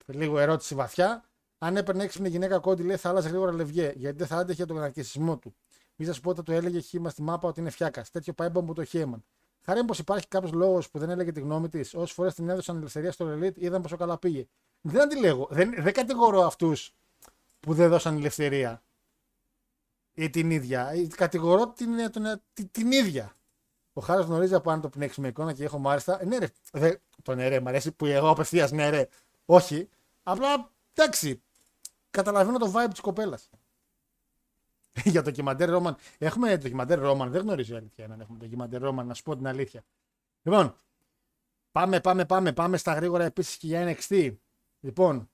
[0.06, 1.24] λίγο ερώτηση βαθιά.
[1.58, 4.76] Αν έπαιρνε έξυπνη γυναίκα κόντι, λέει θα άλλαζε γρήγορα λευγέ, γιατί δεν θα άντεχε τον
[4.76, 5.54] αναρκισμό του.
[5.96, 8.10] Μη σας πω ότι το έλεγε χήμα στη μάπα ότι είναι φιάκας.
[8.10, 9.24] Τέτοιο πάει μου το χέμαν.
[9.64, 11.94] Χαρά είναι πως υπάρχει κάποιος λόγος που δεν έλεγε τη γνώμη της.
[11.94, 14.46] Όσες φορές την έδωσαν ελευθερία στο Elite, είδαν πόσο καλά πήγε.
[14.80, 15.48] Δεν αντιλέγω.
[15.50, 16.94] Δεν, δεν κατηγορώ αυτούς
[17.60, 18.82] που δεν δώσαν ελευθερία.
[20.14, 20.88] Ή την ίδια.
[20.88, 23.36] Ε, Κατηγορώ την, τον, την, την ίδια.
[23.92, 26.22] Ο Χάρος γνωρίζει από αν το πνέξει με εικόνα και έχω μάλιστα.
[26.22, 26.46] Ε, ναι, ρε.
[26.72, 29.08] Δε, το ναι, ρε, μ' αρέσει που εγώ απευθείας ναι, ρε.
[29.44, 29.88] Όχι.
[30.22, 31.42] Απλά εντάξει.
[32.10, 33.50] Καταλαβαίνω το vibe της κοπέλας.
[35.04, 35.96] Για το ντοκιμαντέρ Ρόμαν.
[36.18, 37.30] Έχουμε ντοκιμαντέρ Ρόμαν.
[37.30, 39.82] Δεν γνωρίζω η αλήθεια αν έχουμε ντοκιμαντέρ Ρόμαν, να σου πω την αλήθεια.
[40.42, 40.76] Λοιπόν,
[41.72, 42.52] πάμε, πάμε, πάμε.
[42.52, 44.36] Πάμε στα γρήγορα επίσης και για NXT.
[44.80, 45.30] Λοιπόν,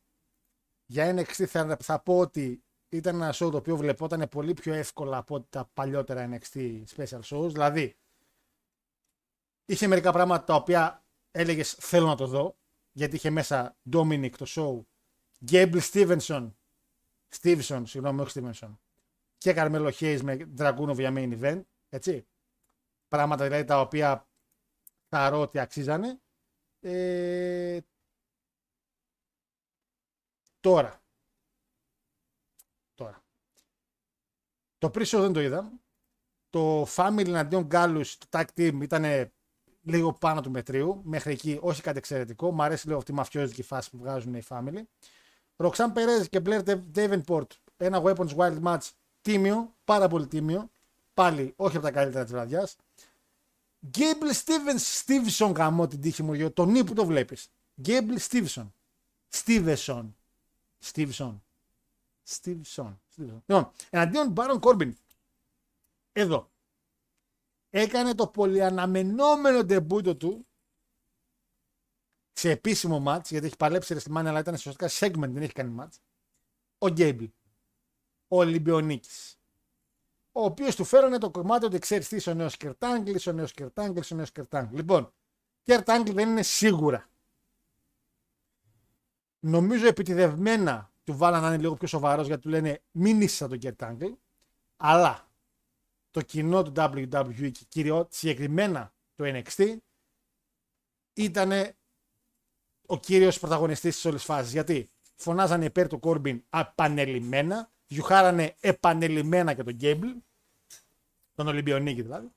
[0.86, 5.16] για NXT θα, θα πω ότι ήταν ένα show το οποίο βλεπόταν πολύ πιο εύκολα
[5.16, 7.48] από ό,τι τα παλιότερα NXT special shows.
[7.50, 7.96] Δηλαδή,
[9.64, 12.56] είχε μερικά πράγματα τα οποία έλεγες θέλω να το δω,
[12.98, 14.82] γιατί είχε μέσα Dominic το show,
[15.50, 16.52] Gable Stevenson,
[17.40, 18.76] Stevenson, συγγνώμη, όχι Stevenson,
[19.38, 22.26] και Carmelo Hayes με Dragunov για main event, έτσι.
[23.08, 24.28] Πράγματα δηλαδή τα οποία
[25.08, 26.20] θα ότι αξίζανε.
[26.80, 27.78] Ε,
[30.60, 31.02] τώρα.
[32.94, 33.24] Τώρα.
[34.78, 35.72] Το pre δεν το είδα.
[36.50, 39.32] Το Family εναντίον Gallus, το tag team ήταν
[39.82, 41.00] λίγο πάνω του μετρίου.
[41.04, 42.52] Μέχρι εκεί όχι κάτι εξαιρετικό.
[42.52, 44.82] Μ' αρέσει λίγο αυτή η μαφιόζικη φάση που βγάζουν οι Family.
[45.56, 48.90] Ροξάν Perez και Blair Davenport, ένα Weapons Wild Match
[49.22, 50.70] τίμιο, πάρα πολύ τίμιο.
[51.14, 52.76] Πάλι όχι από τα καλύτερα της βραδιάς.
[53.86, 57.48] Γκέμπλ Στίβεν Στίβσον γαμώ την τύχη μου, για τον που το βλέπεις.
[57.80, 58.74] Γκέμπλ Στίβσον.
[59.28, 60.16] Στίβεσον.
[60.78, 61.42] Στίβσον.
[62.22, 63.02] Στίβσον.
[63.16, 64.96] Λοιπόν, εναντίον Μπάρον Κόρμπιν.
[66.12, 66.50] Εδώ.
[67.70, 70.46] Έκανε το πολυαναμενόμενο ντεμπούτο του
[72.32, 75.52] σε επίσημο μάτς, γιατί έχει παλέψει στη Μάνια, αλλά ήταν σε σωστικά segment, δεν έχει
[75.52, 76.00] κάνει μάτς.
[76.78, 77.24] Ο Γκέμπλ
[78.28, 79.38] ο Ολυμπιονίκης.
[80.32, 84.02] Ο οποίος του φέρανε το κομμάτι ότι ξέρεις τι, ο νέος Κερτάγκλη, ο νέος Κερτάγκλη,
[84.12, 84.76] ο νέος Κερτάγκλη.
[84.76, 85.12] Λοιπόν,
[85.62, 87.08] Κερτάγκλη δεν είναι σίγουρα.
[89.40, 93.48] Νομίζω επιτιδευμένα του βάλαν να είναι λίγο πιο σοβαρός γιατί του λένε μην είσαι σαν
[93.48, 94.18] τον Κερτάγκλη.
[94.76, 95.27] Αλλά
[96.10, 99.76] το κοινό του WWE και κυρίω συγκεκριμένα το NXT
[101.14, 101.52] ήταν
[102.86, 104.52] ο κύριος πρωταγωνιστής της όλης φάσης.
[104.52, 110.08] Γιατί φωνάζανε υπέρ του Κόρμπιν απανελειμμένα Γιουχάρανε επανελειμμένα και τον Γκέμπλ,
[111.34, 112.32] τον Ολυμπιονίκη δηλαδή.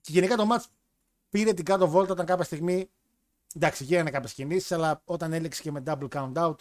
[0.00, 0.68] Και γενικά το μάτς
[1.28, 2.90] πήρε την κάτω βόλτα όταν κάποια στιγμή.
[3.54, 6.54] Εντάξει, γίνανε κάποιες κινήσεις, αλλά όταν έλεξε και με double count out,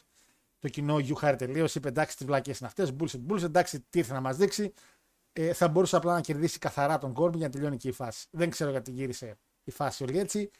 [0.59, 1.75] το κοινό γιουχάρε τελείως.
[1.75, 2.93] Είπε εντάξει, τις βλακίε είναι αυτές.
[2.99, 3.43] Bullshit, bullshit.
[3.43, 4.73] Εντάξει, τι ήρθε να μας δείξει.
[5.41, 8.27] Ε, θα μπορούσε απλά να κερδίσει καθαρά τον Κόρμπι για να τελειώνει και η φάση.
[8.31, 10.51] Δεν ξέρω γιατί γύρισε η φάση όλη έτσι.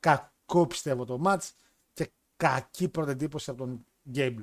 [0.00, 1.50] Κακό πιστεύω το match
[1.92, 4.42] και κακή πρώτη εντύπωση από τον Γκέμπλ.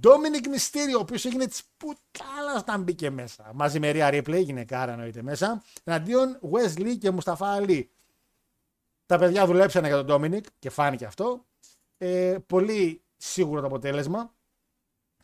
[0.00, 3.50] Ντόμινικ Μυστήριο, ο οποίος έγινε της πουτάλα όταν μπήκε μέσα.
[3.54, 5.62] Μαζί με Ρία Ρίπλε, γυναικάρα εννοείται μέσα.
[5.84, 7.90] Εναντίον Wesley και Μουσταφά Αλή.
[9.06, 11.44] Τα παιδιά δουλέψανε για τον Ντόμινικ και φάνηκε αυτό.
[11.98, 14.34] Ε, πολύ σίγουρο το αποτέλεσμα.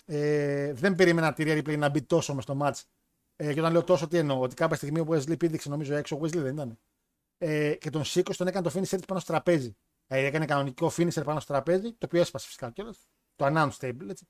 [0.05, 2.82] Ε, δεν περίμενα τη Ρία Ρίπλε να μπει τόσο μες στο match.
[3.37, 6.16] Ε, και όταν λέω τόσο, τι εννοώ, ότι κάποια στιγμή ο Wesley πήδηξε νομίζω έξω,
[6.16, 6.78] ο Wesley δεν ήταν.
[7.39, 9.76] Ε, και τον σήκωσε, τον έκανε το finisher πάνω στο τραπέζι.
[10.07, 13.09] Ε, έκανε κανονικό finisher πάνω στο τραπέζι, το οποίο έσπασε φυσικά κιόλας.
[13.37, 14.28] Το announce table, έτσι.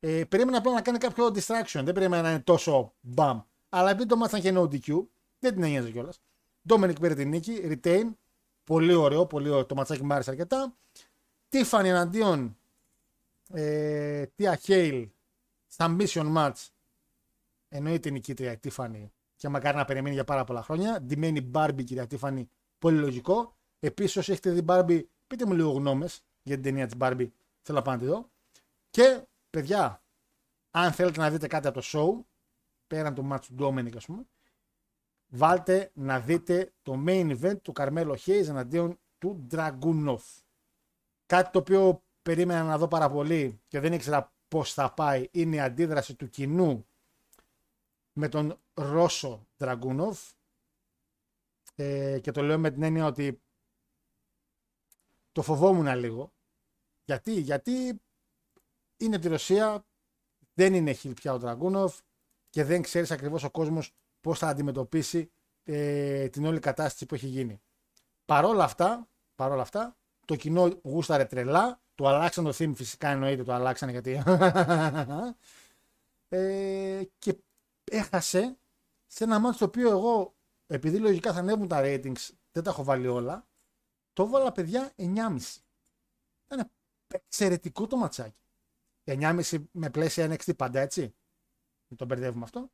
[0.00, 1.82] Ε, περίμενα απλά να κάνει κάποιο distraction.
[1.84, 3.40] Δεν περίμενα να είναι τόσο μπαμ.
[3.68, 5.06] Αλλά επειδή το μάθαν και no DQ,
[5.38, 6.20] δεν την ένοιαζε κιόλας.
[6.68, 8.12] Dominic πήρε την νίκη, retain.
[8.64, 9.66] Πολύ ωραίο, πολύ ωραίο.
[9.66, 10.76] Το ματσάκι μου άρεσε αρκετά.
[11.50, 12.58] Tiffany εναντίον
[13.52, 15.08] ε, Tia Hale
[15.66, 16.68] στα Mission Match.
[17.72, 19.06] Εννοείται η νικήτρια η Tiffany
[19.36, 21.00] και μακάρι να περιμένει για πάρα πολλά χρόνια.
[21.00, 22.44] Ντυμένη Barbie, κυρία Tiffany,
[22.78, 23.56] πολύ λογικό.
[23.78, 27.28] Επίσης, όσοι έχετε δει Barbie, πείτε μου λίγο γνώμες για την ταινία της Barbie.
[27.62, 28.30] Θέλω να πάω να τη δω.
[28.90, 30.02] Και παιδιά,
[30.70, 32.24] αν θέλετε να δείτε κάτι από το show,
[32.86, 34.26] πέραν το match του Dominic, ας πούμε,
[35.28, 40.20] βάλτε να δείτε το main event του Καρμέλο Hayes εναντίον του Dragunov.
[41.26, 45.56] Κάτι το οποίο περίμενα να δω πάρα πολύ και δεν ήξερα πώς θα πάει είναι
[45.56, 46.86] η αντίδραση του κοινού
[48.12, 50.32] με τον Ρώσο Dragunov
[51.74, 53.42] ε, και το λέω με την έννοια ότι
[55.32, 56.32] το φοβόμουν λίγο
[57.04, 58.00] γιατί, γιατί
[58.96, 59.84] είναι τη Ρωσία,
[60.54, 61.98] δεν είναι χιλ πια ο Τραγκούνοφ
[62.50, 65.30] και δεν ξέρεις ακριβώς ο κόσμος πώς θα αντιμετωπίσει
[65.64, 67.60] ε, την όλη κατάσταση που έχει γίνει.
[68.24, 71.80] Παρόλα αυτά, παρόλα αυτά το κοινό γούσταρε τρελά.
[71.94, 74.22] Το αλλάξαν το theme, φυσικά εννοείται το αλλάξαν γιατί.
[76.28, 77.36] ε, και
[77.90, 78.58] έχασε
[79.06, 80.36] σε ένα μάτι το οποίο εγώ,
[80.66, 83.48] επειδή λογικά θα ανέβουν τα ratings, δεν τα έχω βάλει όλα,
[84.12, 85.38] το βάλα παιδιά 9,5.
[86.46, 86.70] Ήταν
[87.06, 88.38] εξαιρετικό το ματσάκι.
[89.04, 91.00] 9,5 με πλαίσια NXT πάντα έτσι.
[91.88, 92.70] Μην τον μπερδεύουμε αυτό.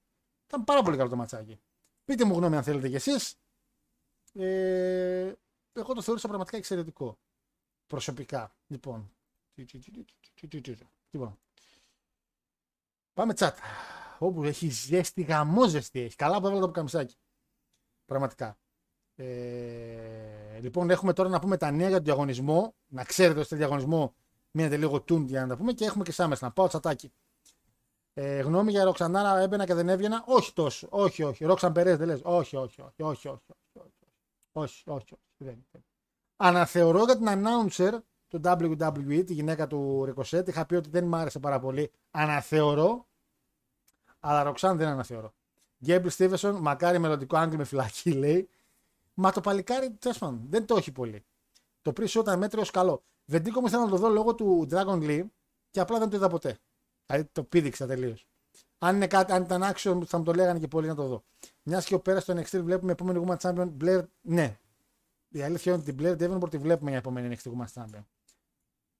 [0.46, 1.60] Ήταν πάρα πολύ καλό το ματσάκι.
[2.04, 3.38] Πείτε μου γνώμη αν θέλετε κι εσείς.
[4.32, 5.34] Ε,
[5.72, 7.18] εγώ το θεωρούσα πραγματικά εξαιρετικό.
[7.86, 8.56] Προσωπικά.
[8.66, 9.16] Λοιπόν.
[11.10, 11.38] λοιπόν.
[13.12, 13.58] Πάμε τσάτ
[14.18, 16.16] όπου έχει ζέστη, γαμόζεστη έχει.
[16.16, 17.16] Καλά που έβαλα το καμισάκι.
[18.04, 18.58] Πραγματικά.
[19.14, 22.74] Ε, λοιπόν, έχουμε τώρα να πούμε τα νέα για τον διαγωνισμό.
[22.86, 24.14] Να ξέρετε ότι στο διαγωνισμό
[24.50, 27.12] μείνετε λίγο τούντι για να τα πούμε και έχουμε και σάμες να πάω τσατάκι.
[28.12, 30.24] Ε, γνώμη για Ροξανάρα, έμπαινα και δεν έβγαινα.
[30.26, 30.86] Όχι τόσο.
[30.90, 31.44] Όχι, όχι.
[31.44, 32.20] Ροξαν Περές, δεν λες.
[32.24, 33.42] Όχι, όχι, όχι, όχι, όχι.
[34.52, 35.84] Όχι, όχι, όχι.
[36.36, 37.98] Αναθεωρώ για την announcer
[38.28, 40.48] του WWE, τη γυναίκα του Ρικοσέτ.
[40.48, 41.90] Είχα πει ότι δεν μ' άρεσε πάρα πολύ.
[42.10, 43.06] Αναθεωρώ
[44.20, 45.34] αλλά Ροξάν δεν αναθεωρώ.
[45.84, 48.48] Γκέμπλ Στίβεσον, μακάρι μελλοντικό άγγλι με φυλακή, λέει.
[49.14, 51.24] Μα το παλικάρι, τέλος δεν το έχει πολύ.
[51.82, 53.02] Το pre-show ήταν μέτριο καλό.
[53.24, 55.24] Βεντίκο μου ήθελα να το δω λόγω του Dragon Lee
[55.70, 56.58] και απλά δεν το είδα ποτέ.
[57.06, 58.26] Δηλαδή το πήδηξα τελείως.
[58.78, 61.24] Αν, είναι κάτι, αν ήταν άξιο, θα μου το λέγανε και πολλοί να το δω.
[61.62, 64.02] Μιας και ο πέρας στο NXT βλέπουμε επόμενη Women's Champion Blair.
[64.20, 64.58] Ναι.
[65.28, 68.04] Η αλήθεια είναι ότι την Blair Davenport τη βλέπουμε για επόμενη NXT Women's Champion.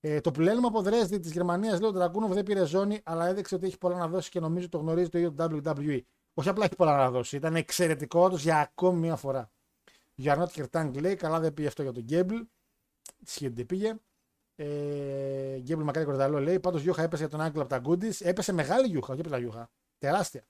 [0.01, 3.55] Ε, το πλένουμε από Δρέσδη της Γερμανίας, λέω: Ο Τραγκούνοβ δεν πήρε ζώνη, αλλά έδειξε
[3.55, 6.01] ότι έχει πολλά να δώσει και νομίζω το γνωρίζει το ίδιο το WWE.
[6.35, 9.51] Όχι απλά έχει πολλά να δώσει, ήταν εξαιρετικό όντως για ακόμη μια φορά.
[10.15, 12.35] Για Not Kertang λέει: Καλά δεν πήγε αυτό για τον Γκέμπλ.
[13.25, 13.95] Σχεδόν πήγε.
[14.57, 16.61] Ε, Γκέμπλ μακάρι κορδαλό λέει.
[16.61, 18.21] Πάντως Γιούχα έπεσε για τον Άγγλο από τα Goodies.
[18.21, 19.71] Έπεσε μεγάλη Γιούχα, όχι απλά Γιούχα.
[19.99, 20.45] Τεράστια.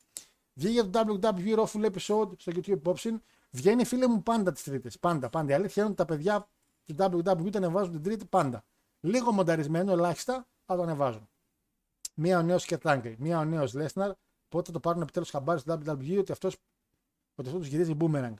[0.53, 3.21] Βγήκε το WWE Raw Full Episode στο YouTube υπόψη.
[3.51, 4.99] Βγαίνει φίλε μου πάντα τις Τρίτες.
[4.99, 5.51] Πάντα, πάντα.
[5.51, 6.49] Η αλήθεια είναι ότι τα παιδιά
[6.85, 8.65] του WWE τα ανεβάζουν την Τρίτη πάντα.
[9.01, 11.29] Λίγο μονταρισμένο, ελάχιστα, αλλά το ανεβάζουν.
[12.15, 14.13] Μία ο νέος Κερτάγκρι, μία ο νέος Λέσναρ.
[14.49, 16.57] Πότε το πάρουν επιτέλους χαμπάρι στο WWE ότι αυτός
[17.35, 18.35] ότι αυτός τους γυρίζει boomerang.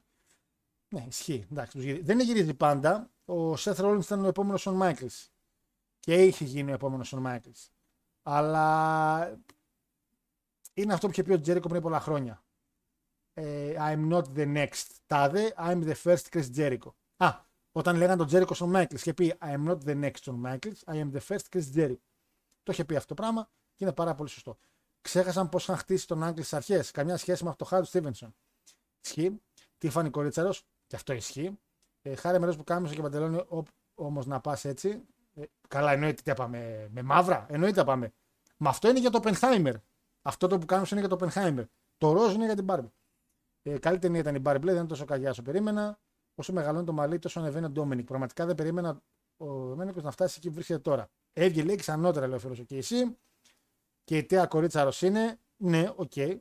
[0.89, 1.47] Ναι, ισχύει.
[1.51, 3.11] Εντάξει, Δεν γυρίζει πάντα.
[3.25, 5.07] Ο Seth Rollins ήταν ο επόμενος Σον Μάικλς.
[5.99, 7.51] Και είχε γίνει ο επόμενος Σον Μάικλς.
[8.23, 9.41] Αλλά
[10.75, 12.45] είναι αυτό που είχε πει ο Τζέρικο πριν πολλά χρόνια.
[13.33, 16.91] Ε, I'm not the next τάδε, I'm the first Chris Jericho.
[17.17, 17.41] Α,
[17.77, 20.95] όταν λέγανε τον Jericho στον Michaels και πει I'm not the next Shawn Michaels, I
[20.95, 21.97] am the first Chris Jericho.
[22.63, 24.59] Το είχε πει αυτό το πράγμα και είναι πάρα πολύ σωστό.
[25.01, 26.91] Ξέχασαν πώς είχαν χτίσει τον Άγγλ στις αρχές.
[26.91, 28.35] Καμιά σχέση με αυτό το Χάρι Στίβενσον.
[29.05, 29.41] Ισχύει.
[29.79, 30.55] Τι φάνη κορίτσαρο,
[30.87, 31.59] και αυτό ισχύει.
[32.03, 33.45] Ε, χάρη μερός που κάμισε και παντελόνι,
[33.95, 35.03] όμως να πας έτσι.
[35.35, 37.47] Ε, καλά, εννοείται τι πάμε με μαύρα.
[37.49, 38.13] Εννοείται πάμε.
[38.57, 39.75] Μα αυτό είναι για το Πενχάιμερ.
[40.23, 41.65] Αυτό το που κάνουμε είναι για το Πενχάιμερ.
[41.99, 42.91] Το ροζ είναι για την Barbie.
[43.63, 45.99] Ε, καλή ταινία ήταν η Barbie, δεν είναι τόσο καγιά όσο περίμενα.
[46.39, 48.07] Όσο μεγαλώνει το μαλλί, τόσο ανεβαίνει ο Ντόμινικ.
[48.07, 49.03] Πραγματικά δεν περίμενα
[49.37, 51.11] ο Ντόμινικ να φτάσει εκεί που βρίσκεται τώρα.
[51.33, 53.17] Έβγε λέει ξανότερα, λέει ο φίλος και εσύ.
[54.05, 55.39] Και η τέα κορίτσα είναι.
[55.57, 56.13] Ναι, οκ.
[56.15, 56.39] Okay,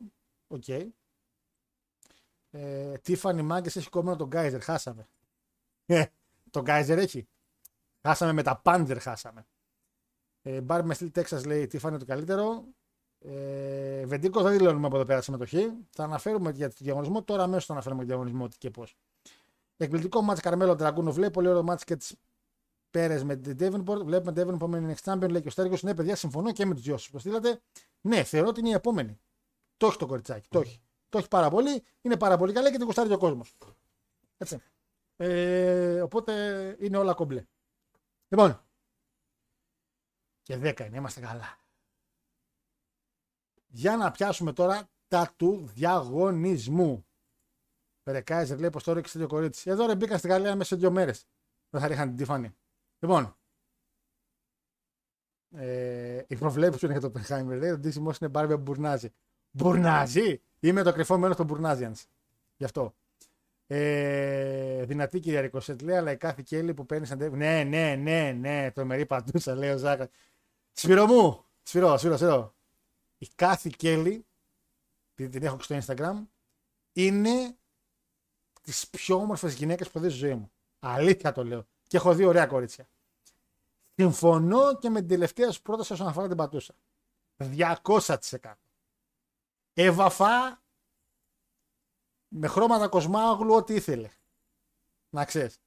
[0.48, 0.88] okay.
[2.52, 4.62] Ε, Τίφανη Μάγκες έχει κόμμα τον Γκάιζερ.
[4.62, 5.08] Χάσαμε.
[5.86, 6.06] Ε,
[6.52, 7.28] τον Γκάιζερ έχει.
[8.02, 9.46] Χάσαμε με τα πάντζερ, χάσαμε.
[10.42, 12.66] Ε, Μπάρ με στυλ Τέξας λέει τι φάνηκε το καλύτερο.
[13.20, 15.74] Ε, Βεντίκος δεν δηλώνουμε από εδώ πέρα συμμετοχή.
[15.90, 17.24] Θα αναφέρουμε για το διαγωνισμό.
[17.24, 18.98] Τώρα αμέσως θα αναφέρουμε το διαγωνισμό τι και πώς.
[19.78, 22.16] Εκπληκτικό μάτς Καρμέλο Τραγκούνο βλέπει πολύ ωραίο μάτς και τις
[22.96, 24.04] Πέρες με την Devonport.
[24.06, 25.30] Βλέπουμε Devonport με την Next Champion.
[25.30, 25.76] Λέει και ο Στέργο.
[25.82, 27.62] Ναι, παιδιά, συμφωνώ και με τους δυο σας που στείλατε.
[28.02, 29.20] Ναι, θεωρώ ότι είναι η επόμενη.
[29.78, 30.48] Το έχει το κοριτσάκι.
[30.50, 30.82] Το έχει.
[31.10, 31.84] Το έχει πάρα πολύ.
[32.02, 33.56] Είναι πάρα πολύ καλά και την κουστάρει ο κόσμος.
[34.38, 34.62] Έτσι.
[35.16, 37.46] Ε, οπότε είναι όλα κομπλέ.
[38.28, 38.62] Λοιπόν.
[40.44, 40.98] Και 10 είναι.
[40.98, 41.58] Είμαστε καλά.
[43.68, 47.05] Για να πιάσουμε τώρα τα του διαγωνισμού.
[48.12, 49.70] Ρεκάιζερ λέει πως τώρα έχεις δύο κορίτσι.
[49.70, 51.28] Εδώ ρε μπήκαν στη Γαλλία μέσα σε δύο μέρες.
[51.70, 52.56] Δεν θα ρίχναν την τύφανη.
[53.00, 53.36] Λοιπόν.
[55.52, 59.14] Ε, η προβλέψη είναι για το Πενχάιμερ λέει ότι ο είναι Μπάρμπια Μπουρνάζι.
[59.52, 60.42] Μπουρνάζι!
[60.60, 62.06] Είμαι το κρυφό μέρος των Μπουρνάζιανς.
[62.58, 62.96] Γι' αυτό.
[63.68, 68.32] Ε, δυνατή κυρία Ρικοσέτ λέει, αλλά η κάθε κέλη που παίρνεις σαν Ναι, ναι, ναι,
[68.32, 70.08] ναι, το μερί παντούσα λέει ο Ζάκας.
[70.72, 71.46] Σφυρό μου!
[71.64, 72.56] Σφυρό, σφυρό, σφυρό.
[73.18, 74.26] Η κάθε κέλη,
[75.14, 76.28] επειδή την έχω και στο Instagram,
[76.94, 77.58] είναι
[78.66, 80.52] τις πιο όμορφες γυναίκες που δει στη ζωή μου.
[80.80, 81.66] Αλήθεια το λέω.
[81.88, 82.88] Και έχω δει ωραία κορίτσια.
[83.96, 86.74] Συμφωνώ και με την τελευταία σου πρόταση όσον αφορά την πατούσα.
[87.38, 88.08] 200%.
[89.74, 90.62] Εβαφά
[92.28, 94.10] με χρώματα κοσμάγλου ό,τι ήθελε.
[95.10, 95.60] Να ξέρεις.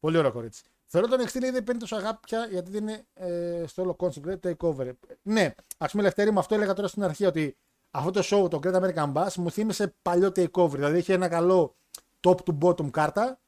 [0.00, 0.62] Πολύ ωραίο κορίτσι.
[0.86, 4.38] Θεωρώ τον NXT δεν παίρνει τόσο αγάπη πια γιατί δεν είναι ε, στο όλο concept,
[4.40, 4.92] το takeover.
[5.22, 7.56] Ναι, ας πούμε, Λευτέρη μου αυτό έλεγα τώρα στην αρχή ότι
[7.90, 10.70] αυτό το show, το Great American Bass, μου θύμισε παλιό takeover.
[10.70, 11.76] Δηλαδή είχε ένα καλό
[12.20, 13.40] top to bottom κάρτα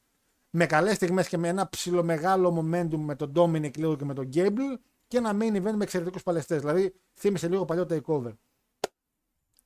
[0.49, 4.29] με καλές στιγμές και με ένα ψιλομεγάλο momentum με τον Dominic λίγο και με τον
[4.33, 6.59] Gable και ένα main event με εξαιρετικούς παλαιστές.
[6.59, 8.33] Δηλαδή θύμισε λίγο παλιό takeover.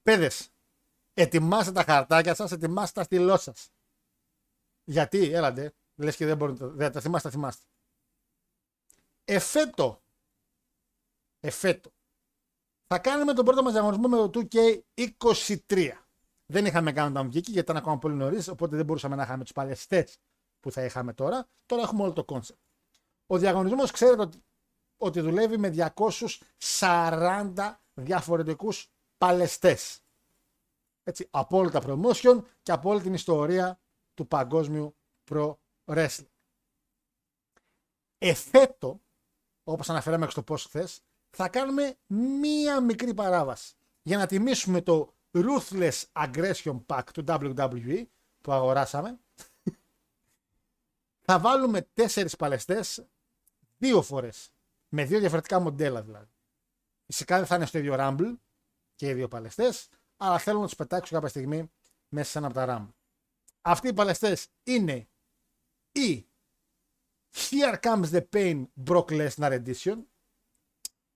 [0.04, 0.32] Πέδε,
[1.14, 3.72] ετοιμάστε τα χαρτάκια σας, ετοιμάστε τα στυλό σας.
[4.84, 7.64] Γιατί, έλατε, λες και δεν μπορείτε, δεν τα θυμάστε, τα θυμάστε.
[9.26, 10.04] Εφέτο,
[11.40, 11.92] εφέτο,
[12.88, 15.92] θα κάνουμε τον πρώτο μας διαγωνισμό με το 2K23.
[16.46, 19.44] Δεν είχαμε κάνει όταν βγήκε γιατί ήταν ακόμα πολύ νωρίς, οπότε δεν μπορούσαμε να είχαμε
[19.44, 20.08] του παλαιστέ
[20.60, 21.48] που θα είχαμε τώρα.
[21.66, 22.60] Τώρα έχουμε όλο το concept.
[23.26, 24.44] Ο διαγωνισμός ξέρετε ότι,
[24.98, 25.94] ότι δουλεύει με
[26.80, 30.02] 240 διαφορετικούς παλαιστές.
[31.04, 33.80] Έτσι, από όλα τα promotion και από όλη την ιστορία
[34.14, 34.96] του παγκόσμιου
[35.30, 35.56] pro
[35.86, 36.28] wrestling.
[38.18, 39.02] Εφέτο,
[39.64, 41.98] όπως αναφέραμε στο post χθες, θα κάνουμε
[42.40, 48.04] μία μικρή παράβαση για να τιμήσουμε το Ruthless Aggression Pack του WWE
[48.42, 49.20] που αγοράσαμε.
[51.28, 53.08] θα βάλουμε τέσσερις παλαιστές
[53.78, 54.52] δύο φορές.
[54.90, 56.32] Με δύο διαφορετικά μοντέλα δηλαδή.
[57.06, 58.36] Φυσικά δεν θα είναι στο ίδιο Rumble
[58.96, 61.72] και οι δύο παλαιστές, αλλά θέλω να τους πετάξω κάποια στιγμή
[62.08, 62.94] μέσα σε ένα από τα Rumble.
[63.62, 65.08] Αυτοί οι παλαιστές είναι
[65.92, 66.28] η
[67.34, 69.98] Here Comes the Pain Brock Lesnar Edition.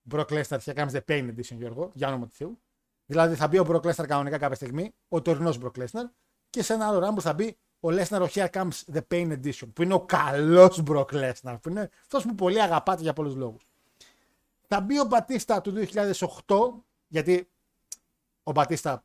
[0.10, 2.62] Brock Lesnar Here Comes the Pain Edition, Γιώργο, για όνομα του Θεού.
[3.10, 6.06] Δηλαδή θα μπει ο Brock Lesnar κανονικά κάποια στιγμή, ο τωρινός Brock Lesnar,
[6.50, 9.74] και σε ένα άλλο Rumble θα μπει ο Lesnar ο Here Comes the Pain Edition,
[9.74, 13.68] που είναι ο καλός Brock Lesnar, που είναι αυτός που πολύ αγαπάται για πολλούς λόγους.
[14.68, 15.74] Θα μπει ο Μπατίστα του
[16.46, 17.50] 2008, γιατί
[18.44, 19.04] ο Μπατίστα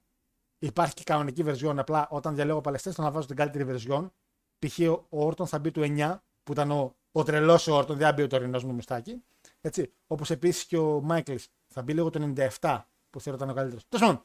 [0.58, 1.78] υπάρχει και κανονική βερζιόν.
[1.78, 4.12] Απλά όταν διαλέγω παλαιστέ, θα να βάζω την καλύτερη βερζιόν.
[4.58, 4.78] Π.χ.
[4.88, 8.22] ο Όρτον θα μπει του 9, που ήταν ο, ο τρελός Όρτον, δεν θα μπει
[8.22, 9.22] ο τωρινός μου μιστάκι.
[9.60, 9.92] Έτσι.
[10.06, 12.80] Όπως επίσης και ο Μάικλς θα μπει λίγο το 97,
[13.12, 13.84] που θεωρώ ήταν ο καλύτερος.
[13.88, 14.24] Τέλος πάντων,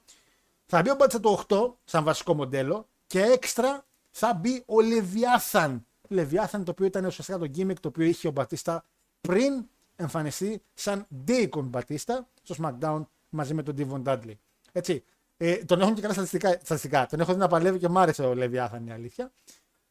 [0.66, 5.86] θα μπει ο Μπάτσα το 8 σαν βασικό μοντέλο και έξτρα θα μπει ο Λεβιάθαν.
[6.08, 8.84] Λεβιάθαν το οποίο ήταν ουσιαστικά το gimmick το οποίο είχε ο Μπατίστα
[9.22, 9.66] πριν
[9.96, 14.36] εμφανιστεί σαν Deacon Μπατίστα στο SmackDown μαζί με τον Devon Dudley.
[14.72, 15.04] Έτσι.
[15.38, 17.06] Ε, τον έχουν και καλά στατιστικά, στατιστικά.
[17.06, 19.32] Τον έχω δει να παλεύει και μ' άρεσε ο Λεβιάθαν η αλήθεια.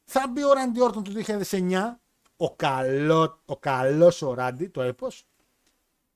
[0.05, 1.99] Θα μπει ο Ράντι Όρτον του 2009,
[2.37, 5.27] ο, καλό, ο καλός ο Ράντι, το έπος.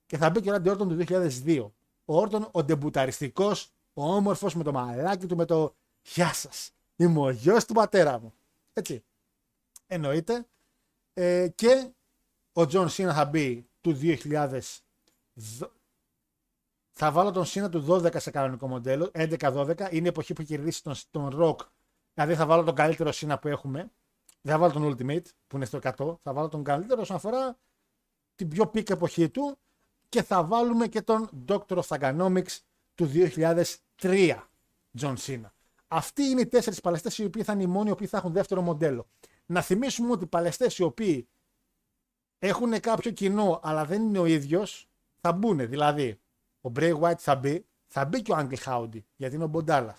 [0.05, 1.05] Και θα μπει και ο Ράντι Όρτον του
[1.45, 1.65] 2002.
[2.11, 7.19] Ο Όρτον, ο ντεμπουταριστικός, ο όμορφος με το μαλάκι του, με το «Γεια σας, είμαι
[7.19, 8.33] ο γιος του πατέρα μου».
[8.73, 9.03] Έτσι.
[9.87, 10.45] Εννοείται.
[11.13, 11.91] Ε, και
[12.53, 14.59] ο Τζον Σίνα θα μπει του 2000.
[16.91, 19.87] Θα βάλω τον Σίνα του 12 σε κανονικό μοντέλο, 11-12.
[19.91, 21.65] Είναι η εποχή που κερδίσει τον, τον Rock.
[22.13, 23.91] Δηλαδή θα βάλω τον καλύτερο Σίνα που έχουμε.
[24.41, 26.17] Δεν θα βάλω τον Ultimate που είναι στο 100.
[26.23, 27.57] Θα βάλω τον καλύτερο όσον αφορά
[28.35, 29.57] την πιο peak εποχή του.
[30.11, 32.59] Και θα βάλουμε και τον Doctor of Thuganomics
[32.95, 33.11] του
[34.01, 34.39] 2003.
[34.99, 35.49] John Cena.
[35.87, 38.31] Αυτοί είναι οι τέσσερις παλαιστές οι οποίοι θα είναι οι μόνοι οι οποίοι θα έχουν
[38.31, 39.07] δεύτερο μοντέλο.
[39.45, 41.27] Να θυμίσουμε ότι οι παλαιστές οι οποίοι
[42.39, 44.89] έχουν κάποιο κοινό αλλά δεν είναι ο ίδιος
[45.21, 45.69] θα μπουν.
[45.69, 46.19] Δηλαδή,
[46.61, 49.97] ο Bray White θα μπει, θα μπει και ο Angle Howdy γιατί είναι ο Μποντάλα.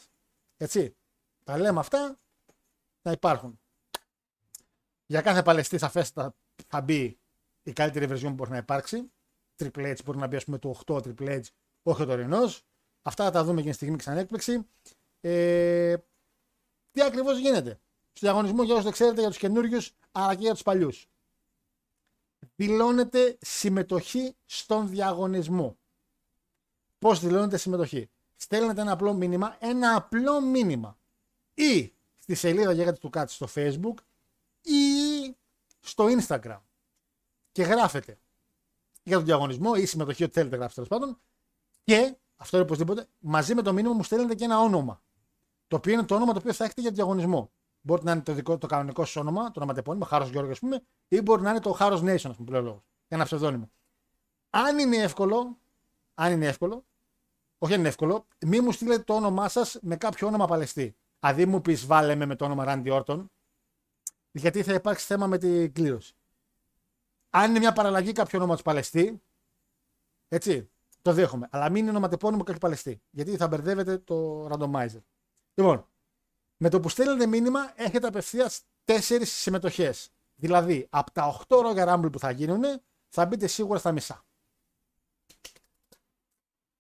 [0.57, 0.97] Έτσι.
[1.45, 2.19] Τα λέμε αυτά
[3.03, 3.61] να υπάρχουν.
[5.07, 6.35] Για κάθε παλαιστή σαφέστατα
[6.69, 7.19] θα μπει
[7.63, 9.11] η καλύτερη version που μπορεί να υπάρξει.
[9.59, 11.43] Triple H μπορεί να μπει, ας πούμε, το 8 Triple H,
[11.83, 12.65] όχι ο τωρινός.
[13.03, 14.67] Αυτά θα τα δούμε και τη στιγμή ξανά έκπληξη.
[15.21, 15.97] Ε,
[16.91, 17.81] τι ακριβώς γίνεται;
[18.13, 21.07] Στο διαγωνισμό για όσους δεν ξέρετε, για τους καινούριους αλλά και για τους παλιούς.
[22.57, 25.77] Δηλώνεται συμμετοχή στον διαγωνισμό.
[26.99, 30.99] Πώς δηλώνεται συμμετοχή; Στέλνετε ένα απλό μήνυμα, ένα απλό μήνυμα
[31.55, 33.95] ή στη σελίδα Γέγατη του Κάτι στο Facebook
[34.63, 35.37] ή
[35.81, 36.61] στο Instagram
[37.53, 38.19] και γράφετε
[39.03, 41.21] για τον διαγωνισμό ή συμμετοχή, ό,τι θέλετε γράψετε τέλος πάντων
[41.83, 45.03] και αυτό είναι οπωσδήποτε, μαζί με το μήνυμα μου στέλνετε και ένα όνομα.
[45.69, 47.53] Το οποίο είναι το όνομα το οποίο θα έχετε για τον διαγωνισμό.
[47.81, 50.83] Μπορεί να είναι το, δικό, το κανονικό σας όνομα, το ονοματεπώνυμο, Χάρος Γιώργος, ας πούμε,
[51.09, 52.83] ή μπορεί να είναι το Χάρος Nation, ας πούμε, που λέω λόγος.
[53.09, 53.71] Ένα ψευδόνυμο.
[54.51, 55.59] Αν είναι εύκολο,
[56.15, 56.85] αν είναι εύκολο,
[57.59, 60.97] όχι αν είναι εύκολο, μη μου στείλετε το όνομά σας με κάποιο όνομα παλαιστή.
[61.19, 63.25] Αδί μου πεις βάλε με, με το όνομα Randy Orton,
[64.33, 66.15] γιατί θα υπάρξει θέμα με την κλήρωση.
[67.35, 69.23] Αν είναι μια παραλλαγή κάποιο όνομα του παλαιστή,
[70.29, 70.71] έτσι,
[71.03, 71.49] το δέχομαι.
[71.51, 73.03] Αλλά μην είναι ονοματεπώνυμο κάποιο παλαιστή.
[73.11, 75.03] Γιατί θα μπερδεύετε το randomizer.
[75.55, 75.87] Λοιπόν,
[76.57, 80.11] με το που στέλνετε μήνυμα έχετε απευθείας τέσσερις συμμετοχές.
[80.35, 82.63] Δηλαδή, από τα 8 Royal Rumble που θα γίνουν,
[83.09, 84.25] θα μπείτε σίγουρα στα μισά.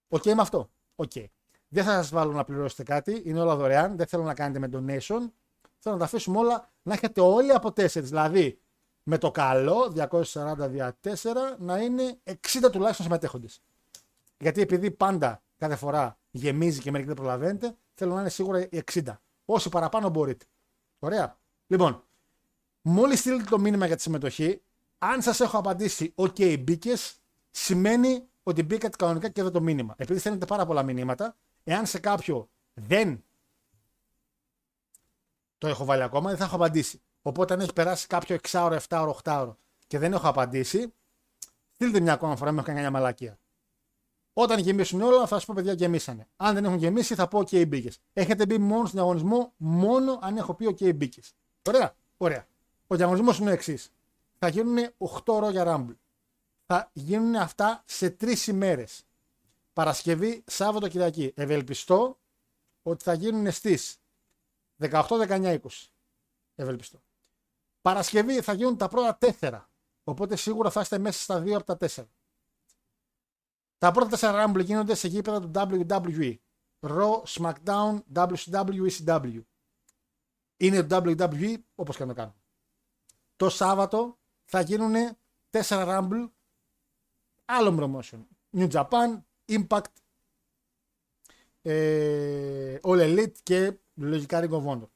[0.08, 0.70] Οκ okay με αυτό.
[0.94, 1.10] Οκ.
[1.14, 1.26] Okay.
[1.68, 3.96] Δεν θα σας βάλω να πληρώσετε κάτι, είναι όλα δωρεάν.
[3.96, 5.30] Δεν θέλω να κάνετε με donation.
[5.78, 8.02] Θέλω να τα αφήσουμε όλα να έχετε όλοι από 4.
[8.02, 8.60] Δηλαδή,
[9.02, 9.92] με το καλό,
[10.32, 11.14] 240 δια 4,
[11.58, 13.62] να είναι 60 τουλάχιστον συμμετέχοντες.
[14.38, 18.82] Γιατί επειδή πάντα κάθε φορά γεμίζει και μερικοί δεν προλαβαίνετε, θέλω να είναι σίγουρα οι
[18.92, 19.02] 60.
[19.44, 20.44] Όσοι παραπάνω μπορείτε.
[20.98, 21.38] Ωραία.
[21.66, 22.04] Λοιπόν,
[22.82, 24.62] μόλις στείλετε το μήνυμα για τη συμμετοχή,
[24.98, 27.16] αν σας έχω απαντήσει OK, μπήκες,
[27.50, 29.94] σημαίνει ότι μπήκατε κανονικά και εδώ το μήνυμα.
[29.96, 33.24] Επειδή στέλνετε πάρα πολλά μηνύματα, εάν σε κάποιο δεν
[35.58, 37.02] το έχω βάλει ακόμα, δεν θα έχω απαντήσει.
[37.22, 39.54] Οπότε αν έχεις περάσει κάποιο 6ωρο, 7ωρο, 8ωρο
[39.86, 40.94] και δεν έχω απαντήσει,
[41.70, 43.38] στείλτε μια ακόμα φορά, με έχω κάνει μια μαλακία.
[44.32, 46.28] Όταν γεμίσουν όλα, θα σα πω παιδιά γεμίσανε.
[46.36, 47.98] Αν δεν έχουν γεμίσει, θα πω OK μπήκες.
[48.12, 51.34] Έχετε μπει μόνο στον αγωνισμό, μόνο αν έχω πει OK μπήκες.
[51.68, 52.46] Ωραία, ωραία.
[52.86, 53.92] Ο διαγωνισμός είναι ο εξής.
[54.38, 55.96] Θα γίνουν 8 ρόγια Rumble.
[56.66, 59.04] Θα γίνουν αυτά σε τρεις ημέρες.
[59.72, 61.32] Παρασκευή, Σάββατο, Κυριακή.
[61.36, 62.18] Ευελπιστώ
[62.82, 63.96] ότι θα γίνουν στις
[64.78, 65.92] 18, 19, 20.
[66.54, 67.02] Ευελπιστώ.
[67.82, 69.70] Παρασκευή θα γίνουν τα πρώτα τέσσερα.
[70.04, 72.08] Οπότε σίγουρα θα είστε μέσα στα δύο από τα τέσσερα.
[73.78, 76.36] Τα πρώτα τέσσερα Rumble γίνονται σε γήπεδα του WWE.
[76.80, 79.42] Raw, SmackDown, WCW, ECW.
[80.56, 82.34] Είναι το WWE όπως και να το κάνω.
[83.36, 84.94] Το Σάββατο θα γίνουν
[85.50, 86.30] τέσσερα Rumble
[87.44, 88.26] άλλο promotion.
[88.56, 89.92] New Japan, Impact,
[91.62, 94.88] ε, All Elite και λογικά Ring of Honor.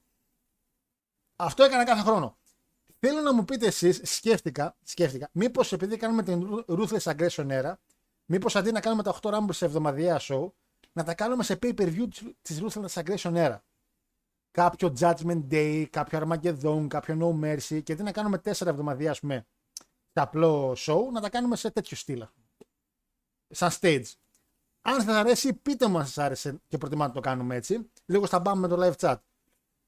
[1.36, 2.38] Αυτό έκανα κάθε χρόνο.
[2.98, 7.74] Θέλω να μου πείτε εσείς, σκέφτηκα, σκέφτηκα μήπως επειδή κάνουμε την Ruthless Aggression Era,
[8.24, 10.50] μήπως αντί να κάνουμε τα 8 Rumble σε εβδομαδιαία show,
[10.92, 12.08] να τα κάνουμε σε pay per view
[12.42, 13.58] της Ruthless Aggression Era.
[14.50, 19.20] Κάποιο Judgment Day, κάποιο Armageddon, κάποιο No Mercy, και αντί να κάνουμε 4 εβδομαδιαία, ας
[19.20, 19.46] πούμε,
[20.12, 22.26] σε απλό show, να τα κάνουμε σε τέτοιο στυλ.
[23.48, 24.04] Σαν stage.
[24.80, 27.90] Αν σας αρέσει, πείτε μου αν σας άρεσε και προτιμάτε να το κάνουμε έτσι.
[28.06, 29.16] Λίγο στα μπάμε με το live chat.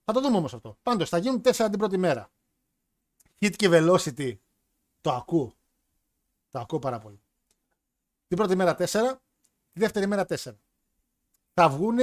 [0.05, 0.79] Θα το δούμε όμως αυτό.
[0.83, 2.31] Πάντως θα γίνουν 4 την πρώτη μέρα.
[3.40, 4.36] Hit και velocity.
[5.01, 5.55] Το ακούω.
[6.51, 7.20] Το ακούω πάρα πολύ.
[8.28, 9.20] Την πρώτη μέρα 4,
[9.73, 10.55] τη δεύτερη μέρα 4.
[11.55, 11.98] Θα βγουν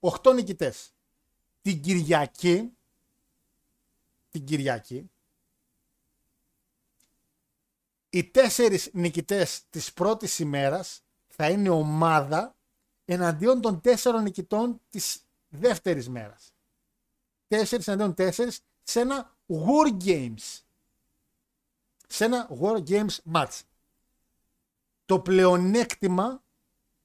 [0.00, 0.92] 8 νικητές.
[1.62, 2.72] Την Κυριακή,
[4.30, 5.10] την Κυριακή,
[8.10, 12.56] οι τέσσερις νικητές της πρώτης ημέρας θα είναι ομάδα
[13.04, 16.52] εναντίον των τέσσερων νικητών της δεύτερης μέρας.
[17.48, 20.63] Τέσσερις εναντίον τέσσερις σε ένα War Games
[22.06, 23.60] σε ένα War Games match.
[25.04, 26.42] Το πλεονέκτημα,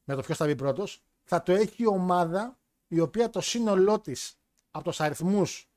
[0.04, 2.58] με το ποιος θα μπει πρώτος, θα το έχει η ομάδα
[2.88, 4.38] η οποία το σύνολό της
[4.72, 5.70] από τους αριθμούς,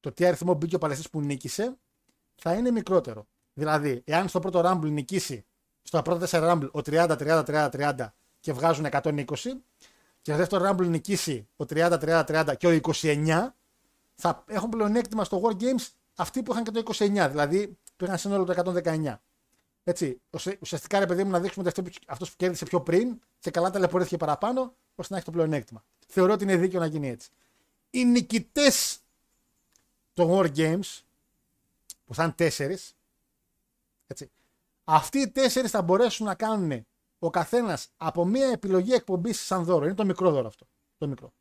[0.00, 1.76] το τι αριθμό μπήκε ο παλαιστή που νίκησε,
[2.34, 3.26] θα είναι μικρότερο.
[3.52, 5.44] Δηλαδή, εάν στο πρώτο Rumble νικήσει,
[5.82, 9.24] στο πρώτο 4 Rumble ο 30-30-30-30 και βγάζουν 120,
[10.22, 13.54] και στο δεύτερο Rumble νικήσει ο 30-30-30 και ο 29,
[14.14, 17.26] θα έχουν πλεονέκτημα στο War Games αυτοί που είχαν και το 29.
[17.30, 19.14] Δηλαδή, πήγαν σύνολο το 119.
[19.84, 20.20] Έτσι,
[20.60, 24.16] ουσιαστικά ρε παιδί μου να δείξουμε ότι αυτός που κέρδισε πιο πριν και καλά ταλαιπωρήθηκε
[24.16, 25.84] παραπάνω, ώστε να έχει το πλεονέκτημα.
[26.06, 27.30] Θεωρώ ότι είναι δίκαιο να γίνει έτσι.
[27.90, 29.00] Οι νικητές
[30.12, 31.02] των War Games,
[32.04, 32.96] που θα είναι τέσσερις,
[34.06, 34.30] έτσι,
[34.84, 36.86] αυτοί οι τέσσερις θα μπορέσουν να κάνουν
[37.18, 39.84] ο καθένας από μία επιλογή εκπομπής σαν δώρο.
[39.84, 40.66] Είναι το μικρό δώρο αυτό.
[40.98, 41.32] Το μικρό.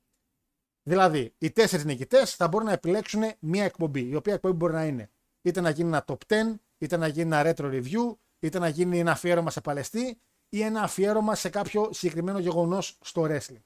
[0.84, 4.86] Δηλαδή, οι τέσσερις νικητές θα μπορούν να επιλέξουν μία εκπομπή, η οποία εκπομπή μπορεί να
[4.86, 5.10] είναι
[5.48, 6.36] είτε να γίνει ένα top 10,
[6.78, 10.20] είτε να γίνει ένα retro review, είτε να γίνει ένα αφιέρωμα σε παλαιστή
[10.50, 13.62] ή ένα αφιέρωμα σε κάποιο συγκεκριμένο γεγονός στο wrestling.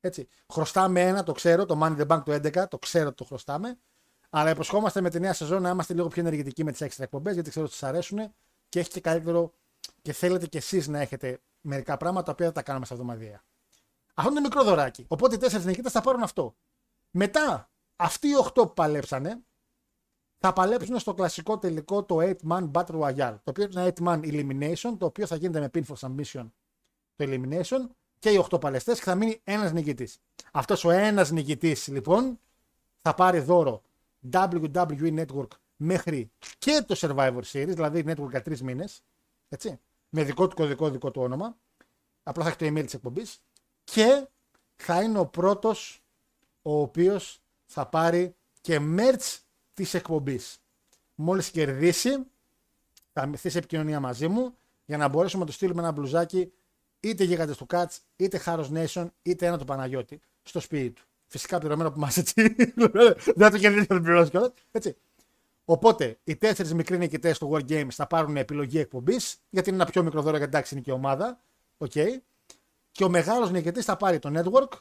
[0.00, 0.28] Έτσι.
[0.52, 3.78] Χρωστάμε ένα, το ξέρω, το Money the Bank το 11, το ξέρω ότι το χρωστάμε.
[4.30, 7.34] Αλλά υποσχόμαστε με τη νέα σεζόν να είμαστε λίγο πιο ενεργητικοί με τις έξτρα εκπομπές,
[7.34, 8.18] γιατί ξέρω ότι σας αρέσουν
[8.68, 9.52] και έχει και καλύτερο
[10.02, 13.42] και θέλετε κι εσείς να έχετε μερικά πράγματα τα οποία θα τα κάνουμε στα εβδομαδιαία.
[14.14, 15.04] Αυτό είναι μικρό δωράκι.
[15.08, 16.56] Οπότε οι τέσσερις νικητές θα πάρουν αυτό.
[17.10, 19.38] Μετά, αυτοί οι 8 που παλέψανε,
[20.38, 23.36] θα παλέψουν στο κλασικό τελικό το 8-man Battle Royale.
[23.44, 26.50] Το οποίο είναι 8-man Elimination, το οποίο θα γίνεται με pinfall submission
[27.16, 27.86] το Elimination
[28.18, 30.18] και οι 8 παλαιστές και θα μείνει ένας νικητής.
[30.52, 32.38] Αυτός ο ένας νικητής λοιπόν
[33.02, 33.82] θα πάρει δώρο
[34.32, 39.02] WWE Network μέχρι και το Survivor Series, δηλαδή Network για τρεις μήνες.
[39.48, 39.80] Έτσι.
[40.08, 41.56] Με δικό του κωδικό, δικό του όνομα.
[42.22, 43.38] Απλά θα έχει το email της εκπομπής.
[43.84, 44.26] Και
[44.76, 46.02] θα είναι ο πρώτος
[46.62, 49.38] ο οποίος θα πάρει και merch
[49.76, 50.58] της εκπομπής.
[51.14, 52.10] Μόλις κερδίσει,
[53.12, 56.52] θα έρθει σε επικοινωνία μαζί μου για να μπορέσουμε να του στείλουμε ένα μπλουζάκι
[57.00, 61.02] είτε γίγαντες του Κάτ, είτε Χάρος Nation, είτε ένα του Παναγιώτη στο σπίτι του.
[61.26, 62.54] Φυσικά πληρωμένο από εμά έτσι.
[63.40, 64.52] Δεν το κερδίσει, θα το πληρώσει κιόλας.
[64.70, 64.96] Έτσι.
[65.64, 69.90] Οπότε οι τέσσερις μικροί νικητές του War Games θα πάρουν επιλογή εκπομπής, γιατί είναι ένα
[69.90, 71.40] πιο μικρό δώρο, γιατί εντάξει είναι και ομάδα.
[71.78, 72.08] Okay.
[72.90, 74.78] Και ο μεγάλος νικητής θα πάρει το network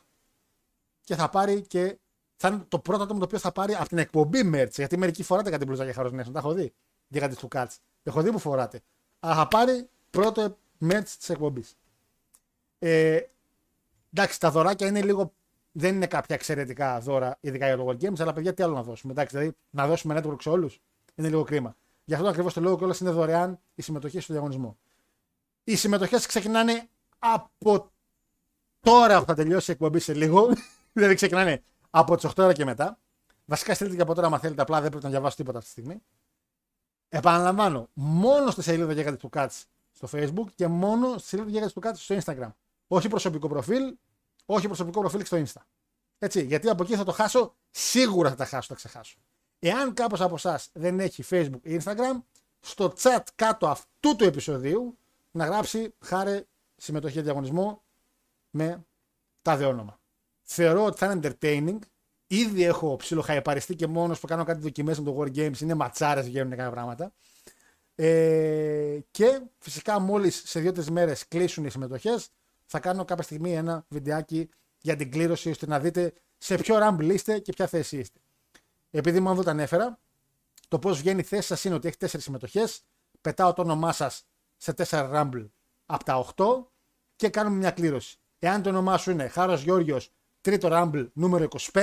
[1.03, 1.97] και θα πάρει και
[2.35, 4.71] θα είναι το πρώτο άτομο το οποίο θα πάρει από την εκπομπή merch.
[4.71, 6.33] Γιατί μερικοί φοράτε κάτι μπλουζάκια χαροσνέσων.
[6.33, 6.73] Τα έχω δει.
[7.13, 7.79] κάτι του κάτς.
[8.03, 8.81] Έχω δει που φοράτε.
[9.19, 11.77] Αλλά θα πάρει πρώτο merch της εκπομπής.
[12.79, 13.19] Ε,
[14.13, 15.33] εντάξει, τα δωράκια είναι λίγο.
[15.77, 18.83] Δεν είναι κάποια εξαιρετικά δώρα, ειδικά για το World Games, αλλά παιδιά τι άλλο να
[18.83, 19.11] δώσουμε.
[19.11, 20.81] Εντάξει, δηλαδή να δώσουμε network σε όλους
[21.15, 21.75] είναι λίγο κρίμα.
[22.05, 24.77] Γι' αυτό ακριβώς το λόγο κιόλας είναι δωρεάν η συμμετοχή στο διαγωνισμό.
[25.63, 26.87] Οι συμμετοχές ξεκινάνε
[27.19, 27.91] από
[28.79, 30.49] τώρα που θα τελειώσει η εκπομπή σε λίγο.
[30.93, 31.63] δηλαδή ξεκινάνε
[31.97, 32.99] από τις 8 ώρα και μετά.
[33.45, 35.79] Βασικά στείλτε και από τώρα, αν θέλετε, απλά δεν πρέπει να διαβάσω τίποτα αυτή τη
[35.79, 36.01] στιγμή.
[37.09, 41.79] Επαναλαμβάνω, μόνο στη σελίδα Γέγατης του Κάτς στο Facebook και μόνο στη σελίδα Γέγατης του
[41.79, 42.49] Κάτς στο Instagram.
[42.87, 43.95] Όχι προσωπικό προφίλ,
[44.45, 45.61] όχι προσωπικό προφίλ στο Insta.
[46.19, 49.17] Έτσι, γιατί από εκεί θα το χάσω, σίγουρα θα τα χάσω, θα ξεχάσω.
[49.59, 52.21] Εάν κάποιος από εσάς δεν έχει Facebook ή Instagram,
[52.59, 54.97] στο chat κάτω αυτού του επεισοδίου
[55.31, 56.45] να γράψει χάρε
[56.75, 57.81] συμμετοχή για διαγωνισμό
[58.49, 58.85] με
[59.41, 59.99] τα δε όνομα.
[60.47, 61.79] Θεωρώ ότι θα είναι entertaining.
[62.27, 65.59] Ήδη έχω ψιλοχαϊπαριστεί και μόνος που κάνω κάτι δοκιμές με το War Games.
[65.59, 67.13] Είναι ματσάρες βγαίνουν κάποια πράγματα.
[67.95, 72.29] Ε, και φυσικά μόλις σε δύο-τρεις μέρες κλείσουν οι συμμετοχές,
[72.65, 74.49] θα κάνω κάποια στιγμή ένα βιντεάκι
[74.81, 78.19] για την κλήρωση ώστε να δείτε σε ποιο Rumble είστε και ποια θέση είστε.
[78.91, 79.99] Επειδή μου το ανέφερα,
[80.67, 82.81] το πώς βγαίνει η θέση σας είναι ότι έχει 4 συμμετοχές,
[83.21, 84.25] πετάω το όνομά σας
[84.57, 85.49] σε 4 Rumble
[85.85, 86.71] από τα 8
[87.15, 88.17] και κάνουμε μια κλήρωση.
[88.39, 90.11] Εάν το όνομά σου είναι Χάρος Γιώργιος,
[90.45, 91.79] τρίτο Rumble νούμερο 25,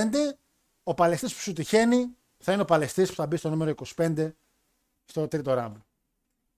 [0.83, 4.33] ο παλαιστή που σου τυχαίνει θα είναι ο παλαιστή που θα μπει στο νούμερο 25
[5.05, 5.81] στο τρίτο Rumble.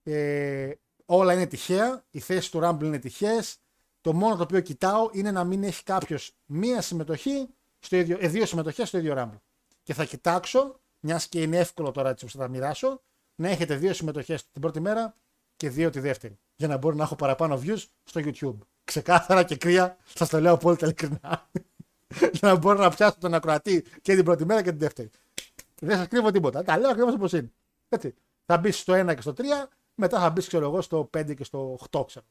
[0.03, 0.71] Ε,
[1.05, 3.57] όλα είναι τυχαία, οι θέσεις του Rumble είναι τυχαίες.
[4.01, 7.47] Το μόνο το οποίο κοιτάω είναι να μην έχει κάποιος μία συμμετοχή,
[7.79, 9.39] στο ίδιο, ε, δύο συμμετοχές στο ίδιο Rumble.
[9.83, 13.01] Και θα κοιτάξω, μιας και είναι εύκολο τώρα έτσι όπω θα τα μοιράσω,
[13.35, 15.15] να έχετε δύο συμμετοχές την πρώτη μέρα
[15.55, 16.39] και δύο τη δεύτερη.
[16.55, 18.57] Για να μπορώ να έχω παραπάνω views στο YouTube.
[18.83, 21.49] Ξεκάθαρα και κρύα, σας το λέω πολύ ειλικρινά.
[22.07, 25.09] Για να μπορώ να πιάσω τον ακροατή και την πρώτη μέρα και την δεύτερη.
[25.79, 26.63] Δεν σας κρύβω τίποτα.
[26.63, 27.51] Τα λέω ακριβώς όπως είναι.
[27.89, 28.13] Έτσι.
[28.45, 29.43] Θα μπεις στο 1 και στο 3,
[29.95, 32.25] μετά θα μπεις, ξέρω εγώ, στο 5 και στο 8, ξέρω.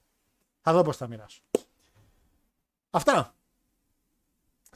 [0.60, 1.42] Θα δω πώς θα μοιράσω.
[2.90, 3.34] Αυτά.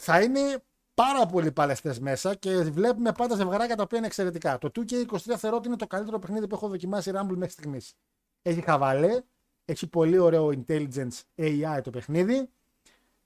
[0.00, 0.62] Θα είναι
[0.94, 4.58] πάρα πολλοί παλαιστές μέσα και βλέπουμε πάντα ζευγαράκια τα οποία είναι εξαιρετικά.
[4.58, 7.94] Το 2K23 θεωρώ ότι είναι το καλύτερο παιχνίδι που έχω δοκιμάσει Rumble μέχρι στιγμής.
[8.42, 9.20] Έχει χαβαλέ,
[9.64, 12.48] έχει πολύ ωραίο intelligence AI το παιχνίδι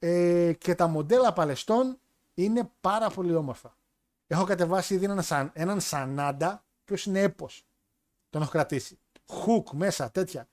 [0.05, 1.99] ε, και τα μοντέλα παλαιστών
[2.35, 3.77] είναι πάρα πολύ όμορφα.
[4.27, 7.67] Έχω κατεβάσει ήδη έναν, σαν, έναν Σανάντα, ποιο είναι έπος.
[8.31, 8.99] Τον έχω κρατήσει.
[9.27, 10.49] Hook μέσα, τέτοια.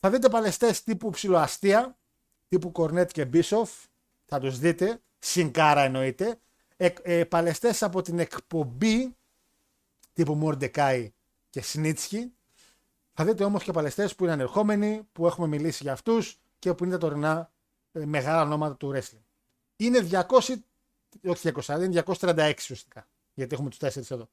[0.00, 1.96] Θα δείτε παλαιστές τύπου ψιλοαστία,
[2.48, 3.70] τύπου Κορνέτ και Μπίσοφ.
[4.24, 5.00] Θα τους δείτε.
[5.18, 6.38] Συγκάρα εννοείται.
[6.76, 9.16] Ε, ε, παλαιστές από την εκπομπή
[10.12, 11.12] τύπου Μορντεκάη
[11.50, 12.32] και Σνίτσκι.
[13.12, 16.84] Θα δείτε όμως και παλαιστές που είναι ανερχόμενοι, που έχουμε μιλήσει για αυτούς και που
[16.84, 17.55] είναι τα τωρινά ε,
[18.04, 19.24] μεγάλα ονόματα του wrestling.
[19.76, 20.54] Είναι 200,
[21.26, 23.08] όχι 200, είναι 236 ουσιαστικά.
[23.34, 24.28] Γιατί έχουμε τους 4 εδώ.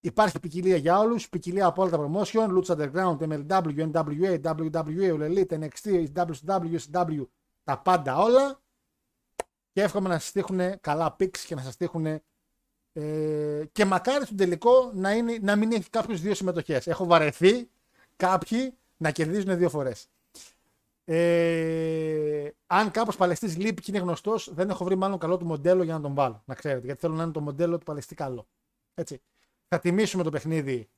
[0.00, 5.20] Υπάρχει ποικιλία για όλους, ποικιλία από όλα τα promotion, Lucha Underground, MLW, NWA, WWE, All
[5.20, 7.26] Elite, NXT, WCW, SW,
[7.64, 8.60] τα πάντα όλα.
[9.72, 12.06] Και εύχομαι να σας τύχουν καλά picks και να σας τύχουν.
[12.92, 16.86] Ε, και μακάρι στο τελικό να, είναι, να μην έχει κάποιο δύο συμμετοχές.
[16.86, 17.70] Έχω βαρεθεί
[18.16, 20.08] κάποιοι να κερδίζουν δύο φορές.
[21.10, 25.82] Ε, αν κάπως παλαιστής λείπει και είναι γνωστός, δεν έχω βρει μάλλον καλό του μοντέλο
[25.82, 26.42] για να τον βάλω.
[26.44, 28.48] Να ξέρετε, γιατί θέλω να είναι το μοντέλο του παλαιστή καλό.
[28.94, 29.22] Έτσι.
[29.68, 30.90] Θα τιμήσουμε το παιχνίδι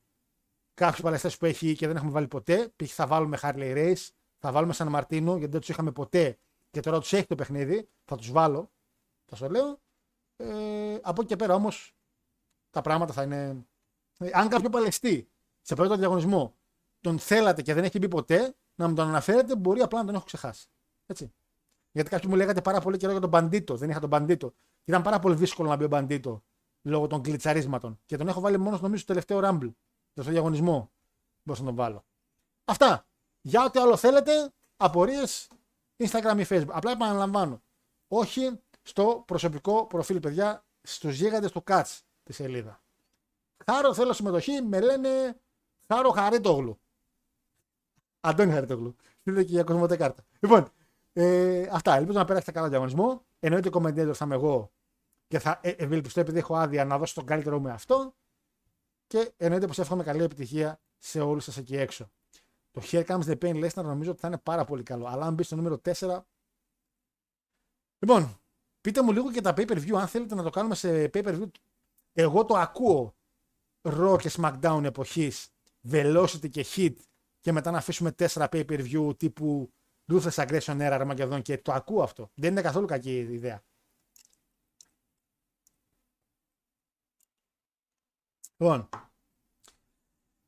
[0.73, 2.73] κάποιους παλαιστές που έχει και δεν έχουμε βάλει ποτέ.
[2.75, 2.93] Π.χ.
[2.93, 6.37] θα βάλουμε Harley Race, θα βάλουμε Σαν Μαρτίνο, γιατί δεν τους είχαμε ποτέ
[6.71, 7.89] και τώρα τους έχει το παιχνίδι.
[8.05, 8.71] Θα τους βάλω.
[9.25, 9.79] Θα σου λέω.
[10.35, 11.95] Ε, από εκεί και πέρα όμως
[12.69, 13.65] τα πράγματα θα είναι.
[14.19, 15.29] Ε, αν κάποιο παλαιστή
[15.61, 16.55] σε πρώτο διαγωνισμό
[17.01, 20.15] τον θέλατε και δεν έχει μπει ποτέ, να μου τον αναφέρετε, μπορεί απλά να τον
[20.15, 20.67] έχω ξεχάσει.
[21.05, 21.33] Έτσι.
[21.91, 23.77] Γιατί κάποιοι μου λέγατε πάρα πολύ καιρό για τον Μπαντίτο.
[23.77, 24.53] Δεν είχα τον Μπαντίτο.
[24.85, 26.43] Ήταν πάρα πολύ δύσκολο να μπει ο Μπαντίτο
[26.81, 27.99] λόγω των κλιτσαρίσματων.
[28.05, 29.71] Και τον έχω βάλει μόνο νομίζω στο τελευταίο Rumble.
[30.13, 30.91] Στο διαγωνισμό.
[31.43, 32.05] Μπορώ να τον βάλω.
[32.65, 33.05] Αυτά.
[33.41, 35.47] Για ό,τι άλλο θέλετε, απορίες
[35.97, 36.69] Instagram ή Facebook.
[36.71, 37.61] Απλά επαναλαμβάνω.
[38.07, 42.81] Όχι στο προσωπικό προφίλ, παιδιά, στους γίγαντες του Catch τη σελίδα.
[43.65, 45.39] Χάρο, θέλω συμμετοχή, με λένε
[45.87, 46.80] Χάρο Χαρίτογλου.
[48.21, 48.95] Αντώνη Χαρίτογλου.
[49.19, 50.23] Στείλτε και για κοσμοτέ κάρτα.
[50.39, 50.71] Λοιπόν,
[51.13, 51.95] ε, αυτά.
[51.95, 53.25] Ελπίζω να πέρασετε καλά διαγωνισμό.
[53.39, 54.71] Εννοείται commentator θα είμαι εγώ
[55.27, 58.15] και θα ε, ευελπιστώ επειδή έχω άδεια να δώσω τον καλύτερο μου αυτό.
[59.07, 62.11] Και εννοείται πως εύχομαι καλή επιτυχία σε όλους σας εκεί έξω.
[62.71, 65.05] Το Here Comes the Pain Lesnar νομίζω ότι θα είναι πάρα πολύ καλό.
[65.05, 66.19] Αλλά αν μπει στο νούμερο 4.
[67.99, 68.39] Λοιπόν,
[68.81, 69.93] πείτε μου λίγο και τα pay per view.
[69.95, 71.49] Αν θέλετε να το κάνουμε σε pay per view.
[72.13, 73.15] Εγώ το ακούω
[73.81, 75.49] Raw και SmackDown εποχής.
[75.91, 76.95] Velocity και Hit.
[77.41, 79.73] Και μετά να αφήσουμε 4 pay per view τύπου
[80.11, 82.31] Ruthless Aggression Era Armageddon και το ακούω αυτό.
[82.33, 83.63] Δεν είναι καθόλου κακή ιδέα.
[88.57, 88.89] Λοιπόν,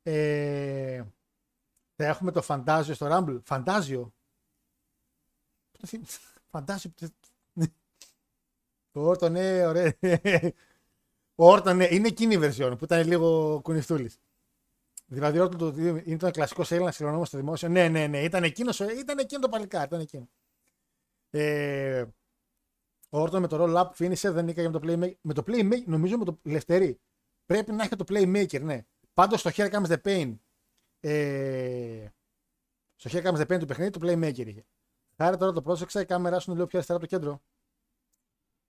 [0.02, 1.04] ε,
[1.96, 3.40] θα έχουμε το φαντάζιο στο Rumble.
[3.44, 4.14] Φαντάζιο.
[6.50, 6.92] Φαντάζιο.
[8.90, 9.92] Το Όρτον, ναι, ωραία.
[11.34, 14.12] Ο Όρτον, ναι, είναι εκείνη η βερσιόν που ήταν λίγο κουνιστούλη.
[15.06, 15.66] Δηλαδή, ο το
[16.04, 17.68] είναι το κλασικό Έλληνα συγγνώμη στο δημόσιο.
[17.68, 19.84] Ναι, ναι, ναι, ήταν εκείνος, ήταν εκείνο το παλικάρι.
[19.84, 20.28] Ήταν εκείνο.
[21.30, 22.04] Ε,
[23.10, 25.14] ο Όρτον με το roll up φίνισε, δεν νίκαγε με το playmaker.
[25.20, 27.00] Με το playmaker, νομίζω με το λευτερή.
[27.46, 28.86] Πρέπει να έχει το playmaker, ναι.
[29.14, 30.38] Πάντως στο Here Comes the Pain.
[31.00, 32.08] Ε,
[32.94, 34.66] στο Here Comes the Pain του παιχνίδι το playmaker είχε.
[35.16, 37.42] Άρα τώρα το πρόσεξα, η κάμερα σου είναι λίγο πιο αριστερά από το κέντρο.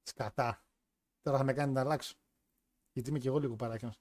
[0.04, 0.64] Σκατά.
[1.22, 2.16] Τώρα θα με κάνει να αλλάξω.
[2.92, 3.92] Γιατί είμαι και εγώ λίγο παράκινο.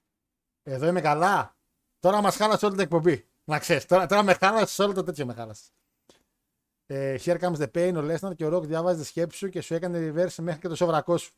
[0.63, 1.57] Εδώ είμαι καλά.
[2.05, 3.25] Τώρα μας χάλασε όλη την εκπομπή.
[3.43, 3.85] Να ξέρεις.
[3.85, 5.71] Τώρα, τώρα με χάλασες όλο το τέτοιο με χάλασες.
[6.85, 9.61] Ε, here comes the pain, ο Λέσναρ και ο Ροκ διάβαζε τη σκέψη σου και
[9.61, 11.33] σου έκανε reverse μέχρι και το σοβρακό σου.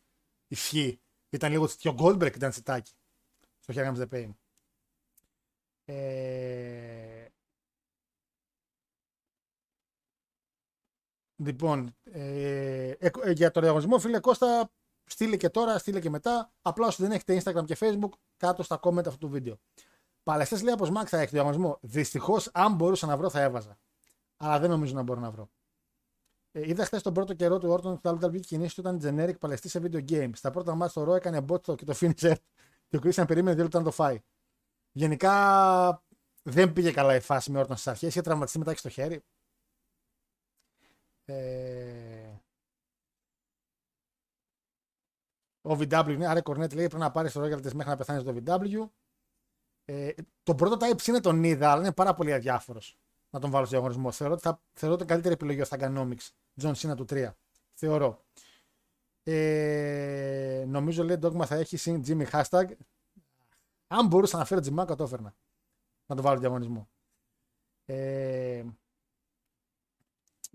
[0.48, 1.02] Ισχύει.
[1.30, 2.92] Ήταν λίγο και ο Goldberg ήταν τσιτάκι.
[3.60, 4.30] Στο here comes the pain.
[5.86, 7.26] Ε,
[11.36, 14.72] Λοιπόν, ε, ε, ε, για το διαγωνισμό, φίλε Κώστα,
[15.06, 16.54] στείλε και τώρα, στείλε και μετά.
[16.62, 19.60] Απλά όσοι δεν έχετε Instagram και Facebook, κάτω στα comment αυτού του βίντεο.
[20.28, 21.78] Παλαιστές λέει από Max θα έχει το διαγωνισμό.
[21.82, 23.80] Δυστυχώς, αν μπορούσα να βρω, θα έβαζα.
[24.38, 25.50] Αλλά δεν νομίζω να μπορώ να βρω.
[26.52, 29.70] Ε, είδα χθες τον πρώτο καιρό του Orton του WWE κινήσει του ήταν generic παλαιστή
[29.70, 30.32] σε video games.
[30.34, 32.36] Στα πρώτα μάτια το Ρο έκανε μπότσο και το finisher
[32.88, 34.22] και ο Christian περίμενε δύο λεπτά να το φάει.
[34.92, 36.04] Γενικά
[36.44, 38.10] δεν πήγε καλά η φάση με Orton στις αρχές.
[38.10, 39.24] Είχε τραυματιστεί μετά και στο χέρι.
[41.26, 42.36] Ε...
[45.62, 48.36] Ο VW είναι, άρα Κορνέτ λέει πρέπει να πάρεις το royalties μέχρι να πεθάνεις το
[48.46, 48.90] VW.
[49.90, 50.12] Ε,
[50.44, 52.98] το πρώτο type είναι τον είδα, αλλά είναι πάρα πολύ αδιάφορος
[53.30, 54.12] να τον βάλω στο διαγωνισμό.
[54.12, 56.30] Θεωρώ ότι θα θεωρώ την καλύτερη επιλογή ο Thaganomics,
[56.62, 57.30] John Cena του 3.
[57.74, 58.26] Θεωρώ.
[59.24, 62.66] Ε, νομίζω λέει Dogma θα έχει συν Jimmy hashtag.
[63.88, 65.36] Αν μπορούσα να φέρω Jimmy, το έφερνα.
[66.06, 66.90] Να το βάλω στο διαγωνισμό.
[67.86, 68.64] Ε,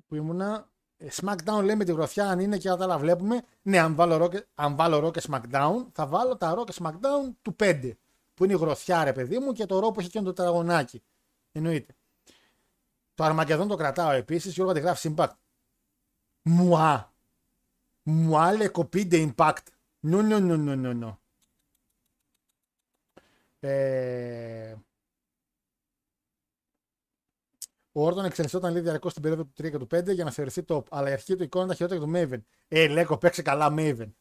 [0.07, 0.71] που ήμουνα.
[0.97, 3.43] Ε, SmackDown λέει με τη γροθιά αν είναι και αν τα άλλα βλέπουμε.
[3.63, 7.33] Ναι, αν βάλω, Raw, αν βάλω Raw και SmackDown, θα βάλω τα Raw και SmackDown
[7.43, 7.93] του 5.
[8.35, 11.03] Που είναι η γροθιά, ρε παιδί μου, και το Raw που έχει και το τραγωνάκι.
[11.53, 11.97] Εννοείται.
[13.15, 14.55] Το Αρμαγκεδόν το κρατάω επίσης.
[14.55, 15.33] Γιώργο γράφει Impact.
[16.43, 17.15] Μουά.
[18.03, 19.67] Μουά λε κοπίντε Impact.
[20.01, 21.21] Νο, νο, νο, νο, νο, νο.
[23.61, 24.75] Ε,
[27.93, 30.65] Ο Όρτον εξελισσόταν λίγο διαρκώς στην περίοδο του 3 και του 5 για να θεωρηθεί
[30.69, 30.83] top.
[30.91, 32.43] Αλλά η αρχή του εικόνα ήταν χειρότερη του Maven.
[32.69, 34.13] Ε, Λέκο, παίξε καλά Maven.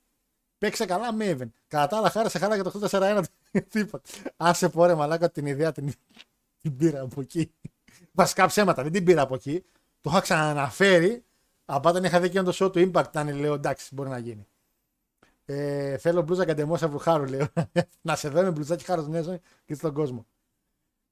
[0.57, 1.49] Παίξε καλά Maven.
[1.67, 3.23] Κατά τα άλλα, χάρη χαρά για το 8-4-1.
[3.71, 4.09] Τίποτα.
[4.37, 5.93] Άσε πόρε μαλάκα την ιδέα την,
[6.61, 7.51] την πήρα από εκεί.
[8.11, 9.63] Βασικά ψέματα, δεν την πήρα από εκεί.
[10.01, 11.25] Το είχα ξαναναφέρει.
[11.65, 14.47] Από όταν είχα δει και το show του Impact, ήταν λέω εντάξει, μπορεί να γίνει.
[15.45, 17.47] Ε, θέλω μπλούζα καντεμόσα βουχάρου, λέω.
[18.01, 20.25] να σε δω με μπλουζάκι χάρος νέο και στον κόσμο.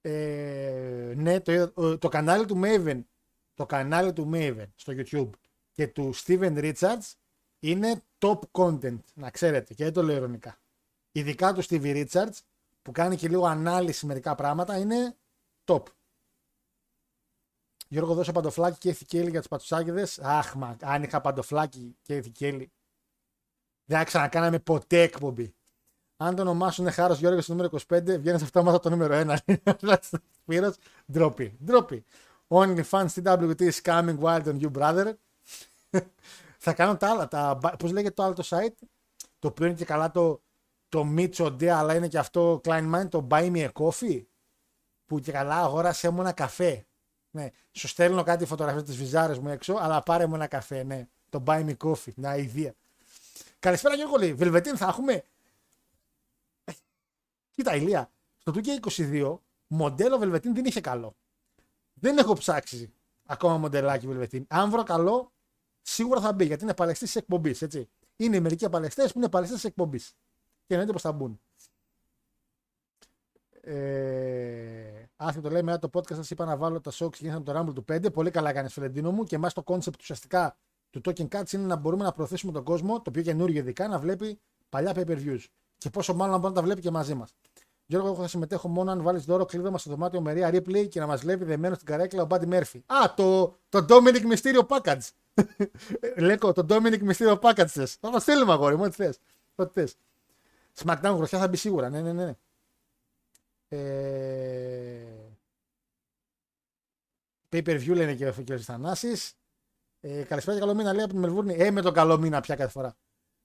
[0.01, 3.03] Ε, ναι, το, το κανάλι του Maven,
[3.53, 5.29] το κανάλι του Maven στο YouTube
[5.71, 7.13] και του Steven Richards
[7.59, 10.59] είναι top content, να ξέρετε, και δεν το λέω ειρωνικά.
[11.11, 12.37] Ειδικά του Steve Richards,
[12.81, 15.15] που κάνει και λίγο ανάλυση μερικά πράγματα, είναι
[15.65, 15.83] top.
[17.87, 20.07] Γιώργο, δώσε παντοφλάκι και ηθικέλη για του πατουσάκιδε.
[20.21, 22.71] Αχ, μα, αν είχα παντοφλάκι και ηθικέλη.
[23.85, 25.53] Δεν θα ξανακάναμε ποτέ εκπομπή.
[26.17, 29.35] Αν το όνομά σου είναι Χάρος Γιώργος στο νούμερο 25, βγαίνεις αυτόματα το νούμερο
[29.75, 29.95] 1.
[30.41, 30.75] Σπύρος,
[31.11, 31.57] ντροπή.
[31.63, 32.05] Ντροπή.
[32.47, 35.13] Only fans TWT is coming wild on you, brother.
[36.65, 37.27] θα κάνω τα άλλα.
[37.27, 38.87] Τα, Πώς λέγεται το άλλο το site,
[39.39, 40.41] το οποίο είναι και καλά το,
[40.89, 44.23] το Mitch Day, αλλά είναι και αυτό Klein Mind, το Buy Me a Coffee.
[45.05, 46.85] Που και καλά αγόρασε μου ένα καφέ.
[47.31, 47.49] Ναι.
[47.71, 50.83] Σου στέλνω κάτι φωτογραφίες της βυζάρε μου έξω, αλλά πάρε μου ένα καφέ.
[50.83, 51.07] Ναι.
[51.29, 52.13] Το Buy Me Coffee.
[52.15, 52.73] Μια ιδέα.
[53.59, 54.33] Καλησπέρα Γιώργο λέει.
[54.33, 55.23] Βελβετίν θα έχουμε
[57.59, 59.37] Κοίτα, Ηλία, στο 2K22
[59.67, 61.15] μοντέλο Velveteen δεν είχε καλό.
[61.93, 62.93] Δεν έχω ψάξει
[63.25, 64.43] ακόμα μοντελάκι Velveteen.
[64.47, 65.31] Αν βρω καλό,
[65.81, 67.67] σίγουρα θα μπει γιατί είναι παλαιστής της εκπομπής.
[68.15, 70.15] Είναι μερικοί παλαιστές που είναι παλαιστές της εκπομπής.
[70.69, 71.39] Και εννοείται πως θα μπουν.
[73.61, 75.09] Ε,
[75.41, 77.85] το λέει μετά το podcast σας είπα να βάλω τα show ξεκίνησαν το Rumble του
[77.91, 78.13] 5.
[78.13, 80.57] Πολύ καλά έκανε Φελεντίνο μου και εμάς το concept ουσιαστικά
[80.89, 83.99] του Talking Cuts είναι να μπορούμε να προωθήσουμε τον κόσμο, το πιο καινούργιο ειδικά, να
[83.99, 84.39] βλέπει
[84.69, 85.43] παλιά pay per views.
[85.77, 87.33] Και πόσο μάλλον να μπορεί να τα βλέπει και μαζί μας.
[87.85, 91.07] Γιώργο, εγώ θα συμμετέχω μόνο αν βάλεις δώρο κλείδωμα στο δωμάτιο Μερία Ripley και να
[91.07, 92.83] μας βλέπει δεμένο στην καρέκλα ο Μπάντι Μέρφυ.
[92.85, 95.09] Α, το, το Dominic Mysterio Package.
[96.27, 97.97] Λέκο, το Dominic Mysterio Package θες.
[97.99, 98.83] Θα το στείλουμε αγόρι μου,
[99.55, 99.95] ό,τι θες.
[100.69, 100.83] Ό,τι θε.
[100.85, 101.89] SmackDown γροθιά θα μπει σίγουρα.
[101.89, 102.35] Ναι, ναι, ναι.
[103.67, 105.19] Ε...
[107.51, 108.59] Pay per view λένε και ο κ.
[108.61, 109.33] Θανάσης.
[110.01, 111.55] Ε, καλησπέρα και καλό μήνα λέει από τη Μελβούρνη.
[111.57, 112.95] Ε, με τον καλό μήνα πια κάθε φορά.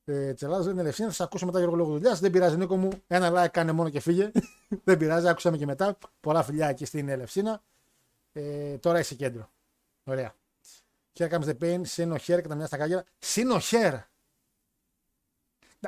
[0.05, 2.15] Ε, Τσελάδο δεν είναι ελευθερία, θα σα ακούσω μετά για λόγο δουλειά.
[2.15, 2.91] Δεν πειράζει, Νίκο μου.
[3.07, 4.31] Ένα like κάνε μόνο και φύγε.
[4.85, 5.99] δεν πειράζει, άκουσαμε και μετά.
[6.21, 7.63] Πολλά φιλιά εκεί στην Ελευσίνα.
[8.33, 9.51] Ε, τώρα είσαι κέντρο.
[10.05, 10.35] Ωραία.
[11.19, 13.05] Here comes the pain, σύνο χέρ και τα μια στα κάγερα.
[13.19, 13.95] Σύνο χέρ.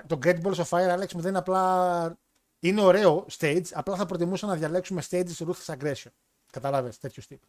[0.07, 2.19] Το Great Balls of Fire, Alex μου δεν είναι απλά.
[2.59, 6.11] Είναι ωραίο stage, απλά θα προτιμούσα να διαλέξουμε stages Ruthless Aggression.
[6.53, 7.49] Καταλάβες, τέτοιος τύπος.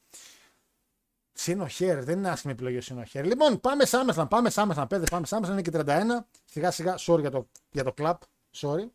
[1.34, 3.26] Σύνοχερ, δεν είναι άσχημη επιλογή ο Σύνοχερ.
[3.26, 6.26] Λοιπόν, πάμε Σάμεθαν, πάμε Σάμεθαν, πέδε, πάμε Σάμεθαν, είναι και 31.
[6.46, 8.16] Σιγά σιγά, sorry για το, για το clap,
[8.56, 8.86] sorry.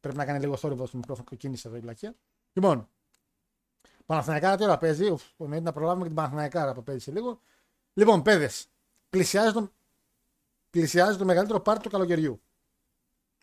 [0.00, 2.14] Πρέπει να κάνει λίγο θόρυβο στο μικρόφωνο που κίνησε εδώ η πλακία.
[2.52, 2.88] Λοιπόν,
[4.06, 7.40] Παναθηναϊκά τι ώρα παίζει, ουφ, να προλάβουμε και την Παναθηναϊκά που παίζει σε λίγο.
[7.92, 8.66] Λοιπόν, παιδες,
[9.10, 9.72] πλησιάζει το,
[10.70, 12.40] πλησιάζει το μεγαλύτερο πάρτι του καλοκαιριού.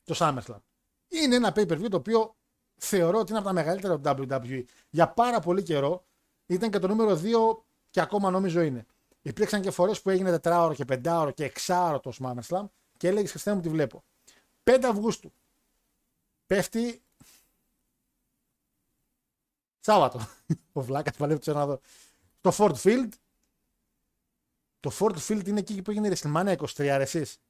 [0.10, 0.64] Το Σάμεθλα.
[1.08, 2.36] Είναι ένα pay per view το οποίο
[2.76, 4.64] θεωρώ ότι είναι από τα μεγαλύτερα του WWE.
[4.90, 6.06] Για πάρα πολύ καιρό
[6.46, 8.86] ήταν και το νούμερο 2 και ακόμα νομίζω είναι.
[9.22, 12.66] Υπήρξαν και φορές που έγινε 4ωρο και 5ωρο και 6ωρο το SummerSlam
[12.98, 14.04] και έλεγες Χριστέ μου τη βλέπω.
[14.64, 15.32] 5 Αυγούστου
[16.46, 17.02] πέφτει
[19.80, 20.20] Σάββατο.
[20.74, 21.80] Ο Βλάκας παλεύει το να
[22.42, 23.10] Το Ford Field.
[24.80, 27.42] Το Ford Field είναι εκεί που έγινε η WrestleMania 23, ρε εσείς.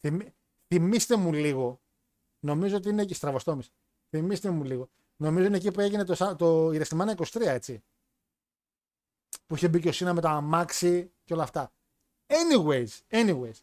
[0.00, 0.18] Θυμ...
[0.66, 1.80] Θυμήστε μου λίγο.
[2.40, 3.70] Νομίζω ότι είναι εκεί στραβοστόμης.
[4.10, 4.88] Θυμήστε μου λίγο.
[5.16, 7.82] Νομίζω είναι εκεί που έγινε το, το, η WrestleMania 23, έτσι.
[9.46, 11.72] Που είχε μπει και ο Σίνα με τα αμάξι και όλα αυτά.
[12.26, 13.60] Anyways, anyways.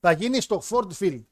[0.00, 1.24] Θα γίνει στο Ford Field.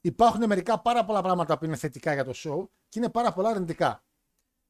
[0.00, 3.48] Υπάρχουν μερικά πάρα πολλά πράγματα που είναι θετικά για το show και είναι πάρα πολλά
[3.48, 4.02] αρνητικά.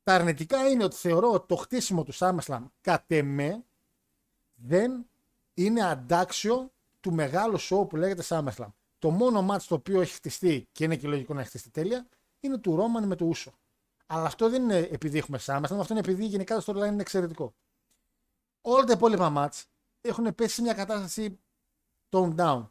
[0.03, 3.65] Τα αρνητικά είναι ότι θεωρώ ότι το χτίσιμο του SummerSlam κατ' εμέ
[4.55, 5.07] δεν
[5.55, 8.69] είναι αντάξιο του μεγάλου show που λέγεται SummerSlam.
[8.99, 12.07] Το μόνο match το οποίο έχει χτιστεί και είναι και λογικό να έχει χτιστεί τέλεια
[12.41, 13.53] είναι του Ρόμαν με το Ούσο.
[14.07, 17.55] Αλλά αυτό δεν είναι επειδή έχουμε SummerSlam, αυτό είναι επειδή γενικά το storyline είναι εξαιρετικό.
[18.61, 19.63] Όλα τα υπόλοιπα match
[20.01, 21.39] έχουν πέσει σε μια κατάσταση
[22.11, 22.69] tone down.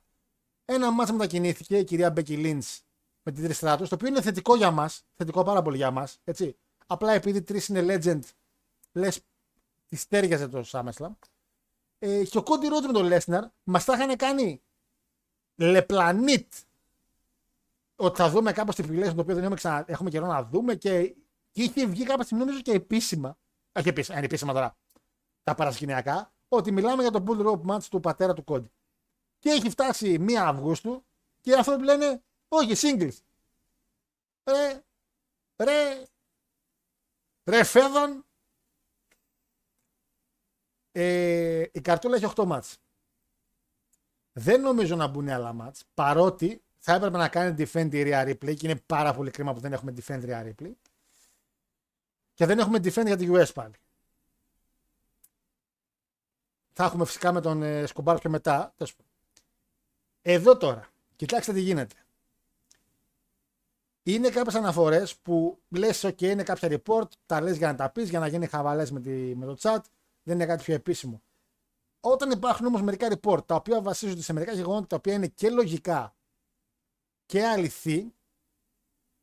[0.65, 2.79] Ένα match μετακινήθηκε η κυρία Μπέκι Lynch
[3.23, 6.57] με την Τριστράτου, το οποίο είναι θετικό για μας, θετικό πάρα πολύ για μας, έτσι.
[6.87, 8.19] Απλά επειδή τρεις είναι legend,
[8.91, 9.21] λες,
[9.87, 11.11] της στέργιαζε το SummerSlam.
[11.99, 14.61] Ε, και ο Κόντι Ρότ με τον Λέσναρ μας τα είχαν κάνει
[15.55, 16.53] λεπλανίτ
[17.95, 19.85] ότι θα δούμε κάπως την επιλέξη το οποίο δεν έχουμε, ξανα...
[19.87, 21.15] έχουμε καιρό να δούμε και,
[21.51, 23.37] και είχε βγει κάποια στιγμή νομίζω και επίσημα.
[23.71, 24.77] Όχι επίσημα, είναι επίσημα τώρα
[25.43, 28.71] τα παρασκηνιακά, ότι μιλάμε για το bull rope match του πατέρα του Κόντι.
[29.39, 31.05] Και έχει φτάσει 1 Αυγούστου
[31.41, 33.17] και αυτό που λένε, όχι, singles.
[34.43, 34.83] Ρε,
[35.63, 36.03] ρε,
[37.43, 38.25] ρε Φέδων,
[40.91, 42.77] ε, η καρτούλα έχει 8 μάτς.
[44.37, 48.55] Δεν νομίζω να μπουν άλλα μάτς, παρότι θα έπρεπε να κάνει defend η Rhea Ripley
[48.55, 50.71] και είναι πάρα πολύ κρίμα που δεν έχουμε defend Rhea Ripley.
[52.33, 53.73] Και δεν έχουμε defend για τη US πάλι.
[56.73, 58.73] Θα έχουμε φυσικά με τον ε, Σκομπάρ πιο μετά.
[60.21, 61.95] Εδώ τώρα, κοιτάξτε τι γίνεται.
[64.03, 68.09] Είναι κάποιες αναφορές που λες: OK, είναι κάποια report, τα λες για να τα πεις,
[68.09, 68.99] για να γίνει χαβαλές με,
[69.35, 69.79] με το chat.
[70.23, 71.21] Δεν είναι κάτι πιο επίσημο.
[72.07, 75.49] Όταν υπάρχουν όμως μερικά report τα οποία βασίζονται σε μερικά γεγονότα τα οποία είναι και
[75.49, 76.15] λογικά
[77.25, 78.13] και αληθή,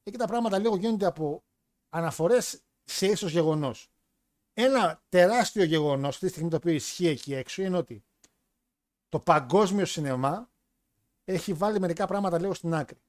[0.02, 1.44] εκεί τα πράγματα λίγο γίνονται από
[1.88, 3.90] αναφορές σε ίσως γεγονός.
[4.52, 8.04] Ένα τεράστιο γεγονός αυτή τη στιγμή το οποίο ισχύει εκεί έξω είναι ότι
[9.08, 10.50] το παγκόσμιο σινεμά
[11.24, 13.02] έχει βάλει μερικά πράγματα λίγο στην άκρη.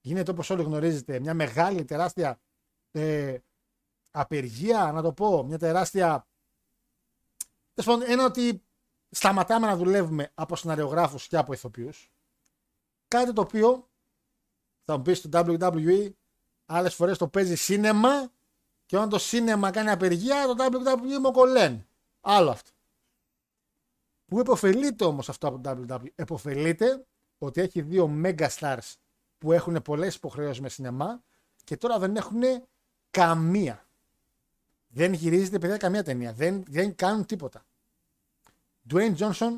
[0.00, 2.40] Γίνεται όπως όλοι γνωρίζετε μια μεγάλη τεράστια
[2.90, 3.38] ε,
[4.10, 6.26] απεργία, να το πω, μια τεράστια...
[8.06, 8.67] Ένα ότι
[9.10, 12.12] σταματάμε να δουλεύουμε από σεναριογράφους και από ηθοποιούς.
[13.08, 13.88] Κάτι το οποίο
[14.84, 16.10] θα μου πεις στο WWE
[16.66, 18.30] άλλες φορές το παίζει σίνεμα
[18.86, 21.86] και όταν το σίνεμα κάνει απεργία το WWE μοκολέν.
[22.20, 22.70] Άλλο αυτό.
[24.24, 26.06] Που υποφελείται όμως αυτό από το WWE.
[26.14, 27.06] Εποφελείται
[27.38, 28.94] ότι έχει δύο mega stars
[29.38, 31.22] που έχουν πολλές υποχρεώσεις με σινεμά
[31.64, 32.42] και τώρα δεν έχουν
[33.10, 33.86] καμία.
[34.88, 36.32] Δεν γυρίζεται παιδιά καμία ταινία.
[36.32, 37.66] Δεν, δεν κάνουν τίποτα.
[38.90, 39.52] Dwayne Johnson,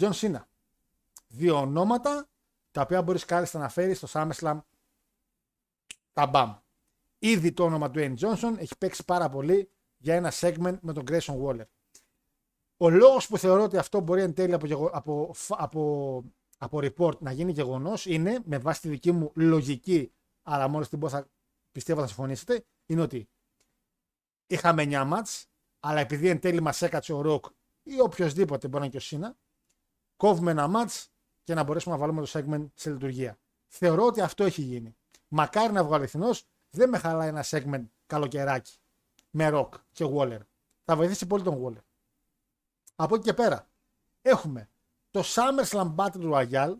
[0.00, 0.40] John Cena.
[1.28, 2.28] Δύο ονόματα
[2.70, 4.60] τα οποία μπορείς κάλλιστα να φέρεις στο SummerSlam
[6.12, 6.54] τα μπαμ.
[7.18, 11.42] Ήδη το όνομα Dwayne Johnson έχει παίξει πάρα πολύ για ένα segment με τον Grayson
[11.42, 11.66] Waller.
[12.76, 16.24] Ο λόγος που θεωρώ ότι αυτό μπορεί εν τέλει από, από, από
[16.58, 20.12] από report να γίνει γεγονός είναι, με βάση τη δική μου λογική,
[20.42, 21.28] αλλά μόλις την πω θα
[21.72, 23.28] πιστεύω θα συμφωνήσετε, είναι ότι
[24.46, 25.46] είχαμε 9 μάτς,
[25.80, 27.44] αλλά επειδή εν τέλει μας έκατσε ο Ροκ
[27.86, 29.36] ή οποιοδήποτε μπορεί να είναι και ο Σίνα,
[30.16, 31.10] κόβουμε ένα μάτς
[31.44, 33.38] και να μπορέσουμε να βάλουμε το segment σε λειτουργία.
[33.66, 34.96] Θεωρώ ότι αυτό έχει γίνει.
[35.28, 36.30] Μακάρι να βγω αληθινό,
[36.70, 38.76] δεν με χαλάει ένα segment καλοκαιράκι
[39.30, 40.40] με Ροκ και Waller.
[40.84, 41.82] Θα βοηθήσει πολύ τον Waller.
[42.96, 43.68] Από εκεί και πέρα
[44.22, 44.68] έχουμε
[45.10, 46.74] το SummerSlam Battle Royale,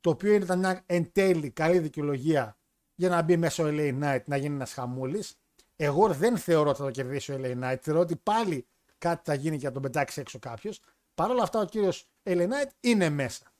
[0.00, 2.56] το οποίο ήταν μια εν τέλει καλή δικαιολογία
[2.94, 5.36] για να μπει μέσω LA Knight να γίνει ένας χαμούλης.
[5.76, 7.78] Εγώ δεν θεωρώ ότι θα το κερδίσει ο LA Knight.
[7.80, 8.66] Θεωρώ ότι πάλι
[9.02, 10.80] κάτι θα γίνει και να τον πετάξει έξω κάποιος.
[11.14, 13.52] Παρ' όλα αυτά ο κύριος LA Knight είναι μέσα.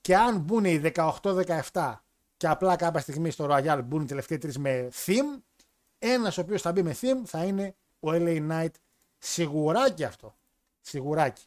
[0.00, 1.94] Και αν μπουν οι 18-17
[2.36, 5.42] και απλά κάποια στιγμή στο Royale μπουν οι τελευταίοι τρεις με theme,
[5.98, 8.74] ένας ο οποίος θα μπει με theme θα είναι ο LA Knight.
[9.18, 10.36] Σιγουράκι αυτό.
[10.80, 11.44] Σιγουράκι.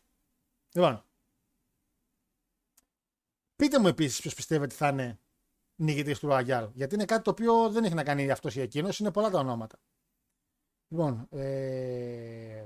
[0.72, 1.04] Λοιπόν,
[3.62, 5.20] Πείτε μου επίσης ποιος πιστεύετε ότι θα είναι
[5.76, 6.70] νικητής του Ρουαγιάλ.
[6.74, 9.40] Γιατί είναι κάτι το οποίο δεν έχει να κάνει αυτό ή εκείνος, είναι πολλά τα
[9.40, 9.78] ονόματα.
[10.88, 12.66] Λοιπόν, ε...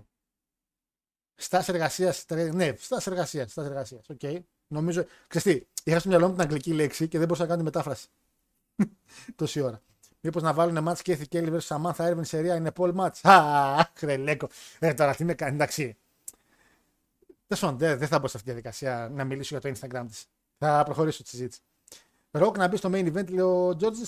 [1.36, 2.14] στάση εργασία.
[2.54, 3.48] Ναι, στάση εργασία.
[3.48, 4.00] Στάση εργασία.
[4.10, 4.18] Οκ.
[4.22, 4.40] Okay.
[4.68, 5.06] Νομίζω.
[5.28, 8.08] Ξέρετε, είχα στο μυαλό μου την αγγλική λέξη και δεν μπορούσα να κάνω τη μετάφραση.
[9.36, 9.82] Τόση ώρα.
[10.22, 11.68] Μήπω να βάλουν μάτς και Keith Kelly vs.
[11.68, 13.20] Samantha Irvin σερία είναι Paul match.
[13.24, 14.48] Αχ, χρελέκο.
[14.80, 15.98] Ε, τώρα τι με κάνει, εντάξει.
[17.48, 20.24] Δεν δεν δεν θα μπω σε αυτή τη διαδικασία να μιλήσω για το Instagram τη.
[20.58, 21.62] Θα προχωρήσω τη συζήτηση.
[22.32, 24.04] Ροκ να μπει στο main event, λέει ο Τζόρτζη.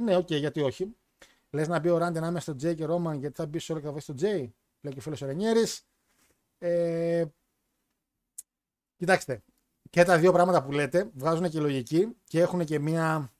[0.00, 0.96] Ναι, οκ, γιατί όχι.
[1.50, 3.80] Λε να μπει ο Ράντι ανάμεσα στο Τζέι και Ρόμαν, γιατί θα μπει σε όλο
[3.80, 4.54] και θα στο Τζέι.
[4.80, 5.86] Λέει και ο φίλος ο Ρενιέρης.
[6.58, 7.24] Ε,
[8.96, 9.42] κοιτάξτε,
[9.90, 13.32] και τα δύο πράγματα που λέτε βγάζουν και λογική και έχουν και μία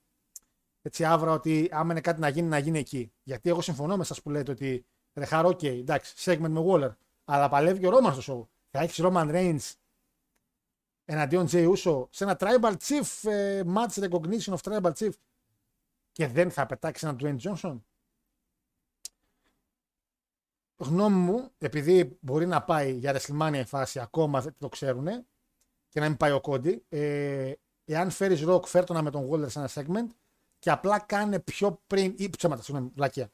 [0.83, 3.13] έτσι άβρα ότι άμα είναι κάτι να γίνει, να γίνει εκεί.
[3.23, 6.97] Γιατί εγώ συμφωνώ με εσάς που λέτε ότι ρε χαρό, okay, εντάξει, segment με Waller,
[7.25, 8.49] αλλά παλεύει και ο Ρόμαν στο show.
[8.71, 9.73] Θα έχεις Roman Reigns
[11.05, 15.13] εναντίον Jay Uso σε ένα Tribal Chief ε, match recognition of Tribal Chief
[16.13, 17.81] και δεν θα πετάξεις έναν Dwayne Johnson.
[20.77, 25.07] Γνώμη μου, επειδή μπορεί να πάει για WrestleMania η φάση, ακόμα δεν το ξέρουν
[25.89, 27.53] και να μην πάει ο Κόντι, ε,
[27.85, 30.15] εάν φέρει Rock, φέρ με τον Waller σε ένα segment
[30.59, 33.31] και απλά κάνε πιο πριν, ή ψέματα, συγγνώμη, βλακία.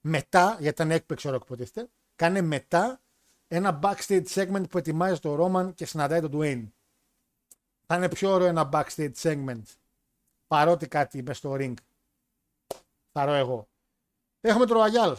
[0.00, 3.00] Μετά, γιατί ήταν έκπληξη ο Rock υποτίθεται, κάνε μετά
[3.48, 6.68] ένα backstage segment που ετοιμάζει το Roman και συναντάει τον Dwayne.
[7.86, 9.62] Θα είναι πιο ωραίο ένα backstage segment
[10.46, 11.74] παρότι κάτι μες στο ring.
[13.12, 13.68] Θα ρω εγώ.
[14.40, 15.16] Έχουμε το Royal.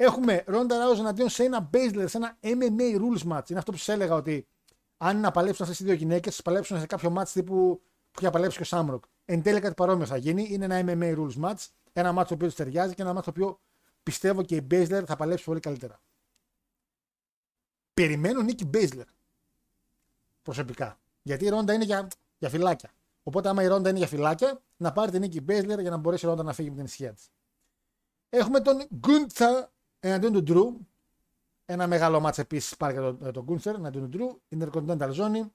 [0.00, 3.50] Έχουμε Ronda Rousey εναντίον σε ένα Baszler, σε ένα MMA rules match.
[3.50, 4.48] Είναι αυτό που σας έλεγα ότι
[4.96, 7.80] αν είναι να παλέψουν αυτές οι δύο γυναίκες, θα παλέψουν σε κάποιο match τύπου
[8.10, 9.04] που είχε παλέψει και ο Σάμροκ.
[9.24, 10.48] Εν τέλει κάτι παρόμοιο θα γίνει.
[10.50, 11.66] Είναι ένα MMA rules match.
[11.92, 13.60] Ένα match το οποίο τους ταιριάζει και ένα match το οποίο
[14.02, 16.00] πιστεύω και η Baszler θα παλέψει πολύ καλύτερα.
[17.94, 19.06] Περιμένω νίκη Μπέιζλερ.
[20.42, 20.98] Προσωπικά.
[21.22, 22.08] Γιατί η Ρόντα είναι για,
[22.38, 22.90] για φυλάκια.
[23.22, 26.26] Οπότε, άμα η Ρόντα είναι για φυλάκια, να πάρει την νίκη Μπέιζλερ για να μπορέσει
[26.26, 27.30] η Ρόντα να φύγει με την ισχύα της.
[28.28, 30.78] Έχουμε τον Γκούντσα εναντίον του Ντρου.
[31.64, 34.40] Ένα μεγάλο μάτς επίσης πάρει για τον, τον Γκούντσερ εναντίον του Ντρου.
[34.48, 35.50] Intercontinental Zone.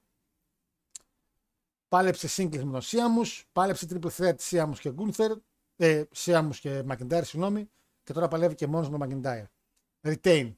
[1.88, 3.22] Πάλεψε σύγκληση με τον Σίαμου.
[3.52, 5.32] Πάλεψε triple threat Σίαμου και Γκούντσερ.
[5.76, 7.70] Ε, Σίαμου και Μακεντάιρ, συγγνώμη.
[8.04, 9.46] Και τώρα παλεύει και μόνος με τον Μακεντάιρ.
[10.02, 10.54] Retain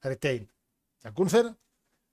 [0.00, 0.44] retain.
[1.00, 1.46] Για Γκούνθερ.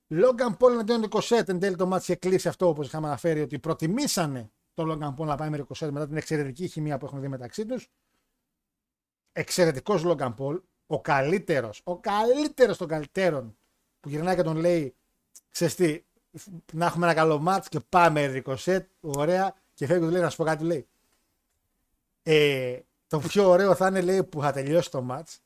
[0.08, 1.50] Λόγκαν Πολ εναντίον Ρικοσέτ.
[1.50, 5.28] Εν τέλει το μάτι είχε κλείσει αυτό όπως είχαμε αναφέρει ότι προτιμήσανε το Λόγκαν Πολ
[5.28, 7.90] να πάει με Ρικοσέτ μετά την εξαιρετική χημεία που έχουν δει μεταξύ τους.
[9.38, 10.62] Εξαιρετικός Λόγκαν Πολ.
[10.88, 13.58] Ο καλύτερος, ο καλύτερος των καλύτερων
[14.00, 14.96] που γυρνάει και τον λέει,
[15.50, 16.04] ξέρεις
[16.74, 18.90] να έχουμε ένα καλό μάτ και πάμε Ρικοσέτ.
[19.00, 19.56] Ωραία.
[19.74, 20.88] Και φεύγει και του λέει να σου πω κάτι, λέει.
[22.24, 25.40] Ε, το πιο ωραίο θα είναι λέει, που θα τελειώσει το μάτς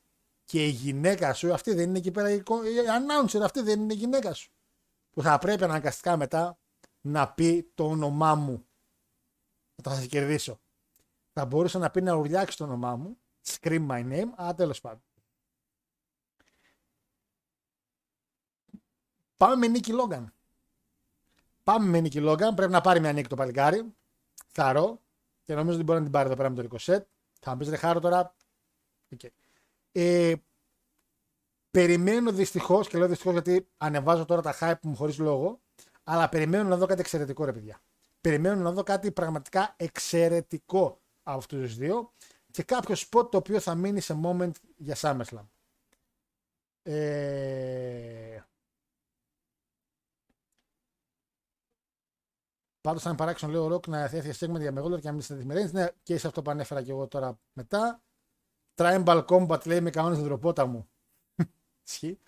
[0.44, 3.96] και η γυναίκα σου, αυτή δεν είναι εκεί πέρα η announcer, αυτή δεν είναι η
[3.96, 4.50] γυναίκα σου.
[5.10, 6.58] Που θα πρέπει αναγκαστικά μετά
[7.00, 8.64] να πει το όνομά μου.
[9.82, 10.60] Θα σα κερδίσω.
[11.32, 13.16] Θα μπορούσε να πει να ουρλιάξει το όνομά μου.
[13.46, 15.02] Scream my name, αλλά τέλος πάντων.
[19.36, 20.32] Πάμε με Νίκη Λόγκαν.
[21.62, 22.54] Πάμε με Νίκη Λόγκαν.
[22.54, 23.94] Πρέπει να πάρει μια νίκη το παλικάρι.
[24.46, 25.00] Θαρώ.
[25.42, 27.06] Και νομίζω ότι μπορεί να την πάρει εδώ πέρα με το Ρικοσέτ.
[27.40, 28.34] Θα μου πεις ρε χάρο τώρα.
[29.16, 29.28] Okay.
[29.92, 30.34] Ε,
[31.70, 35.60] περιμένω δυστυχώς, και λέω δυστυχώς γιατί ανεβάζω τώρα τα hype μου χωρίς λόγο,
[36.04, 37.80] αλλά περιμένω να δω κάτι εξαιρετικό, ρε παιδιά.
[38.20, 42.12] Περιμένω να δω κάτι πραγματικά εξαιρετικό από αυτούς τους δύο
[42.52, 45.46] και κάποιος spot το οποίο θα μείνει σε moment για SummerSlam.
[46.82, 48.40] Ε...
[52.80, 55.68] Πάντως θα είναι παράξενο, λέει ο Ροκ, να έθεσε segment για μεγαλύτερο και να μιλήσει
[55.68, 58.02] τη Ναι, και σε αυτό που ανέφερα και εγώ τώρα μετά.
[58.74, 60.18] Tribal Combat λέει με κανόνες
[60.66, 60.88] μου.
[61.86, 62.18] Ισχύει.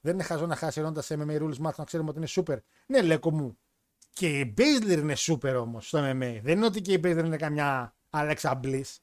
[0.00, 2.58] Δεν είναι χαζό να χάσει ρόντας σε MMA rules match να ξέρουμε ότι είναι super.
[2.86, 3.58] Ναι, λέκο μου.
[4.10, 6.40] Και η Baszler είναι super όμως στο MMA.
[6.42, 8.96] Δεν είναι ότι και η Baszler είναι καμιά Alexa Bliss.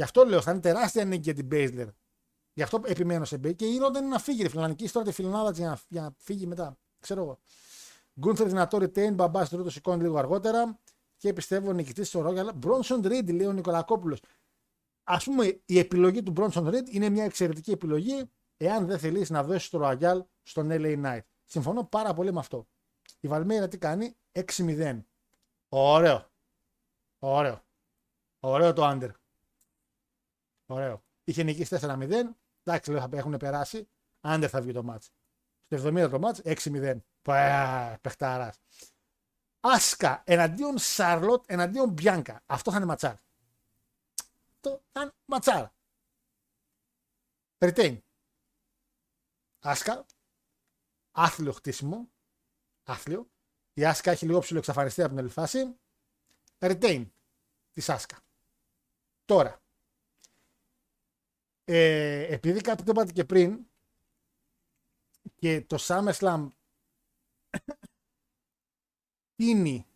[0.00, 1.88] Γι' αυτό λέω, θα είναι τεράστια νίκη για την Baszler.
[2.52, 3.56] Γι' αυτό επιμένω σε Baszler.
[3.56, 4.48] Και η Ρόντα είναι να φύγει.
[4.48, 6.78] Φιλανική τώρα τη φιλανάδα για, να, για να φύγει μετά.
[7.00, 7.38] Ξέρω εγώ.
[8.20, 10.78] Γκούνθερ δυνατό retain, μπαμπά στο το σηκώνει λίγο αργότερα.
[11.16, 12.52] Και πιστεύω νικητής στο Ρόγια.
[12.54, 14.20] Μπρόνσον Ρίντ λέει ο Νικολακόπουλος
[15.04, 19.42] ας πούμε, η επιλογή του Bronson Reed είναι μια εξαιρετική επιλογή εάν δεν θελήσει να
[19.42, 21.20] δώσεις το Royal στον LA Knight.
[21.44, 22.66] Συμφωνώ πάρα πολύ με αυτό.
[23.20, 25.00] Η Βαλμέιρα τι κάνει, 6-0.
[25.68, 26.26] Ωραίο.
[27.18, 27.60] Ωραίο.
[28.40, 29.10] Ωραίο το under.
[30.70, 31.02] Ωραίο.
[31.24, 32.36] Είχε νικήσει 4-0.
[32.62, 33.88] Εντάξει, λέω θα έχουν περάσει.
[34.20, 35.06] Under θα βγει το match.
[35.66, 37.00] Στο 70 το match, 6-0.
[38.00, 38.54] Πεχταρά.
[39.60, 42.42] Άσκα εναντίον Σάρλοτ εναντίον Μπιάνκα.
[42.46, 43.14] Αυτό θα είναι ματσάρ
[44.60, 45.74] το ήταν ματσάρα.
[47.58, 47.98] Retain.
[49.58, 50.06] Άσκα.
[51.10, 52.10] Άθλιο χτίσιμο.
[52.82, 53.30] Άθλιο.
[53.72, 55.78] Η Άσκα έχει λίγο ψηλό εξαφανιστεί από την άλλη φάση.
[56.58, 57.10] Retain
[57.72, 58.20] της Άσκα.
[59.24, 59.59] Τώρα.
[61.72, 63.66] Ε, επειδή κάτι το είπατε και πριν
[65.38, 66.48] και το SummerSlam
[69.36, 69.86] τίνει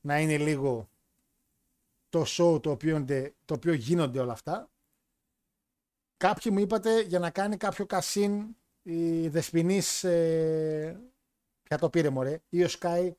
[0.00, 0.88] να είναι λίγο
[2.08, 4.70] το show το οποίο, είναι- το οποίο γίνονται όλα αυτά.
[6.16, 11.10] Κάποιοι μου είπατε για να κάνει κάποιο κασίν η Δεσποινής ε,
[11.62, 13.12] ποια το πήρε μωρέ, ή ο Sky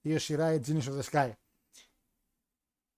[0.00, 1.32] ή ο Shirai Genius of the Sky.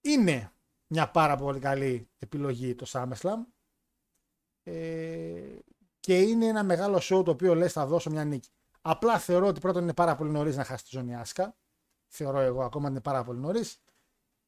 [0.00, 0.52] Είναι
[0.86, 3.57] μια πάρα πολύ καλή επιλογή το SummerSlam ε,
[6.00, 8.48] και είναι ένα μεγάλο show το οποίο λες θα δώσω μια νίκη.
[8.82, 11.54] Απλά θεωρώ ότι πρώτον είναι πάρα πολύ νωρίς να χάσει τη ζώνη Άσκα.
[12.06, 13.78] Θεωρώ εγώ ακόμα ότι είναι πάρα πολύ νωρίς.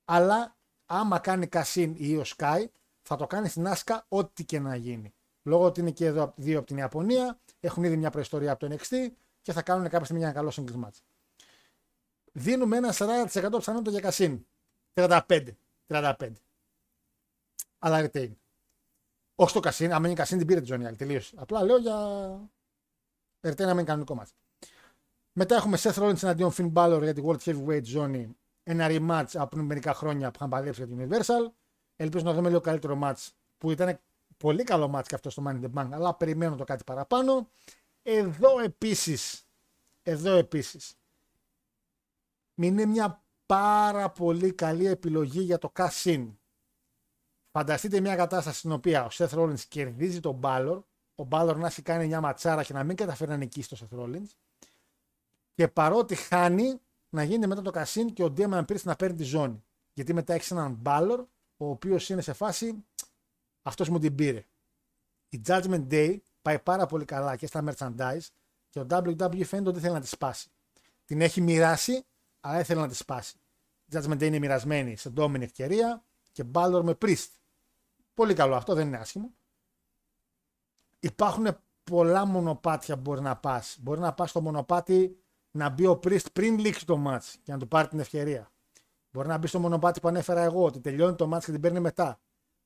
[0.05, 0.57] Αλλά
[0.87, 2.65] άμα κάνει Κασίν ή ο Sky,
[3.03, 5.15] θα το κάνει στην Άσκα ό,τι και να γίνει.
[5.43, 8.67] Λόγω ότι είναι και εδώ απ- δύο από την Ιαπωνία, έχουν ήδη μια προϊστορία από
[8.69, 9.09] το NXT
[9.43, 10.99] και θα κάνουν κάποια στιγμή ένα καλό singles match.
[12.33, 13.27] Δίνουμε ένα 40%
[13.57, 14.47] πιθανότητα για Κασίν.
[14.95, 15.57] 35.
[15.87, 16.33] 35.
[17.79, 18.31] Αλλά retain.
[19.41, 20.97] Όχι στο Κασίν, άμα είναι Κασίν την πήρε τη ζώνη άλλη.
[20.97, 21.35] Τελείωσε.
[21.39, 21.97] Απλά λέω για
[23.41, 24.31] retain να μην κανονικό match.
[25.33, 28.37] Μετά έχουμε Seth Rollins εναντίον Finn Balor για τη World Heavyweight ζώνη.
[28.63, 31.53] Ένα rematch από πριν μερικά χρόνια που είχαν παλέψει για την Universal.
[31.97, 33.99] Ελπίζω να δούμε λίγο καλύτερο match που ήταν
[34.37, 37.49] πολύ καλό match και αυτό στο Money in the Bank, αλλά περιμένω το κάτι παραπάνω.
[38.03, 39.47] Εδώ επίσης,
[40.03, 40.95] εδώ επίσης,
[42.55, 46.29] είναι μια πάρα πολύ καλή επιλογή για το cash in.
[47.51, 50.83] Φανταστείτε μια κατάσταση στην οποία ο Seth Rollins κερδίζει τον Balor,
[51.15, 54.01] ο Balor να έχει κάνει μια ματσάρα και να μην καταφέρει να νικήσει τον Seth
[54.01, 54.29] Rollins
[55.55, 59.23] και παρότι χάνει να γίνει μετά το Κασίν και ο Ντέμαν Pierce να παίρνει τη
[59.23, 59.65] ζώνη.
[59.93, 61.25] Γιατί μετά έχεις έναν Balor
[61.57, 62.85] ο οποίος είναι σε φάση
[63.63, 64.45] αυτός μου την πήρε.
[65.29, 68.27] Η Judgment Day πάει πάρα πολύ καλά και στα merchandise
[68.69, 70.51] και ο WWE φαίνεται ότι θέλει να τη σπάσει.
[71.05, 72.05] Την έχει μοιράσει,
[72.41, 73.37] αλλά δεν θέλει να τη σπάσει.
[73.85, 77.29] Η Judgment Day είναι μοιρασμένη σε Dominic ευκαιρία και Balor με Priest.
[78.21, 79.33] Πολύ καλό αυτό, δεν είναι άσχημο.
[81.01, 81.47] Υπάρχουν
[81.85, 83.77] πολλά μονοπάτια που μπορεί να πας.
[83.81, 85.19] Μπορεί να πας στο μονοπάτι
[85.51, 88.51] να μπει ο Priest πριν λήξει το match και να του πάρει την ευκαιρία.
[89.11, 91.81] Μπορεί να μπει στο μονοπάτι που ανέφερα εγώ, ότι τελειώνει το match και την παίρνει
[91.81, 92.21] μετά.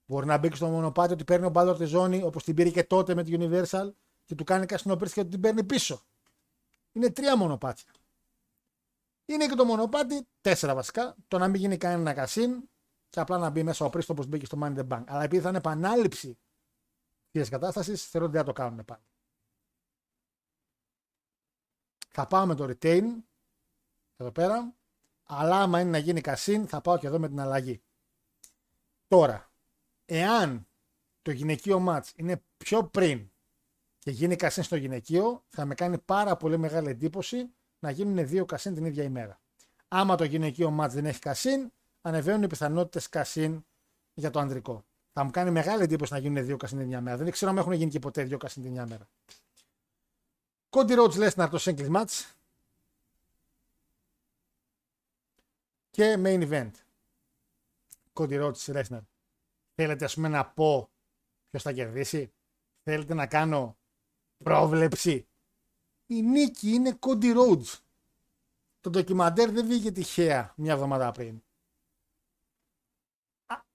[0.07, 2.71] Μπορεί να μπει και στο μονοπάτι ότι παίρνει ο Balor τη ζώνη όπως την πήρε
[2.71, 3.91] και τότε με τη Universal
[4.25, 6.03] και του κάνει καστινό Priest και ότι την παίρνει πίσω.
[6.93, 7.91] Είναι τρία μονοπάτια.
[9.25, 12.69] Είναι και το μονοπάτι, τέσσερα βασικά, το να μην γίνει κανένα κασίν
[13.15, 15.05] και απλά να μπει μέσα ο Priest όπως μπήκε στο Money in the Bank.
[15.07, 16.39] Αλλά επειδή θα είναι επανάληψη
[17.31, 19.03] της κατάστασης, θεωρώ ότι δεν θα το κάνουν πάλι.
[22.09, 23.05] Θα πάω με το retain
[24.16, 24.74] εδώ πέρα.
[25.24, 27.82] Αλλά άμα είναι να γίνει κασίν, θα πάω και εδώ με την αλλαγή.
[29.09, 29.51] Τώρα,
[30.05, 30.66] εάν
[31.23, 33.31] το γυναικείο μάτς είναι πιο πριν
[33.99, 38.45] και γίνει κασίν στο γυναικείο, θα με κάνει πάρα πολύ μεγάλη εντύπωση να γίνουν δύο
[38.45, 39.41] κασίν την ίδια ημέρα.
[39.89, 41.73] Άμα το γυναικείο μάτς δεν έχει κασίν,
[42.07, 43.65] ανεβαίνουν οι πιθανότητες κασίν
[44.15, 44.85] για το ανδρικό.
[45.13, 47.17] Θα μου κάνει μεγάλη εντύπωση να γίνουν δύο κασίν την ίδια μέρα.
[47.17, 49.09] Δεν ξέρω αν έχουν γίνει και ποτέ δύο κασίν την ίδια μέρα.
[50.71, 52.25] Cody Rhodes Lesnar το singles match
[55.91, 56.71] και main event.
[58.13, 59.03] Cody Rhodes Lesnar.
[59.75, 60.91] Θέλετε ας πούμε να πω
[61.51, 62.33] ποιος θα κερδίσει;
[62.83, 63.77] Θέλετε να κάνω
[64.45, 65.27] πρόβλεψη;
[66.07, 67.79] Η νίκη είναι Cody Rhodes.
[68.81, 71.43] Το ντοκιμαντέρ δεν βγήκε τυχαία μια εβδομάδα πριν.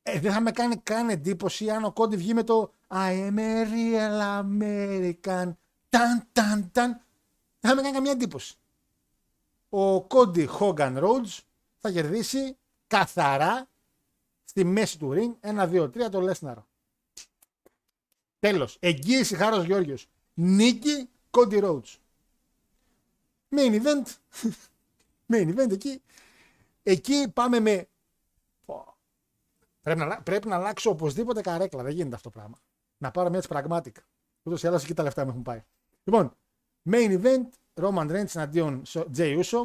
[0.09, 3.31] Α, Ε, δεν θα με κάνει καν εντύπωση αν ο Cody βγει με το I
[3.31, 5.53] am a real American.
[5.89, 7.01] Ταν, ταν, ταν.
[7.59, 8.55] Δεν θα με κάνει καμία εντύπωση.
[9.69, 11.39] Ο Cody Hogan Rhodes
[11.79, 12.57] θα κερδίσει
[12.87, 13.67] καθαρά
[14.43, 16.55] στη μέση του ring 1-2-3 το Lesnar.
[18.39, 18.77] Τέλος.
[18.79, 20.07] Εγγύηση Χάρος Γιώργιος.
[20.33, 21.97] Νίκη Cody Rhodes.
[23.55, 24.05] Main event.
[25.33, 26.01] Main event εκεί.
[26.83, 27.87] Εκεί πάμε με...
[29.81, 29.95] Πω.
[29.95, 31.83] Πρέπει να, αλλα- πρέπει να αλλάξω οπωσδήποτε καρέκλα.
[31.83, 32.57] Δεν γίνεται αυτό το πράγμα.
[32.97, 33.91] Να πάρω μια της Pragmatic.
[34.43, 35.63] Ούτως ή άλλως εκεί τα λεφτά μου έχουν πάει.
[36.03, 36.35] Λοιπόν,
[36.89, 37.47] main event.
[37.73, 38.81] Roman Reigns εναντίον
[39.17, 39.59] Jay Uso.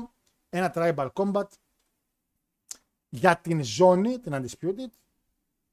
[0.49, 1.47] Ένα tribal combat
[3.09, 4.91] για την ζώνη, την Undisputed,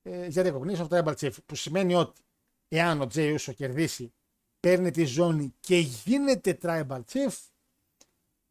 [0.01, 1.31] ε, για recognition of tribal chief.
[1.45, 2.21] Που σημαίνει ότι
[2.67, 4.13] εάν ο Jay Uso κερδίσει,
[4.59, 7.37] παίρνει τη ζώνη και γίνεται tribal chief,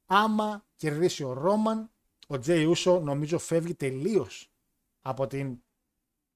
[0.07, 1.85] άμα κερδίσει ο Roman,
[2.29, 4.51] ο Jay Uso νομίζω φεύγει τελείως
[5.03, 5.63] από την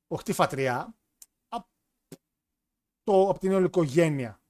[0.06, 0.96] όχι τη φατριά,
[1.48, 1.68] από,
[3.02, 4.42] το, από την όλη οικογένεια.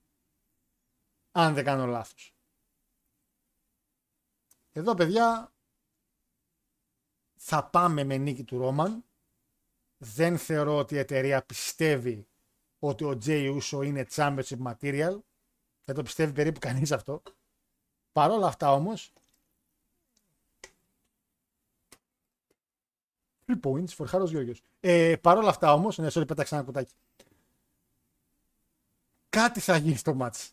[1.30, 2.34] Αν δεν κάνω λάθος.
[4.72, 5.54] Εδώ παιδιά
[7.38, 9.04] θα πάμε με νίκη του Ρόμαν.
[9.96, 12.28] Δεν θεωρώ ότι η εταιρεία πιστεύει
[12.78, 15.18] ότι ο Jay Uso είναι championship material.
[15.84, 17.22] Δεν το πιστεύει περίπου κανείς αυτό.
[18.12, 19.12] Παρ' όλα αυτά όμως,
[23.46, 24.62] Three points for Χάρος Γιώργιος.
[24.80, 26.92] Ε, Παρ' όλα αυτά όμως, ναι, sorry, πέταξα ένα κουτάκι.
[29.28, 30.52] Κάτι θα γίνει στο μάτς.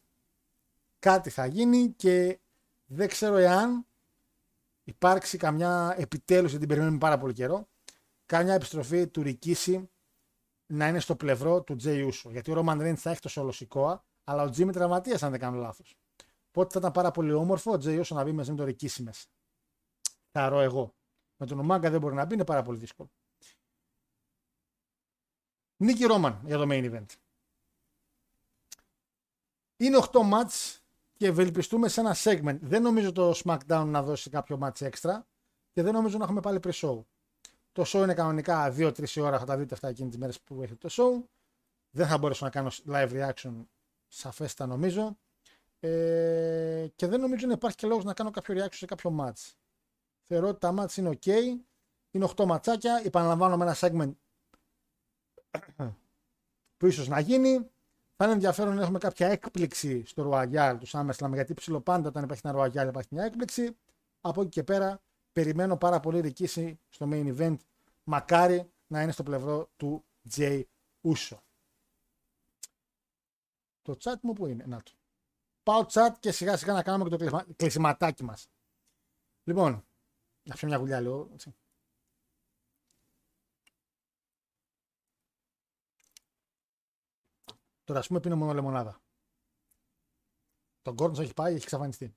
[1.00, 2.40] Κάτι θα γίνει και
[2.86, 3.86] δεν ξέρω εάν
[4.84, 7.68] υπάρξει καμιά επιτέλους, γιατί την περιμένουμε πάρα πολύ καιρό,
[8.26, 9.90] κάνει μια επιστροφή του Ρικίση
[10.66, 12.30] να είναι στο πλευρό του Τζέι Ούσο.
[12.32, 15.40] Γιατί ο Ρόμαν Ρέιντ θα έχει το σόλο Σικόα, αλλά ο Τζίμι τραυματίας αν δεν
[15.40, 15.96] κάνω λάθος.
[16.48, 19.04] Οπότε θα ήταν πάρα πολύ όμορφο ο Τζέι Ούσο να μπει μαζί με το Ρικίση
[19.04, 19.28] μέσα.
[20.32, 20.94] Θα ρω εγώ.
[21.42, 23.10] Με τον Ομάγκα δεν μπορεί να μπει, είναι πάρα πολύ δύσκολο.
[25.78, 27.06] Νίκη Ρόμαν για το main event.
[29.78, 30.82] Είναι 8 μάτς
[31.14, 32.58] και ευελπιστούμε σε ένα segment.
[32.62, 35.28] Δεν νομίζω το SmackDown να δώσει κάποιο μάτς έξτρα
[35.72, 37.02] και δεν νομίζω να έχουμε πάλι pre-show.
[37.72, 40.88] Το show είναι κανονικά 2-3 ώρα, θα τα δείτε αυτά εκείνη τις μέρες που έχετε
[40.88, 41.28] το show.
[41.90, 43.66] Δεν θα μπορέσω να κάνω live reaction
[44.08, 45.18] σαφέστα νομίζω.
[45.80, 49.61] Ε, και δεν νομίζω να υπάρχει και λόγος να κάνω κάποιο reaction σε κάποιο match.
[50.34, 51.28] Θεωρώ ότι τα match είναι ok.
[52.12, 53.02] Είναι 8 ματσάκια.
[53.06, 54.12] Επαναλαμβάνω με ένα segment
[56.78, 57.70] που ίσως να γίνει.
[58.16, 62.48] Θα είναι ενδιαφέρον να έχουμε κάποια έκπληξη στο Royal του SummerSlam γιατί ψηλοπάντα όταν υπάρχει
[62.48, 63.78] ένα Royal υπάρχει μια έκπληξη.
[64.22, 65.02] Από εκεί και πέρα
[65.32, 67.58] περιμένω πάρα πολύ ρικίση στο main event.
[68.04, 70.06] Μακάρι να είναι στο πλευρό του
[70.36, 70.64] Jay
[71.02, 71.38] Uso.
[73.82, 74.92] Το chat μου που είναι, να το.
[75.64, 77.46] Πάω chat και σιγά σιγά να κάνουμε και το κλεισμα...
[77.56, 78.50] κλεισιματάκι μας.
[79.44, 79.86] Λοιπόν,
[80.44, 81.30] να πιω μια γουλιά λέω.
[81.34, 81.56] έτσι.
[87.84, 89.02] Τώρα ας πούμε πίνω μόνο λεμονάδα.
[90.82, 92.16] Τον κόρνο έχει πάει, έχει εξαφανιστεί.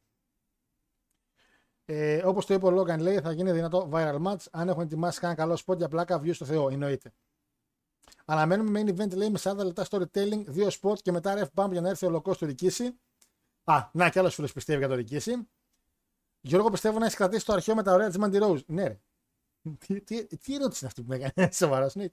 [1.85, 5.21] Ε, Όπως το είπε ο Λόγκαν, λέει θα γίνει δυνατό viral match αν έχουν ετοιμάσει
[5.21, 6.69] κανένα καλό spot για πλάκα view στο Θεό.
[6.69, 7.13] Εννοείται.
[8.25, 11.81] Αναμένουμε main event λέει με 40 λεπτά storytelling, δύο spot και μετά ref bump για
[11.81, 13.01] να έρθει ο λοκός του Ρικίση.
[13.65, 15.49] Α, να κι άλλος φίλος πιστεύει για το Ρικίση.
[16.47, 18.65] Γιώργο, πιστεύω να έχεις κρατήσει το αρχαίο με τα ωραία της Mandy Rose.
[18.67, 18.99] Ναι, ρε.
[19.79, 22.07] Τι, τι, τι ερώτηση είναι αυτή που με έκανε, σοβαρό, ναι.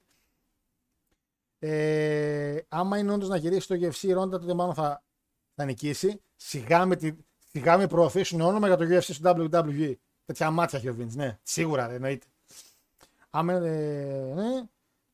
[1.58, 5.02] Ε, άμα είναι όντως να γυρίσει το UFC η Ρόντα, τότε μάλλον θα,
[5.54, 6.20] θα νικήσει.
[6.36, 7.12] Σιγά με, τη,
[7.50, 9.94] σιγά με προωθήσουν όνομα για το UFC στο WWE.
[10.24, 12.26] Τέτοια μάτια έχει ο Vince, ναι, σίγουρα ρε, εννοείται.
[13.30, 14.62] Άμα ε, ναι.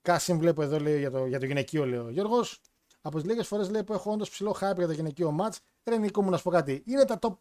[0.02, 2.60] Κάσιμ βλέπω εδώ λέει για το, για το γυναικείο, λέει ο Γιώργος.
[3.00, 5.56] Από τις λίγες φορές λέει που έχω όντως ψηλό hype για το γυναικείο match.
[5.84, 6.82] Ρε Νίκο μου να σου πω κάτι.
[6.86, 7.34] Είναι τα top,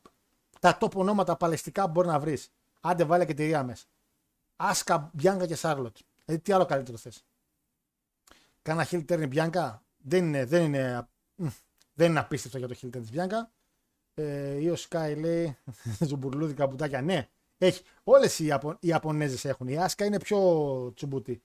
[0.59, 2.51] τα top ονόματα παλαιστικά που μπορεί να βρεις.
[2.81, 3.85] Άντε βάλε και τη Ρία μέσα.
[4.55, 5.97] Άσκα, Μπιάνκα και Σάρλοτ.
[6.25, 7.25] Δηλαδή τι άλλο καλύτερο θες.
[8.61, 9.83] Κάνα heel turn Μπιάνκα.
[9.97, 11.47] Δεν είναι, δεν είναι, μ,
[11.93, 13.51] δεν είναι απίστευτο για το heel turn τη Μπιάνκα.
[14.13, 15.57] Ε, η Sky λέει
[16.07, 17.01] ζουμπουρλούδι καπουτάκια.
[17.01, 17.83] Ναι, έχει.
[18.03, 19.67] Όλες οι, Ιαπω, οι Ιαπωνέζες έχουν.
[19.67, 20.37] Η Άσκα είναι πιο
[20.95, 21.41] τσουμπουτή.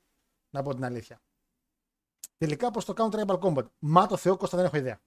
[0.51, 1.20] Να πω την αλήθεια.
[2.39, 3.64] Τελικά πώ το κάνουν Tribal Combat.
[3.78, 5.01] Μα το Θεό Κώστα δεν έχω ιδέα.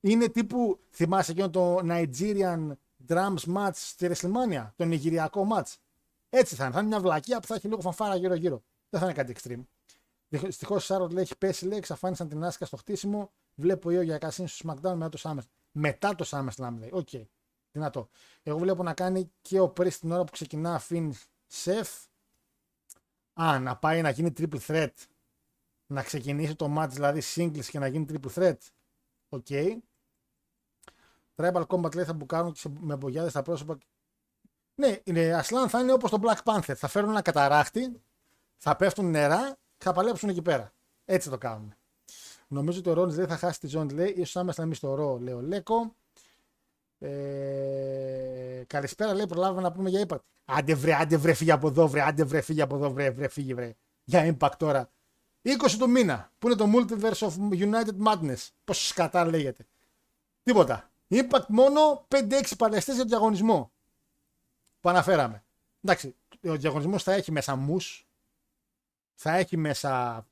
[0.00, 2.70] Είναι τύπου, θυμάσαι εκείνο το Nigerian
[3.08, 5.74] Drums Match στη WrestleMania, το Νιγηριακό match.
[6.30, 6.72] Έτσι θα είναι.
[6.72, 8.62] Θα είναι μια βλακία που θα έχει λίγο φανφάρα γύρω-γύρω.
[8.90, 9.64] Δεν θα είναι κάτι extreme.
[10.28, 13.32] Δυστυχώς ο Σάροτ λέει έχει πέσει, λέει, εξαφάνισαν την άσκα στο χτίσιμο.
[13.54, 15.46] Βλέπω η για Κασίν στο SmackDown μετά το SummerSlam.
[15.72, 16.90] Μετά το SummerSlam λέει.
[16.92, 17.08] Οκ.
[17.12, 17.24] Okay.
[17.72, 18.08] Δυνατό.
[18.42, 21.10] Εγώ βλέπω να κάνει και ο Priest την ώρα που ξεκινά Finn
[21.46, 21.88] Seth.
[23.32, 24.92] Α, να πάει να γίνει triple threat.
[25.86, 28.56] Να ξεκινήσει το match δηλαδή singles και να γίνει triple threat.
[29.28, 29.46] Οκ.
[29.48, 29.76] Okay.
[31.36, 33.78] Tribal Combat λέει θα μπουκάρουν και σε, με μπογιάδες στα πρόσωπα.
[34.74, 36.74] Ναι, είναι, Ασλάν θα είναι όπως το Black Panther.
[36.74, 38.00] Θα φέρουν ένα καταράχτη,
[38.56, 40.72] θα πέφτουν νερά θα παλέψουν εκεί πέρα.
[41.04, 41.74] Έτσι το κάνουν.
[42.48, 44.24] Νομίζω ότι ο Ρόνι δεν θα χάσει τη ζώνη, λέει.
[44.24, 45.94] σω άμεσα να μην στο ρο, λέει ο Λέκο.
[46.98, 49.26] Ε, καλησπέρα, λέει.
[49.26, 50.18] Προλάβαμε να πούμε για impact.
[50.44, 53.28] Άντε βρε, άντε βρε, φύγει από εδώ, βρε, άντε βρε, φύγει από εδώ, βρε, βρε,
[53.28, 53.74] φύγει, βρε.
[54.04, 54.90] Για impact τώρα.
[55.42, 58.48] 20 του μήνα, που είναι το Multiverse of United Madness.
[58.64, 59.66] Πώς σκατά λέγεται.
[60.42, 60.90] Τίποτα.
[61.08, 63.72] Impact μόνο 5-6 παλαιστές για τον διαγωνισμό.
[64.80, 65.44] Που αναφέραμε.
[65.80, 68.08] Εντάξει, ο διαγωνισμός θα έχει μέσα μους,
[69.14, 70.26] θα έχει μέσα.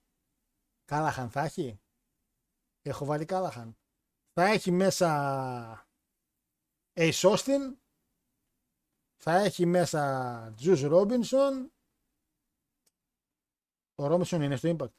[0.84, 1.80] Κάλαχαν θα έχει.
[2.82, 3.76] Έχω βάλει Κάλαχαν.
[4.32, 5.88] Θα έχει μέσα.
[6.94, 7.74] Ace Austin.
[9.16, 11.72] Θα έχει μέσα Τζους Ρόμπινσον.
[13.94, 14.92] Ο Ρόμπινσον είναι στο Impact.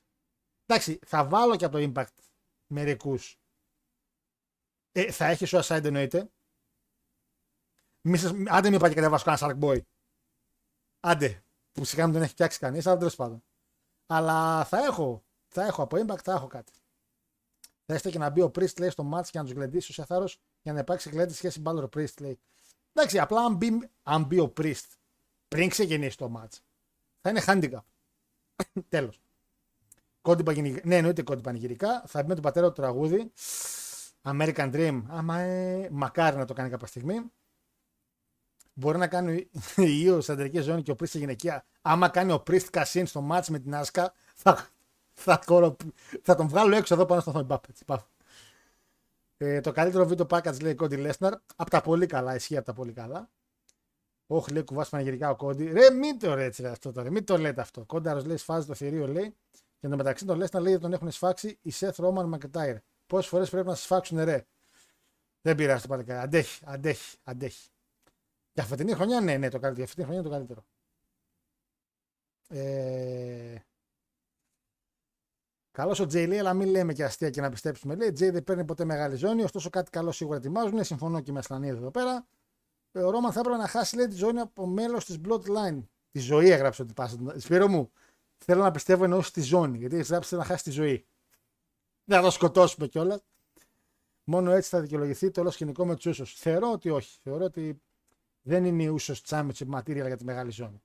[0.65, 2.23] Εντάξει, θα βάλω και από το Impact
[2.67, 3.39] μερικούς.
[4.97, 6.29] Ε, θα έχεις Suicide εννοείται.
[8.01, 9.81] Μη σας, άντε μην πάει και κατεβάσω κανένα Shark Boy.
[10.99, 13.43] Άντε, που σιγά μην τον έχει φτιάξει κανείς, αλλά τέλος πάντων.
[14.05, 16.71] Αλλά θα έχω, θα έχω από impact, θα έχω κάτι.
[17.85, 19.93] Θα έστω και να μπει ο Priest λέει στο match και να τους γλεντήσει ο
[19.93, 20.29] Σεθάρο
[20.61, 22.39] για να υπάρξει γλέντη σχέση Balor Priest λέει.
[22.93, 24.89] Εντάξει, απλά αν μπει, αν μπει ο Priest
[25.47, 26.57] πριν ξεκινήσει το match,
[27.21, 27.83] θα είναι handicap.
[28.89, 29.19] Τέλος.
[30.21, 30.87] Κόντι πανηγυρικά.
[30.87, 32.03] Ναι, εννοείται κόντι πανηγυρικά.
[32.07, 33.31] Θα μπει με τον πατέρα του τραγούδι.
[34.25, 35.03] American Dream.
[35.07, 37.31] Άμα ε, μακάρι να το κάνει κάποια στιγμή.
[38.73, 41.65] Μπορεί να κάνει η Ιω στην αντρική ζώνη και ο Priest γυναικεία.
[41.81, 44.67] Άμα κάνει ο Priest Κασίν στο match με την Άσκα, θα,
[45.13, 45.75] θα, κορο...
[46.21, 47.51] θα τον βγάλω έξω εδώ πάνω στο θόντ.
[49.37, 51.31] Ε, το καλύτερο βίντεο package λέει Cody Lesnar.
[51.55, 53.29] Από τα πολύ καλά, ισχύει από τα πολύ καλά.
[54.27, 55.71] Όχι, λέει κουβάς πανηγυρικά ο Κόντι.
[55.71, 57.11] Ρε, μην το ρε, έτσι, αυτό τώρα.
[57.11, 57.85] Μην το λέτε αυτό.
[57.85, 59.35] Κόνταρος λέει σφάζει το θηρίο, λέει.
[59.51, 62.77] Και εν μεταξύ τον λε να λέει ότι τον έχουν σφάξει η Seth Roman McIntyre.
[63.07, 64.45] Πόσες φορές πρέπει να σφάξουν ρε.
[65.41, 66.19] Δεν πειράζει το παλικάρι.
[66.19, 67.69] Αντέχει, αντέχει, αντέχει.
[68.53, 69.85] Για φετινή χρονιά, ναι, ναι, το καλύτερο.
[69.85, 70.65] Για φετινή χρονιά είναι το καλύτερο.
[72.47, 73.55] Ε...
[75.71, 77.95] Καλό ο Τζέι λέει, αλλά μην λέμε και αστεία και να πιστέψουμε.
[77.95, 80.83] Λέει, Τζέι δεν παίρνει ποτέ μεγάλη ζώνη, ωστόσο κάτι καλό σίγουρα ετοιμάζουν.
[80.83, 82.27] Συμφωνώ και με Ασλανίδη εδώ πέρα.
[82.91, 85.83] Ε, Ο Ρόμαν θα έπρεπε να χάσει λέει, τη ζώνη από μέλος της Bloodline.
[86.11, 87.11] Τη ζωή έγραψε ότι πα.
[87.35, 87.91] Σπύρο μου,
[88.37, 91.05] θέλω να πιστεύω εννοώ στη ζώνη, γιατί έχεις γράψει να χάσεις τη ζωή.
[92.05, 93.25] Δεν θα το σκοτώσουμε κιόλας.
[94.23, 96.33] Μόνο έτσι θα δικαιολογηθεί το όλο σκηνικό με τους ούσους.
[96.33, 97.19] Θεωρώ ότι όχι.
[97.23, 97.81] Θεωρώ ότι
[98.41, 100.81] δεν είναι η ούσο championship material για τη μεγάλη ζώνη.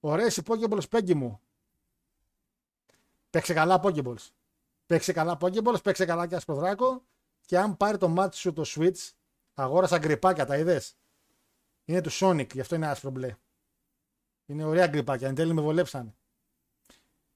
[0.00, 1.40] Ωραίες οι Pokeballs Πέγγι μου.
[3.30, 4.28] Παίξε καλά Pokeballs.
[4.86, 7.04] Παίξε καλά Pokeballs, παίξε καλά και Ασπροδράκο.
[7.46, 9.10] Και αν πάρει το μάτι σου το Switch,
[9.54, 10.96] αγόρασα γκριπάκια, τα είδες;
[11.84, 13.36] Είναι του Sonic, γι' αυτό είναι άσπρο μπλε.
[14.46, 16.14] Είναι ωραία γκριπάκια, εν τέλει με βολέψανε.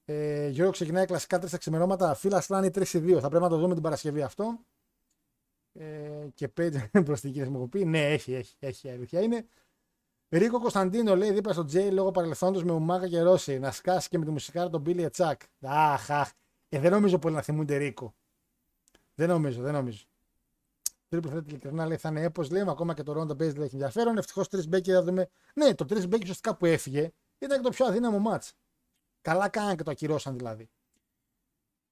[0.05, 2.14] Ε, Γιώργο ξεκινάει κλασικά τρεις τα ξημερώματα.
[2.14, 3.18] Φίλα Σλάνη 3 ή 2.
[3.20, 4.59] Θα πρέπει να το δούμε την Παρασκευή αυτό.
[5.72, 7.85] Ε, και πέντε προς την κυρία μου πει.
[7.85, 9.47] Ναι, έχει, έχει, έχει, αλήθεια είναι.
[10.28, 13.59] Ρίκο Κωνσταντίνο λέει δίπλα στο Τζέι λόγω παρελθόντος με Ουμάκα και Ρώση.
[13.59, 15.40] Να σκάσει και με τη μουσικάρα τον Μπίλι Ετσάκ.
[15.60, 16.31] Αχ, αχ.
[16.68, 18.14] Ε, δεν νομίζω πολύ να θυμούνται Ρίκο.
[19.14, 20.05] Δεν νομίζω, δεν νομίζω.
[21.09, 22.43] Τρίπλο θέτει ειλικρινά λέει θα είναι έπω.
[22.51, 24.18] Λέει ακόμα και το Ρόντα Μπέζ έχει ενδιαφέρον.
[24.18, 25.28] Ευτυχώς τρεις μπέκι θα δούμε.
[25.55, 28.44] Ναι, το τρεις μπέκι ουσιαστικά που έφυγε ήταν και το πιο αδύναμο μάτ.
[29.24, 30.68] Καλά κάναν και το ακυρώσαν δηλαδή.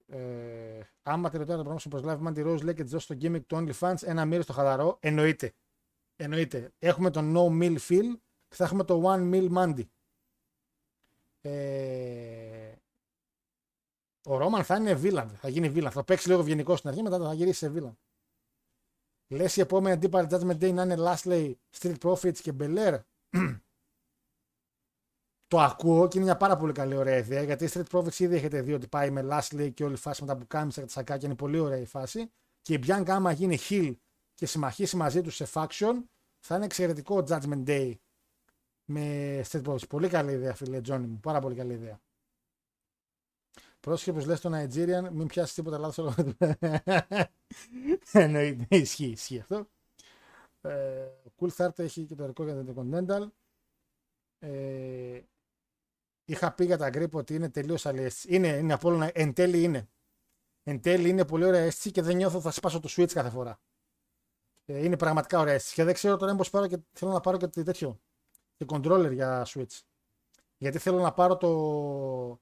[0.07, 3.17] Ε, άμα τη ρωτάει το πράγμα σου προσλάβει Μάντι Rose λέει και της δώσει το
[3.21, 5.53] gimmick του OnlyFans ένα μύριο στο χαλαρό, εννοείται.
[6.17, 6.73] Εννοείται.
[6.79, 8.17] Έχουμε το no meal feel
[8.49, 9.85] και θα έχουμε το one meal Mandy.
[11.41, 12.73] Ε,
[14.25, 15.91] ο Ρόμαν θα είναι villain, θα γίνει villain.
[15.91, 17.97] Θα παίξει λίγο ευγενικό στην αρχή, μετά θα γυρίσει σε villain.
[19.29, 23.01] Λες η επόμενη αντίπαλη Judgment Day να είναι Lashley, Street Profits και Belair.
[25.53, 28.35] Το ακούω και είναι μια πάρα πολύ καλή ωραία ιδέα γιατί η Street Profits ήδη
[28.35, 30.93] έχετε δει ότι πάει με Lashley και όλη η φάση με τα μπουκάμισα και τα
[30.93, 32.31] σακάκια είναι πολύ ωραία η φάση.
[32.63, 33.95] Και η Bianca άμα γίνει heel
[34.35, 35.93] και συμμαχίσει μαζί τους σε faction
[36.39, 37.95] θα είναι εξαιρετικό Judgment Day
[38.85, 39.89] με Street Profits.
[39.89, 42.01] Πολύ καλή ιδέα φίλε Τζόνι μου, πάρα πολύ καλή ιδέα.
[43.81, 46.15] Πρόσχε πως λες το Nigerian, μην πιάσεις τίποτα λάθος.
[48.13, 49.69] Εννοείται, ισχύει, ισχύει αυτό.
[50.61, 51.09] Ε,
[51.41, 53.27] cool Thart έχει και το ρεκόρ για το Intercontinental.
[54.39, 55.21] Ε,
[56.33, 58.35] είχα πει για τα γκρίπ ότι είναι τελείως αλλιέστηση.
[58.35, 59.89] Είναι, είναι από όλα, εν τέλει είναι.
[60.63, 63.61] Εν τέλει είναι πολύ ωραία αίσθηση και δεν νιώθω θα σπάσω το switch κάθε φορά.
[64.65, 65.75] Ε, είναι πραγματικά ωραία αίσθηση.
[65.75, 68.01] Και δεν ξέρω τώρα πώ πάρω και θέλω να πάρω και τέτοιο.
[68.57, 69.81] Και controller για switch.
[70.57, 72.41] Γιατί θέλω να πάρω το.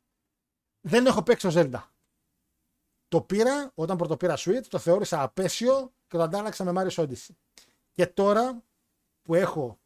[0.81, 1.83] Δεν έχω παίξει το Zelda.
[3.09, 7.35] Το πήρα όταν πρωτοπήρα Switch, το θεώρησα απέσιο και το αντάλλαξα με Mario Odyssey.
[7.93, 8.65] Και τώρα
[9.23, 9.81] που έχω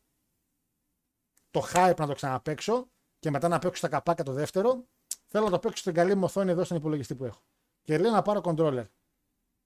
[1.50, 2.88] το hype να το ξαναπαίξω
[3.24, 4.84] και μετά να παίξω στα καπάκια το δεύτερο,
[5.26, 7.42] θέλω να το παίξω στην καλή μου οθόνη εδώ στον υπολογιστή που έχω.
[7.82, 8.84] Και λέω να πάρω controller.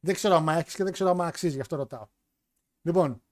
[0.01, 2.07] Δεν ξέρω αν έχεις και δεν ξέρω αν αξίζει, γι' αυτό ρωτάω.
[2.83, 3.23] Λοιπόν,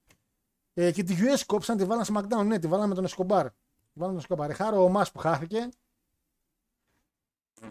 [0.75, 2.45] ε, και τη US κόψαν, τη βάλαν σε SmackDown.
[2.47, 3.47] Ναι, τη βάλαν με τον Escobar.
[3.93, 4.51] Τη βάλαν με τον Escobar.
[4.55, 5.69] Χάρο ο Μάς που χάθηκε.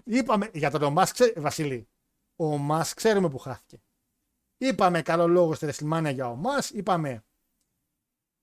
[0.03, 1.88] Είπαμε, για τον Μάς, ξέ, Βασίλη,
[2.36, 3.82] ο Μάς ξέρουμε που χάθηκε.
[4.57, 7.23] Είπαμε καλό λόγο στη WrestleMania για ο Μάς, είπαμε,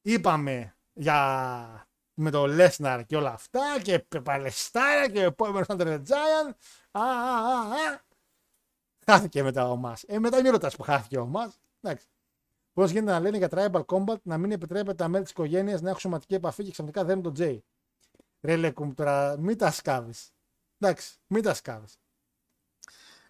[0.02, 5.98] είπαμε για με το Λέσναρ και όλα αυτά και Παλαιστάρα και ο επόμενος Under the
[5.98, 6.52] Giant.
[6.90, 8.00] Α, α, α, α.
[9.06, 10.02] Χάθηκε μετά ο Μάς.
[10.06, 11.58] Ε, μετά μην ρωτάς που χάθηκε ο Μάς.
[11.80, 12.06] Εντάξει.
[12.72, 15.88] Πώς γίνεται να λένε για Tribal Combat να μην επιτρέπεται τα μέλη της οικογένειας να
[15.88, 17.64] έχουν σωματική επαφή και ξαφνικά δένουν τον Τζέι.
[18.40, 20.32] Ρε Λέκουμ, τώρα μην τα σκάβεις.
[20.78, 21.98] Εντάξει, μην τα σκάβεις.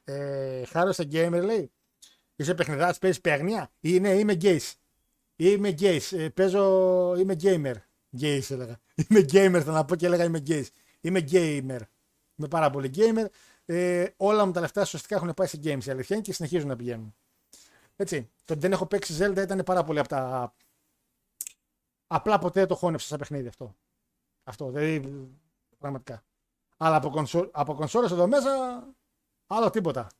[0.04, 1.72] Ε, Χάρος σε gamer λέει.
[2.36, 3.70] Είσαι παιχνιδά, παίζεις παιχνιά.
[3.80, 4.72] Ή ναι, είμαι gays.
[5.36, 6.18] Είμαι gays.
[6.18, 7.74] Ε, παίζω, είμαι gamer.
[8.20, 8.80] Gays έλεγα.
[8.94, 10.66] Είμαι gamer, θα να πω και έλεγα είμαι gays.
[11.00, 11.80] Είμαι gamer.
[12.36, 13.26] Είμαι πάρα πολύ gamer.
[13.64, 16.68] Ε, όλα μου τα λεφτά ουσιαστικά έχουν πάει σε games η αλήθεια είναι και συνεχίζουν
[16.68, 17.14] να πηγαίνουν.
[17.96, 18.30] Έτσι.
[18.44, 20.54] Το ότι δεν έχω παίξει Zelda ήταν πάρα πολύ από τα.
[22.06, 23.76] Απλά ποτέ το χώνευσα σαν παιχνίδι αυτό.
[24.44, 24.70] Αυτό.
[24.70, 25.28] Δηλαδή.
[25.78, 26.22] Πραγματικά.
[26.76, 27.50] Αλλά από, κονσο...
[27.52, 28.82] από κονσόλες εδώ μέσα.
[29.46, 30.10] Άλλο τίποτα.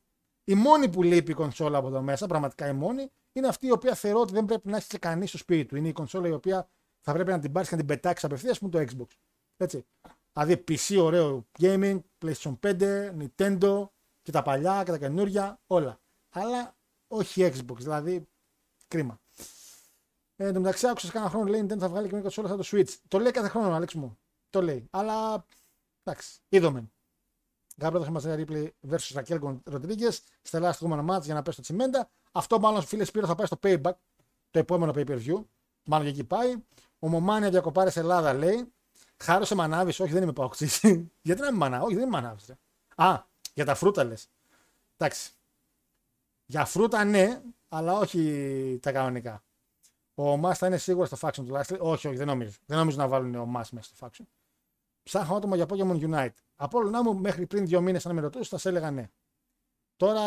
[0.45, 3.71] Η μόνη που λείπει η κονσόλα από εδώ μέσα, πραγματικά η μόνη, είναι αυτή η
[3.71, 5.77] οποία θεωρώ ότι δεν πρέπει να έχει κανείς στο σπίτι του.
[5.77, 6.69] Είναι η κονσόλα η οποία
[7.05, 9.07] θα πρέπει να την πάρεις και να την πετάξεις απευθείας μου το Xbox.
[9.57, 9.87] Έτσι.
[10.33, 13.89] Δηλαδή PC, ωραίο gaming, PlayStation 5, Nintendo
[14.23, 16.01] και τα παλιά και τα καινούργια, όλα.
[16.29, 16.77] Αλλά
[17.07, 18.29] όχι Xbox, δηλαδή
[18.89, 19.21] κρίμα.
[20.37, 22.49] Ε, εν τω μεταξύ, άκουσα σε κάνα χρόνο λέει Nintendo θα βγάλει και μια κονσόλα
[22.49, 22.97] σαν το Switch.
[23.09, 24.19] Το λέει κάθε χρόνο, Αλέξ μου.
[24.51, 24.87] Το λέει.
[24.91, 25.47] Αλλά
[26.03, 26.91] εντάξει, είδαμε.
[27.77, 32.11] Γάμπρε το μας Ripley vs Raquel Rodriguez στα last match για να πέσει το τσιμέντα.
[32.33, 33.93] Αυτό μάλλον φίλες Σπύρο θα πάει στο payback,
[34.51, 35.45] το επόμενο pay per view.
[35.85, 36.57] Μάλλον και εκεί πάει.
[37.05, 38.73] Ο Μωμάνια διακοπάρε Ελλάδα λέει.
[39.17, 40.67] Χάρωσε μανάβης, όχι δεν είμαι παοξή.
[41.23, 42.51] Γιατί να είμαι μανάβη, όχι δεν είμαι μανάβης.
[42.95, 43.23] Α,
[43.55, 44.29] για τα φρούτα λες.
[44.97, 45.31] Εντάξει.
[46.47, 49.45] Για φρούτα ναι, αλλά όχι τα κανονικά.
[50.15, 51.79] Ο Μα θα είναι σίγουρα στο faction του Lashley.
[51.79, 52.57] Όχι, όχι, δεν νομίζω.
[52.67, 54.25] Δεν νομίζω να βάλουν ο Μα μέσα στο faction.
[55.03, 56.35] Ψάχνω άτομα για Pokemon Unite.
[56.57, 59.11] Από όλο να μου μέχρι πριν δύο μήνες, αν με ρωτούσες, θα σε έλεγα ναι.
[59.97, 60.23] Τώρα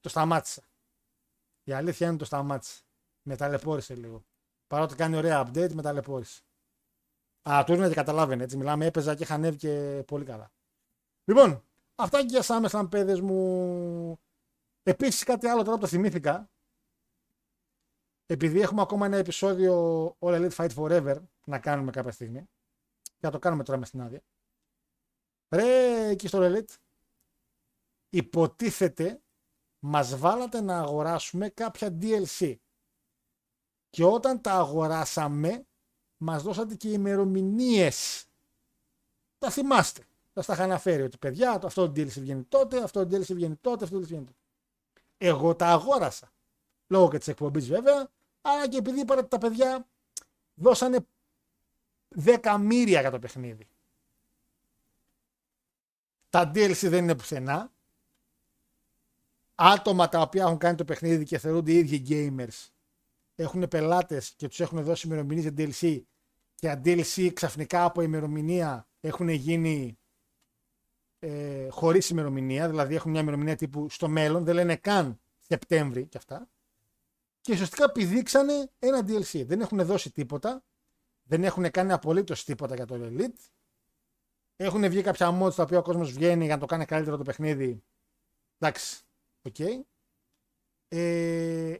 [0.00, 0.62] το σταμάτησα.
[1.64, 2.80] Η αλήθεια είναι το σταμάτησα.
[3.22, 4.24] Με ταλαιπώρησε λίγο.
[4.72, 6.42] Παρότι κάνει ωραία update, με ταλαιπώρησε.
[7.50, 8.42] Α, του και καταλάβαινε.
[8.42, 10.52] Έτσι μιλάμε, έπαιζα και είχα ανέβει και πολύ καλά.
[11.24, 14.20] Λοιπόν, αυτά και για SummerSlam, παιδες μου.
[14.82, 16.50] Επίσης κάτι άλλο τώρα που το θυμήθηκα.
[18.26, 22.48] Επειδή έχουμε ακόμα ένα επεισόδιο All Elite Fight Forever να κάνουμε κάποια στιγμή.
[23.04, 24.22] Και θα το κάνουμε τώρα με στην άδεια.
[25.48, 26.74] Ρε, εκεί στο All Elite.
[28.08, 29.22] Υποτίθεται
[29.78, 32.56] μας βάλατε να αγοράσουμε κάποια DLC.
[33.92, 35.66] Και όταν τα αγοράσαμε,
[36.16, 38.24] μας δώσατε και ημερομηνίες.
[39.38, 40.02] Τα θυμάστε.
[40.32, 43.54] Θα στα είχα αναφέρει ότι παιδιά, αυτό το DLC βγαίνει τότε, αυτό το DLC βγαίνει
[43.54, 44.38] τότε, αυτό το DLC βγαίνει τότε.
[45.18, 46.32] Εγώ τα αγόρασα.
[46.86, 48.08] Λόγω και της εκπομπής βέβαια,
[48.40, 49.86] αλλά και επειδή είπατε τα παιδιά
[50.54, 51.06] δώσανε
[52.24, 53.68] 10 μύρια για το παιχνίδι.
[56.30, 57.72] Τα DLC δεν είναι πουθενά.
[59.54, 62.70] Άτομα τα οποία έχουν κάνει το παιχνίδι και θεωρούνται οι ίδιοι gamers
[63.34, 66.02] έχουν πελάτες και τους έχουν δώσει ημερομηνίες για DLC
[66.54, 69.98] και DLC ξαφνικά από ημερομηνία έχουν γίνει
[71.18, 76.16] ε, χωρίς ημερομηνία, δηλαδή έχουν μια ημερομηνία τύπου στο μέλλον, δεν λένε καν Σεπτέμβρη και
[76.16, 76.48] αυτά.
[77.40, 79.44] Και ουσιαστικά πηδήξανε ένα DLC.
[79.46, 80.64] Δεν έχουν δώσει τίποτα,
[81.22, 83.50] δεν έχουν κάνει απολύτως τίποτα για το Elite.
[84.56, 87.22] Έχουν βγει κάποια mods τα οποία ο κόσμος βγαίνει για να το κάνει καλύτερο το
[87.22, 87.82] παιχνίδι.
[88.58, 89.02] Εντάξει,
[89.42, 89.54] OK.
[89.58, 89.80] Okay.
[90.88, 91.76] Ε,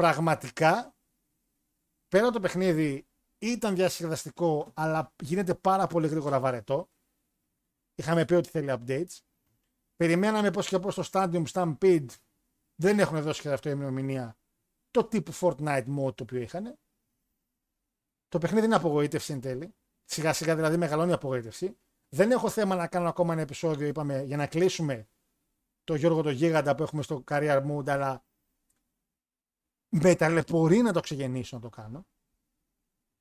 [0.00, 0.96] πραγματικά
[2.08, 3.06] πέρα το παιχνίδι
[3.38, 6.90] ήταν διασκεδαστικό, αλλά γίνεται πάρα πολύ γρήγορα βαρετό.
[7.94, 9.18] Είχαμε πει ότι θέλει updates.
[9.96, 12.06] Περιμέναμε πώς και πώς το Stadium Stampede
[12.74, 14.38] δεν έχουν δώσει και αυτό η ημερομηνία
[14.90, 16.78] το τύπου Fortnite mode το οποίο είχαν.
[18.28, 19.74] Το παιχνίδι είναι απογοήτευση εν τέλει.
[20.04, 21.78] Σιγά σιγά δηλαδή μεγαλώνει η απογοήτευση.
[22.08, 25.08] Δεν έχω θέμα να κάνω ακόμα ένα επεισόδιο, είπαμε, για να κλείσουμε
[25.84, 28.24] το Γιώργο το Γίγαντα που έχουμε στο Career Mode, αλλά
[29.88, 32.06] με ταλαιπωρεί να το ξεγεννήσω να το κάνω.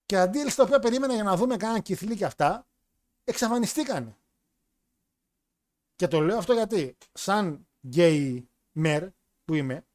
[0.06, 2.68] Και αντίληψη τα οποία περίμενα για να δούμε κανένα κυθλί και αυτά,
[3.24, 4.18] εξαφανιστήκανε.
[5.96, 8.44] Και το λέω αυτό γιατί, σαν gay
[8.76, 9.10] mer
[9.46, 9.86] που είμαι,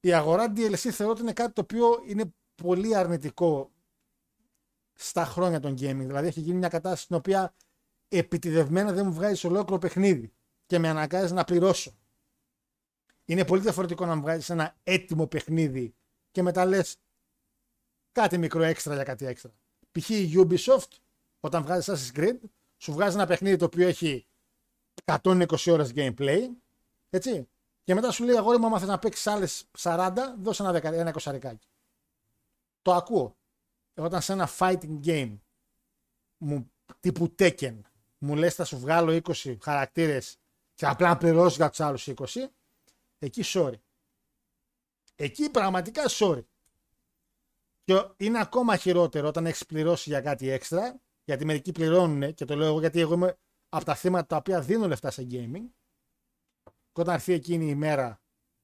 [0.00, 3.72] η αγορά DLC θεωρώ ότι είναι κάτι το οποίο είναι πολύ αρνητικό
[4.94, 6.06] στα χρόνια των gaming.
[6.06, 7.54] Δηλαδή έχει γίνει μια κατάσταση στην οποία
[8.08, 10.32] επιτιδευμένα δεν μου βγάζει ολόκληρο παιχνίδι
[10.66, 11.98] και με αναγκάζει να πληρώσω.
[13.24, 15.94] Είναι πολύ διαφορετικό να βγάλεις ένα έτοιμο παιχνίδι
[16.30, 16.96] και μετά λες
[18.12, 19.52] κάτι μικρό έξτρα για κάτι έξτρα.
[19.92, 20.08] Π.χ.
[20.08, 20.98] η Ubisoft,
[21.40, 22.38] όταν βγάζει Assassin's Creed,
[22.76, 24.26] σου βγάζει ένα παιχνίδι το οποίο έχει
[25.04, 26.40] 120 ώρες gameplay,
[27.10, 27.48] έτσι.
[27.84, 30.94] Και μετά σου λέει αγόρι μου, άμα θες να παίξεις άλλες 40, δώσε ένα, δεκα,
[30.94, 31.66] ένα εικοσαρικάκι.
[32.82, 33.36] Το ακούω.
[33.94, 35.38] Όταν σε ένα fighting game
[36.36, 36.70] μου,
[37.00, 37.78] τύπου Tekken
[38.18, 40.38] μου λες θα σου βγάλω 20 χαρακτήρες
[40.74, 42.24] και απλά να πληρώσεις για τους άλλους 20,
[43.24, 43.78] Εκεί sorry.
[45.14, 46.44] Εκεί πραγματικά sorry.
[47.84, 52.56] Και είναι ακόμα χειρότερο όταν έχεις πληρώσει για κάτι έξτρα, γιατί μερικοί πληρώνουν και το
[52.56, 53.38] λέω εγώ γιατί εγώ είμαι
[53.68, 55.66] από τα θύματα τα οποία δίνουν λεφτά σε gaming.
[56.64, 58.20] Και όταν έρθει εκείνη η μέρα,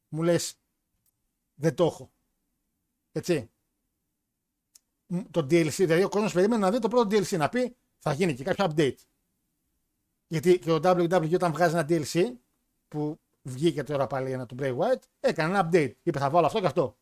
[0.09, 0.59] μου λες,
[1.55, 2.13] δεν το έχω.
[3.13, 3.51] Έτσι.
[5.31, 8.35] Το DLC, δηλαδή ο κόσμος περίμενε να δει το πρώτο DLC, να πει θα γίνει
[8.35, 8.99] και κάποιο update.
[10.27, 12.33] Γιατί και ο WWE όταν βγάζει ένα DLC
[12.89, 15.93] που βγήκε τώρα πάλι ένα του Bray Wyatt, έκανε ένα update.
[16.03, 16.99] Είπε θα βάλω αυτό και αυτό.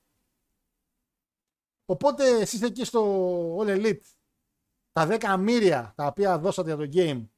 [1.84, 4.00] Οπότε εσείς εκεί στο All Elite
[4.92, 7.28] τα 10 αμύρια τα οποία δώσατε για το game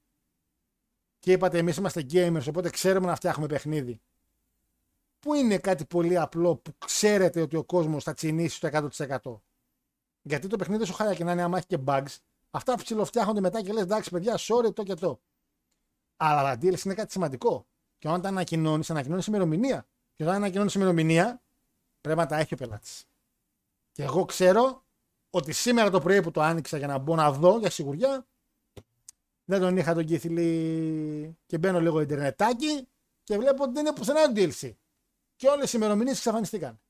[1.19, 4.01] και είπατε εμείς είμαστε gamers οπότε ξέρουμε να φτιάχνουμε παιχνίδι
[5.21, 9.41] που είναι κάτι πολύ απλό που ξέρετε ότι ο κόσμος θα τσινήσει το 100%.
[10.23, 12.17] Γιατί το παιχνίδι σου χάλια και να είναι άμα έχει και bugs,
[12.51, 15.21] αυτά ψιλοφτιάχνονται μετά και λες εντάξει παιδιά sorry το και το.
[16.17, 17.67] Αλλά τα deals είναι κάτι σημαντικό.
[18.01, 19.87] Και όταν τα ανακοινώνεις, ανακοινώνεις ημερομηνία.
[20.17, 21.43] Και όταν ανακοινώνεις ημερομηνία,
[22.01, 23.07] πρέπει να τα έχει ο πελάτης.
[23.93, 24.85] Και εγώ ξέρω
[25.31, 28.27] ότι σήμερα το πρωί που το άνοιξα για να μπω να δω για σιγουριά,
[29.45, 32.89] δεν τον είχα τον κύθιλι και μπαίνω λίγο Ιντερνετάκι
[33.25, 34.73] και βλέπω ότι δεν είναι πουθενά το DLC.
[35.37, 36.81] Και όλες οι ημερομηνίες εξαφανιστήκαν.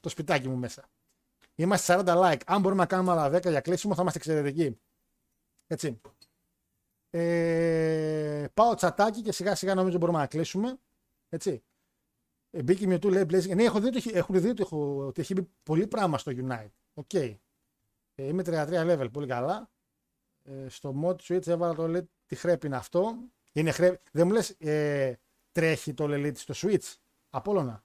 [0.00, 0.88] Το σπιτάκι μου μέσα.
[1.54, 2.40] Είμαστε 40 like.
[2.46, 4.80] Αν μπορούμε να κάνουμε άλλα 10 για κλείσιμο, θα είμαστε εξαιρετικοί.
[5.66, 6.00] Έτσι.
[7.10, 10.78] Ε, πάω τσατάκι και σιγά σιγά νομίζω μπορούμε να κλείσουμε.
[11.28, 11.62] Έτσι.
[12.50, 13.54] Ε, Μπήκε η Mewtwo λέει Blazing.
[13.54, 16.32] Ναι, έχω δει, ότι έχει- έχουν δει ότι, έχω, ότι έχει μπει πολύ πράγμα στο
[16.34, 16.70] Unite.
[16.94, 17.14] Οκ.
[17.14, 17.36] Ε,
[18.14, 19.70] είμαι 33 level, πολύ καλά.
[20.44, 22.04] Ε, στο mod Switch έβαλα το LED.
[22.26, 23.16] Τι χρέπει είναι αυτό.
[23.52, 24.00] Είναι χρέπ...
[24.12, 25.18] Δεν μου λες ε,
[25.52, 26.94] τρέχει το Elite στο Switch;
[27.30, 27.84] Απόλλωνα.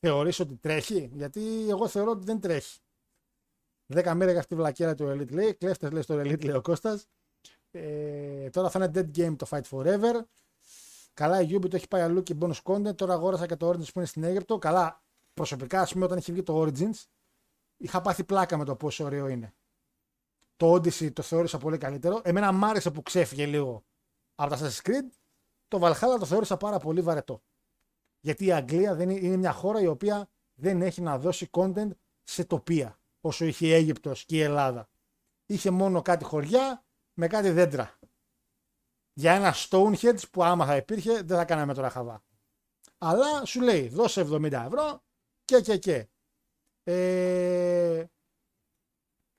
[0.00, 2.80] Θεωρείς ότι τρέχει; Γιατί εγώ θεωρώ ότι δεν τρέχει.
[3.94, 5.54] 10 μέρε για αυτή τη βλακέρα του Elite λέει.
[5.54, 7.06] Κλέφτες λέει στο Elite λέει ο Κώστας.
[7.70, 10.20] Ε, τώρα θα είναι dead game το Fight Forever.
[11.14, 12.96] Καλά, η Ubi το έχει πάει αλλού και bonus content.
[12.96, 14.58] Τώρα αγόρασα και το Origins που είναι στην Αίγυπτο.
[14.58, 15.02] Καλά,
[15.34, 17.04] προσωπικά, ας πούμε, όταν είχε βγει το Origins,
[17.76, 19.54] είχα πάθει πλάκα με το πόσο ωραίο είναι.
[20.56, 22.20] Το Odyssey το θεώρησα πολύ καλύτερο.
[22.24, 23.84] Εμένα μ' άρεσε που ξέφυγε λίγο
[24.34, 25.08] από τα Assassin's Creed.
[25.68, 27.42] Το Valhalla το θεώρησα πάρα πολύ βαρετό.
[28.20, 31.90] Γιατί η Αγγλία δεν είναι, είναι μια χώρα η οποία δεν έχει να δώσει content
[32.22, 34.88] σε τοπία όσο είχε η Αίγυπτος και η Ελλάδα.
[35.46, 36.84] Είχε μόνο κάτι χωριά
[37.18, 37.98] με κάτι δέντρα
[39.12, 42.24] για ένα Stonehenge που άμα θα υπήρχε δεν θα κάναμε τώρα χαβά.
[42.98, 45.02] Αλλά σου λέει δώσε 70 ευρώ
[45.44, 46.08] και και και.
[46.82, 48.04] Ε,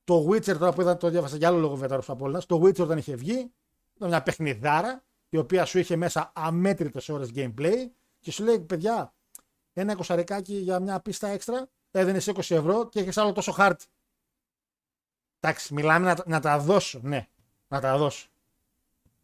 [0.04, 2.46] το Witcher τώρα που είδα το διάβασα για άλλο λόγο βέταρος από όλας.
[2.46, 3.54] Το Witcher όταν είχε βγει
[3.94, 7.90] ήταν μια παιχνιδάρα η οποία σου είχε μέσα αμέτρητες ώρες gameplay
[8.20, 9.14] και σου λέει παιδιά
[9.74, 13.86] ένα εικοσαρικάκι για μια πίστα έξτρα έδινες 20 ευρώ και έχεις άλλο τόσο χάρτη.
[15.40, 17.28] Εντάξει, μιλάμε να, να τα δώσω, ναι,
[17.68, 18.30] να τα δώσω.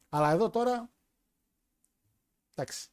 [0.09, 0.89] Αλλά εδώ τώρα.
[2.55, 2.87] Εντάξει.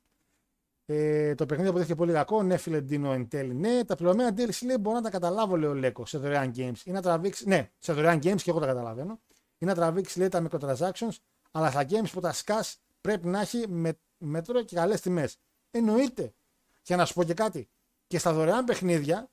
[0.86, 2.42] Ε, το παιχνίδι αποδείχθηκε πολύ κακό.
[2.42, 3.54] Ναι, φίλε Ντίνο εν τέλει.
[3.54, 6.78] Ναι, τα πληρωμένα DLC λέει μπορώ να τα καταλάβω, λέει ο Λέκος, σε δωρεάν games.
[6.84, 7.48] Ή να τραβήξει.
[7.48, 9.20] Ναι, σε δωρεάν games και εγώ τα καταλαβαίνω.
[9.58, 11.16] Ή να τραβήξει, λέει, τα microtransactions.
[11.50, 15.38] Αλλά στα games που τα σκάς πρέπει να έχει με, μέτρο και καλές τιμές.
[15.70, 16.34] Εννοείται.
[16.82, 17.68] Και να σου πω και κάτι.
[18.06, 19.30] Και στα δωρεάν παιχνίδια,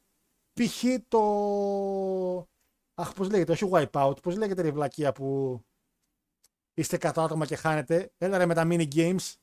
[0.53, 0.84] π.χ.
[1.07, 1.19] το.
[2.94, 5.61] Αχ, πώς λέγεται, όχι wipeout, πώς λέγεται η βλακεία που
[6.78, 8.12] είστε 100 άτομα και χάνετε.
[8.18, 9.34] Έλα ρε με τα mini games.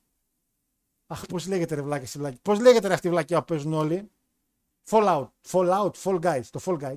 [1.06, 2.38] Αχ, πώς λέγεται ρε βλάκια στη βλακία.
[2.42, 4.10] Πώς λέγεται ρε αυτή η βλακία που παίζουν όλοι.
[4.90, 6.96] Fallout, Fallout, Fall Guys, το Fall Guys.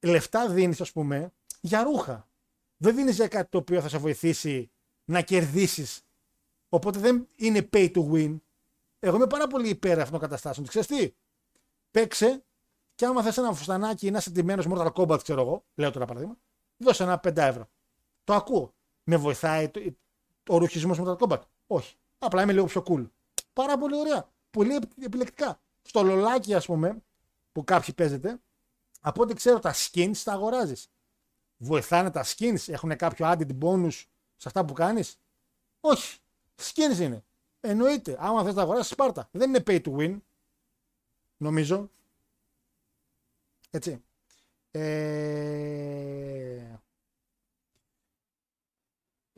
[0.00, 2.28] Λεφτά δίνεις, ας πούμε, για ρούχα.
[2.76, 4.70] Δεν δίνεις για κάτι το οποίο θα σε βοηθήσει
[5.04, 6.02] να κερδίσεις.
[6.68, 8.36] Οπότε δεν είναι pay to win.
[8.98, 10.66] Εγώ είμαι πάρα πολύ υπέρ αυτών των καταστάσεων.
[10.66, 11.14] Ξέρεις τι,
[11.90, 12.44] παίξε
[12.94, 16.36] και άμα θες ένα φουστανάκι να είσαι τιμένος Mortal Kombat, ξέρω εγώ, λέω τώρα παράδειγμα,
[16.76, 17.68] δώσε ένα 5 ευρώ.
[18.24, 18.74] Το ακούω.
[19.10, 19.80] Με βοηθάει το,
[20.48, 21.40] ο ρουχισμός με Mortal Kombat.
[21.66, 21.96] Όχι.
[22.18, 23.08] Απλά είμαι λίγο πιο cool.
[23.52, 24.28] Πάρα πολύ ωραία.
[24.50, 25.60] Πολύ επι- επιλεκτικά.
[25.82, 27.02] Στο λολάκι, ας πούμε,
[27.52, 28.40] που κάποιοι παίζετε,
[29.00, 30.90] από ό,τι ξέρω τα skins τα αγοράζεις.
[31.56, 33.92] Βοηθάνε τα skins, έχουν κάποιο added bonus
[34.36, 35.18] σε αυτά που κάνεις;
[35.80, 36.18] Όχι.
[36.56, 37.24] Skins είναι.
[37.60, 38.16] Εννοείται.
[38.20, 39.28] Άμα θες να αγοράσεις, πάρτα.
[39.32, 40.18] Δεν είναι pay to win.
[41.36, 41.90] Νομίζω.
[43.70, 44.02] Έτσι.
[44.70, 46.77] Ε...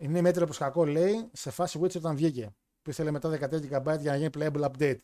[0.03, 2.55] Είναι μέτρο προς κακό, λέει, σε φάση Witcher όταν βγήκε.
[2.83, 4.99] Που ήθελε μετά 13 GB για να γίνει playable update.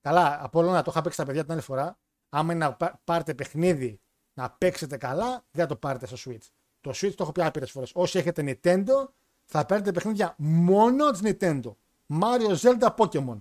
[0.00, 1.98] Καλά, από όλο να το είχα παίξει τα παιδιά την άλλη φορά.
[2.28, 4.00] Άμα είναι να πά- πάρετε παιχνίδι
[4.34, 6.46] να παίξετε καλά, δεν θα το πάρετε στο Switch.
[6.80, 7.90] Το Switch το έχω πει άπειρες φορές.
[7.94, 9.08] Όσοι έχετε Nintendo,
[9.44, 11.74] θα παίρνετε παιχνίδια μόνο της Nintendo.
[12.20, 13.40] Mario, Zelda, Pokemon.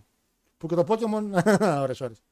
[0.57, 1.23] Που και το Pokemon.
[1.83, 2.23] ώρες, ώρες.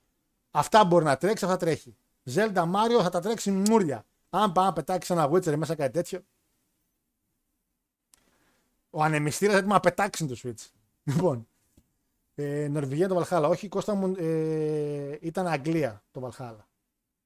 [0.52, 1.96] Αυτά μπορεί να τρέξει, αυτά τρέχει.
[2.34, 4.06] Zelda, Mario θα τα τρέξει μούρια.
[4.30, 6.22] Αν πάει να πετάξει ένα Witcher μέσα κάτι τέτοιο.
[8.94, 10.70] Ο ανεμιστήρας έτοιμο να πετάξει το Switch.
[11.04, 11.48] Λοιπόν.
[12.36, 13.48] Ε, Νορβηγία το Βαλχάλα.
[13.48, 16.70] Όχι, Κώστα μου ε, ήταν Αγγλία το Βαλχάλα.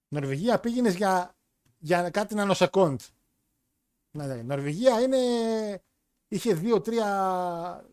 [0.07, 1.35] Νορβηγία πήγαινες για,
[1.77, 3.01] για κάτι νανοσεκόντ.
[4.11, 4.41] Ναι, ναι.
[4.41, 5.17] Νορβηγία είναι.
[6.27, 7.85] είχε δύο-τρία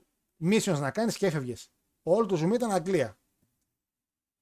[0.45, 1.71] missions να κάνεις και έφευγες.
[2.03, 3.17] Όλο το zoom ήταν Αγγλία.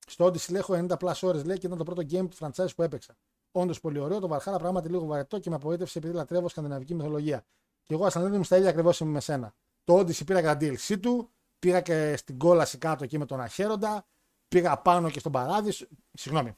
[0.07, 2.83] Στο Odyssey έχω 90 plus ώρες λέει και ήταν το πρώτο game του franchise που
[2.83, 3.17] έπαιξα.
[3.53, 4.19] Όντως πολύ ωραίο.
[4.21, 7.45] Το Βαλχάλα πράγματι λίγο βαρετό και με απογοήτευσε επειδή λατρεύω σκανδιναβική μυθολογία.
[7.91, 9.55] Και εγώ σαν μου στα ίδια ακριβώς είμαι με σένα.
[9.85, 13.41] Το Odyssey πήρα και τα DLC του, πήγα και στην κόλαση κάτω εκεί με τον
[13.41, 14.07] Αχέροντα,
[14.49, 15.87] πήγα πάνω και στον Παράδεισο.
[16.13, 16.57] Συγγνώμη.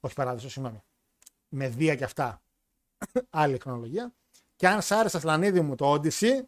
[0.00, 0.82] Όχι Παράδεισο, συγγνώμη.
[1.48, 2.42] Με Δία και αυτά.
[3.30, 4.12] Άλλη χρονολογία.
[4.56, 6.42] Και αν σ' άρεσε Σλανίδη μου το Odyssey,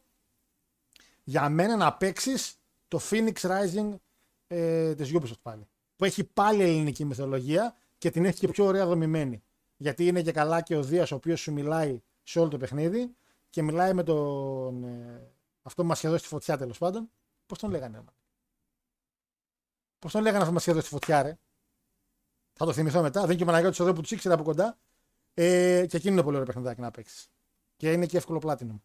[1.24, 2.56] για μένα να παίξεις
[2.88, 3.94] το Phoenix Rising
[4.46, 5.68] ε, της Ubisoft πάλι.
[5.96, 9.42] Που έχει πάλι ελληνική μυθολογία και την έχει και πιο ωραία δομημένη.
[9.76, 13.16] Γιατί είναι και καλά και ο Δίας ο οποίος σου μιλάει σε όλο το παιχνίδι
[13.50, 14.84] και μιλάει με τον.
[14.84, 15.30] Ε,
[15.62, 17.10] αυτό που μας είχε δώσει τη φωτιά τέλος πάντων.
[17.46, 18.04] Πώς τον λέγανε,
[19.98, 21.38] Πώς τον λέγανε αυτό που μας είχε δώσει τη φωτιά, ρε;
[22.52, 23.20] Θα το θυμηθώ μετά.
[23.20, 24.78] Δεν είναι και ο Παναγιώτης εδώ που τους ήξερα από κοντά.
[25.34, 27.30] Ε, και εκείνο είναι πολύ ωραίο παιχνιδάκι να παίξεις.
[27.76, 28.80] Και είναι και εύκολο platinum.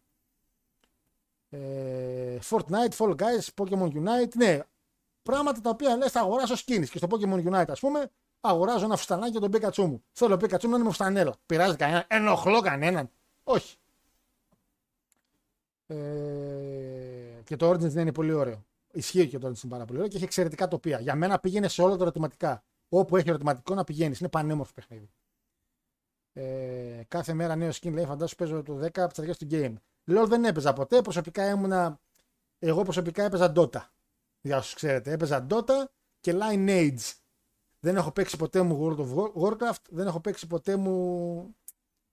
[1.50, 4.34] Ε, Fortnite, Fall Guys, Pokemon Unite.
[4.34, 4.60] Ναι,
[5.22, 6.88] πράγματα τα οποία λες θα αγοράσω skins.
[6.88, 8.10] Και στο Pokemon Unite, ας πούμε,
[8.40, 10.04] αγοράζω ένα φουστανάκι για τον Pikachu μου.
[10.12, 11.34] Θέλω Pikachu μου να είναι με φουστανέλα.
[11.46, 13.10] Πειράζει κανέναν, ενοχλώ κανέναν.
[13.42, 13.76] Όχι.
[15.86, 18.64] Ε, και το Origins δεν είναι πολύ ωραίο.
[18.92, 21.00] Ισχύει και ο Ντόντσιτ είναι πάρα πολύ ωραίο και έχει εξαιρετικά τοπία.
[21.00, 22.64] Για μένα πήγαινε σε όλα τα ερωτηματικά.
[22.88, 24.20] Όπου έχει ερωτηματικό να πηγαίνεις.
[24.20, 25.10] Είναι πανέμορφο παιχνίδι.
[26.32, 29.74] Ε, κάθε μέρα νέο skin λέει φαντάσου παίζω το 10 από τις αρχές του game.
[30.04, 31.02] Λέω δεν έπαιζα ποτέ.
[31.02, 32.00] Προσωπικά ήμουνα.
[32.58, 33.80] Εγώ προσωπικά έπαιζα Dota.
[34.40, 35.12] Για όσους ξέρετε.
[35.12, 35.84] Έπαιζα Dota
[36.20, 37.12] και Lineage.
[37.80, 39.82] Δεν έχω παίξει ποτέ μου World of Warcraft.
[39.90, 41.56] Δεν έχω παίξει ποτέ μου.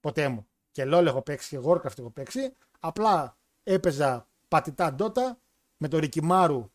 [0.00, 0.46] Ποτέ μου.
[0.70, 2.56] Και LOL έχω παίξει και Warcraft έχω παίξει.
[2.80, 5.36] Απλά έπαιζα πατητά Dota
[5.76, 6.70] με το Ρικιμάρου.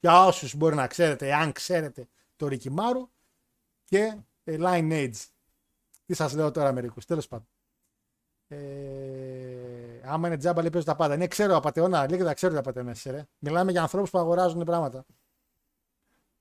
[0.00, 3.10] Για όσους μπορεί να ξέρετε, αν ξέρετε το Ρικιμάρου
[3.84, 5.26] και ε, Lineage.
[6.06, 7.48] Τι σας λέω τώρα μερικούς, τέλος πάντων.
[8.48, 11.16] Ε, άμα είναι τζάμπα, λέει παίζω τα πάντα.
[11.16, 12.94] Ναι, ξέρω απαταιώνα, λίγα τα ξέρω τα απαταιώνα.
[13.04, 13.26] Ρε.
[13.38, 15.04] Μιλάμε για ανθρώπους που αγοράζουν πράγματα.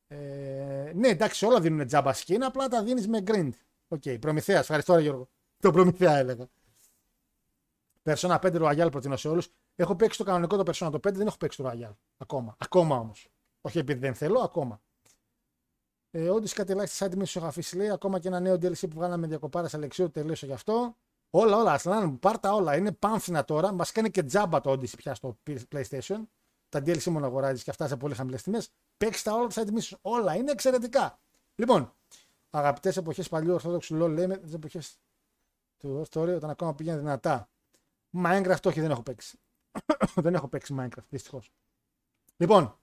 [0.08, 3.52] Ε, ναι, εντάξει, όλα δίνουν τζάμπα skin, απλά τα δίνεις με grind.
[3.88, 5.30] Οκ, okay, Προμηθέας, ευχαριστώ, Γιώργο.
[5.60, 6.48] Το Προμηθέα έλεγα.
[8.08, 9.50] Persona 5 Royal προτείνω σε όλους.
[9.76, 11.94] Έχω παίξει το κανονικό το Persona το 5, δεν έχω παίξει το Royal.
[12.18, 12.56] Ακόμα.
[12.60, 13.30] Ακόμα όμως.
[13.62, 14.82] Όχι επειδή δεν θέλω, ακόμα.
[16.12, 17.90] Ε, Όντως κάτι ελάχιστη site μίσου έχω αφήσει λέει.
[17.90, 20.96] Ακόμα και ένα νέο DLC που βγάλαμε διακοπάρα Αλεξίου τελείωσε γι' αυτό.
[21.30, 21.72] Όλα, όλα.
[21.72, 22.76] Ασλάν μου, πάρτα όλα.
[22.76, 23.72] Είναι πάμφινα τώρα.
[23.72, 25.38] Μας κάνει και τζάμπα το Odyssey πια στο
[25.72, 26.22] PlayStation.
[26.70, 28.70] Τα DLC μόνο αγοράζεις και αυτά σε πολύ χαμηλές τιμές.
[28.98, 29.98] Παίξει τα όλα τα site μίσου.
[30.02, 31.20] Όλα είναι εξαιρετικά.
[31.56, 31.94] Λοιπόν,
[32.50, 35.00] αγαπητές εποχές παλιού Ορθόδοξου λόγου λέμε τις εποχές
[35.78, 37.50] του Story όταν ακόμα πήγαινε δυνατά.
[38.12, 39.40] Minecraft όχι, δεν έχω παίξει.
[40.16, 41.52] δεν έχω παίξει Minecraft, δυστυχώς.
[42.38, 42.78] Λοιπόν,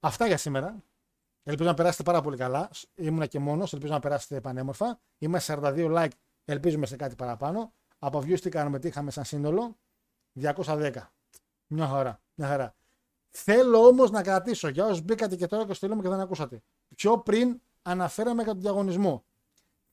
[0.00, 0.82] αυτά για σήμερα.
[1.42, 2.70] Ελπίζω να περάσετε πάρα πολύ καλά.
[2.94, 5.00] Ήμουνα και μόνος, ελπίζω να περάσετε πανέμορφα.
[5.18, 6.10] Είμαστε 42 like,
[6.44, 7.72] ελπίζουμε σε κάτι παραπάνω.
[7.98, 9.76] Από views τι κάνουμε, τι είχαμε σαν σύνολο.
[10.40, 10.92] 210.
[11.66, 12.20] Μια χαρά.
[12.34, 12.74] Μια χαρά.
[13.30, 16.62] Θέλω όμως να κρατήσω για όσους μπήκατε και τώρα και στείλουμε και δεν ακούσατε.
[16.94, 19.24] Πιο πριν αναφέραμε για τον διαγωνισμό.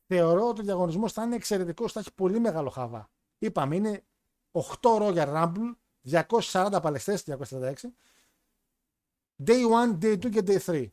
[0.08, 3.10] Θεωρώ ότι ο διαγωνισμός θα είναι εξαιρετικός, θα έχει πολύ μεγάλο χαβά.
[3.38, 4.04] Είπαμε, είναι
[4.52, 5.76] 8 Royal Rumble,
[6.52, 7.74] 240 παλαιστέ, 246.
[9.46, 10.88] Day 1, Day 2 και Day 3.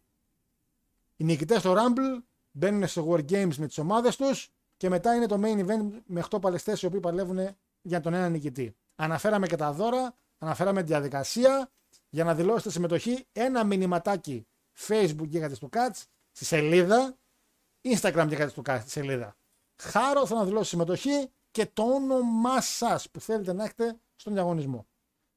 [1.16, 5.26] Οι νικητές στο Rumble μπαίνουν σε War Games με τις ομάδες τους και μετά είναι
[5.26, 8.76] το main event με 8 παλαιστές οι οποίοι παλεύουν για τον ένα νικητή.
[8.94, 11.70] Αναφέραμε και τα δώρα, αναφέραμε τη διαδικασία
[12.08, 13.26] για να δηλώσετε συμμετοχή.
[13.32, 14.46] Ένα μηνυματάκι
[14.86, 16.02] Facebook για στο Catch
[16.32, 17.16] στη σελίδα,
[17.82, 19.36] Instagram για στο Catch στη σελίδα.
[19.76, 24.86] Χάρο θα να δηλώσει συμμετοχή και το όνομά σας που θέλετε να έχετε στον διαγωνισμό.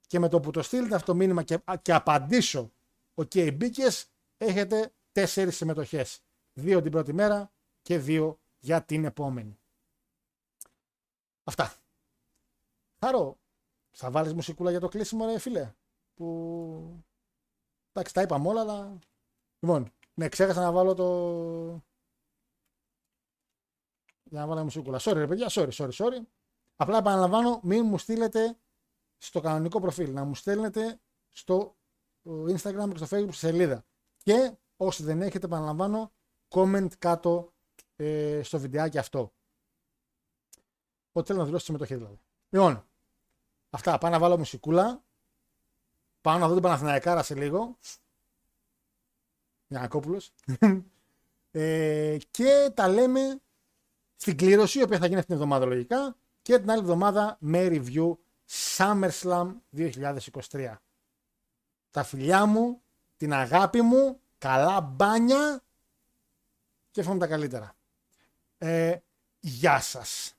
[0.08, 2.72] Και με το που το στείλετε αυτό το μήνυμα και, και απαντήσω,
[3.14, 3.84] OK, okay, μπήκε,
[4.38, 6.24] έχετε τέσσερις συμμετοχές.
[6.54, 7.52] Δύο την πρώτη μέρα
[7.82, 9.60] και δύο για την επόμενη.
[11.44, 11.76] Αυτά.
[13.00, 13.40] Χάρο,
[13.92, 15.74] θα βάλεις μουσικούλα για το κλείσιμο ρε φίλε.
[16.14, 17.04] Που...
[17.92, 19.00] Εντάξει, τα είπαμε όλα, αλλά...
[19.60, 21.84] Λοιπόν, ναι, ξέχασα να βάλω το...
[24.30, 25.00] Για να βάλω μουσικούλα.
[25.02, 26.20] Sorry ρε παιδιά, sorry, sorry, sorry.
[26.76, 28.58] Απλά επαναλαμβάνω, μην μου στείλετε
[29.18, 30.14] στο κανονικό προφίλ.
[30.14, 31.00] Να μου στέλνετε
[31.32, 31.76] στο
[32.26, 33.86] Instagram και στο Facebook σελίδα.
[34.24, 36.12] Και Όσοι δεν έχετε, επαναλαμβάνω,
[36.50, 37.54] comment κάτω
[37.96, 39.34] ε, στο βιντεάκι αυτό.
[41.12, 42.20] Ό,τι θέλω να δηλώσω συμμετοχή δηλαδή.
[42.50, 42.88] Λοιπόν,
[43.70, 43.98] αυτά.
[43.98, 45.04] Πάω να βάλω μουσικούλα.
[46.22, 47.78] Πάω να δω την Παναθηναϊκάρα σε λίγο.
[49.68, 50.34] Γιανακόπουλος.
[51.52, 53.42] ε, και τα λέμε
[54.26, 56.16] στην κλήρωση, η οποία θα γίνει αυτήν την εβδομάδα λογικά.
[56.42, 58.16] Και την άλλη εβδομάδα με review
[58.78, 60.80] SummerSlam 2023.
[61.92, 62.82] Τα φιλιά μου,
[63.18, 65.64] την αγάπη μου καλά μπάνια
[66.92, 67.76] και εύχομαι τα καλύτερα.
[68.58, 68.98] Ε,
[69.40, 70.35] γεια σας.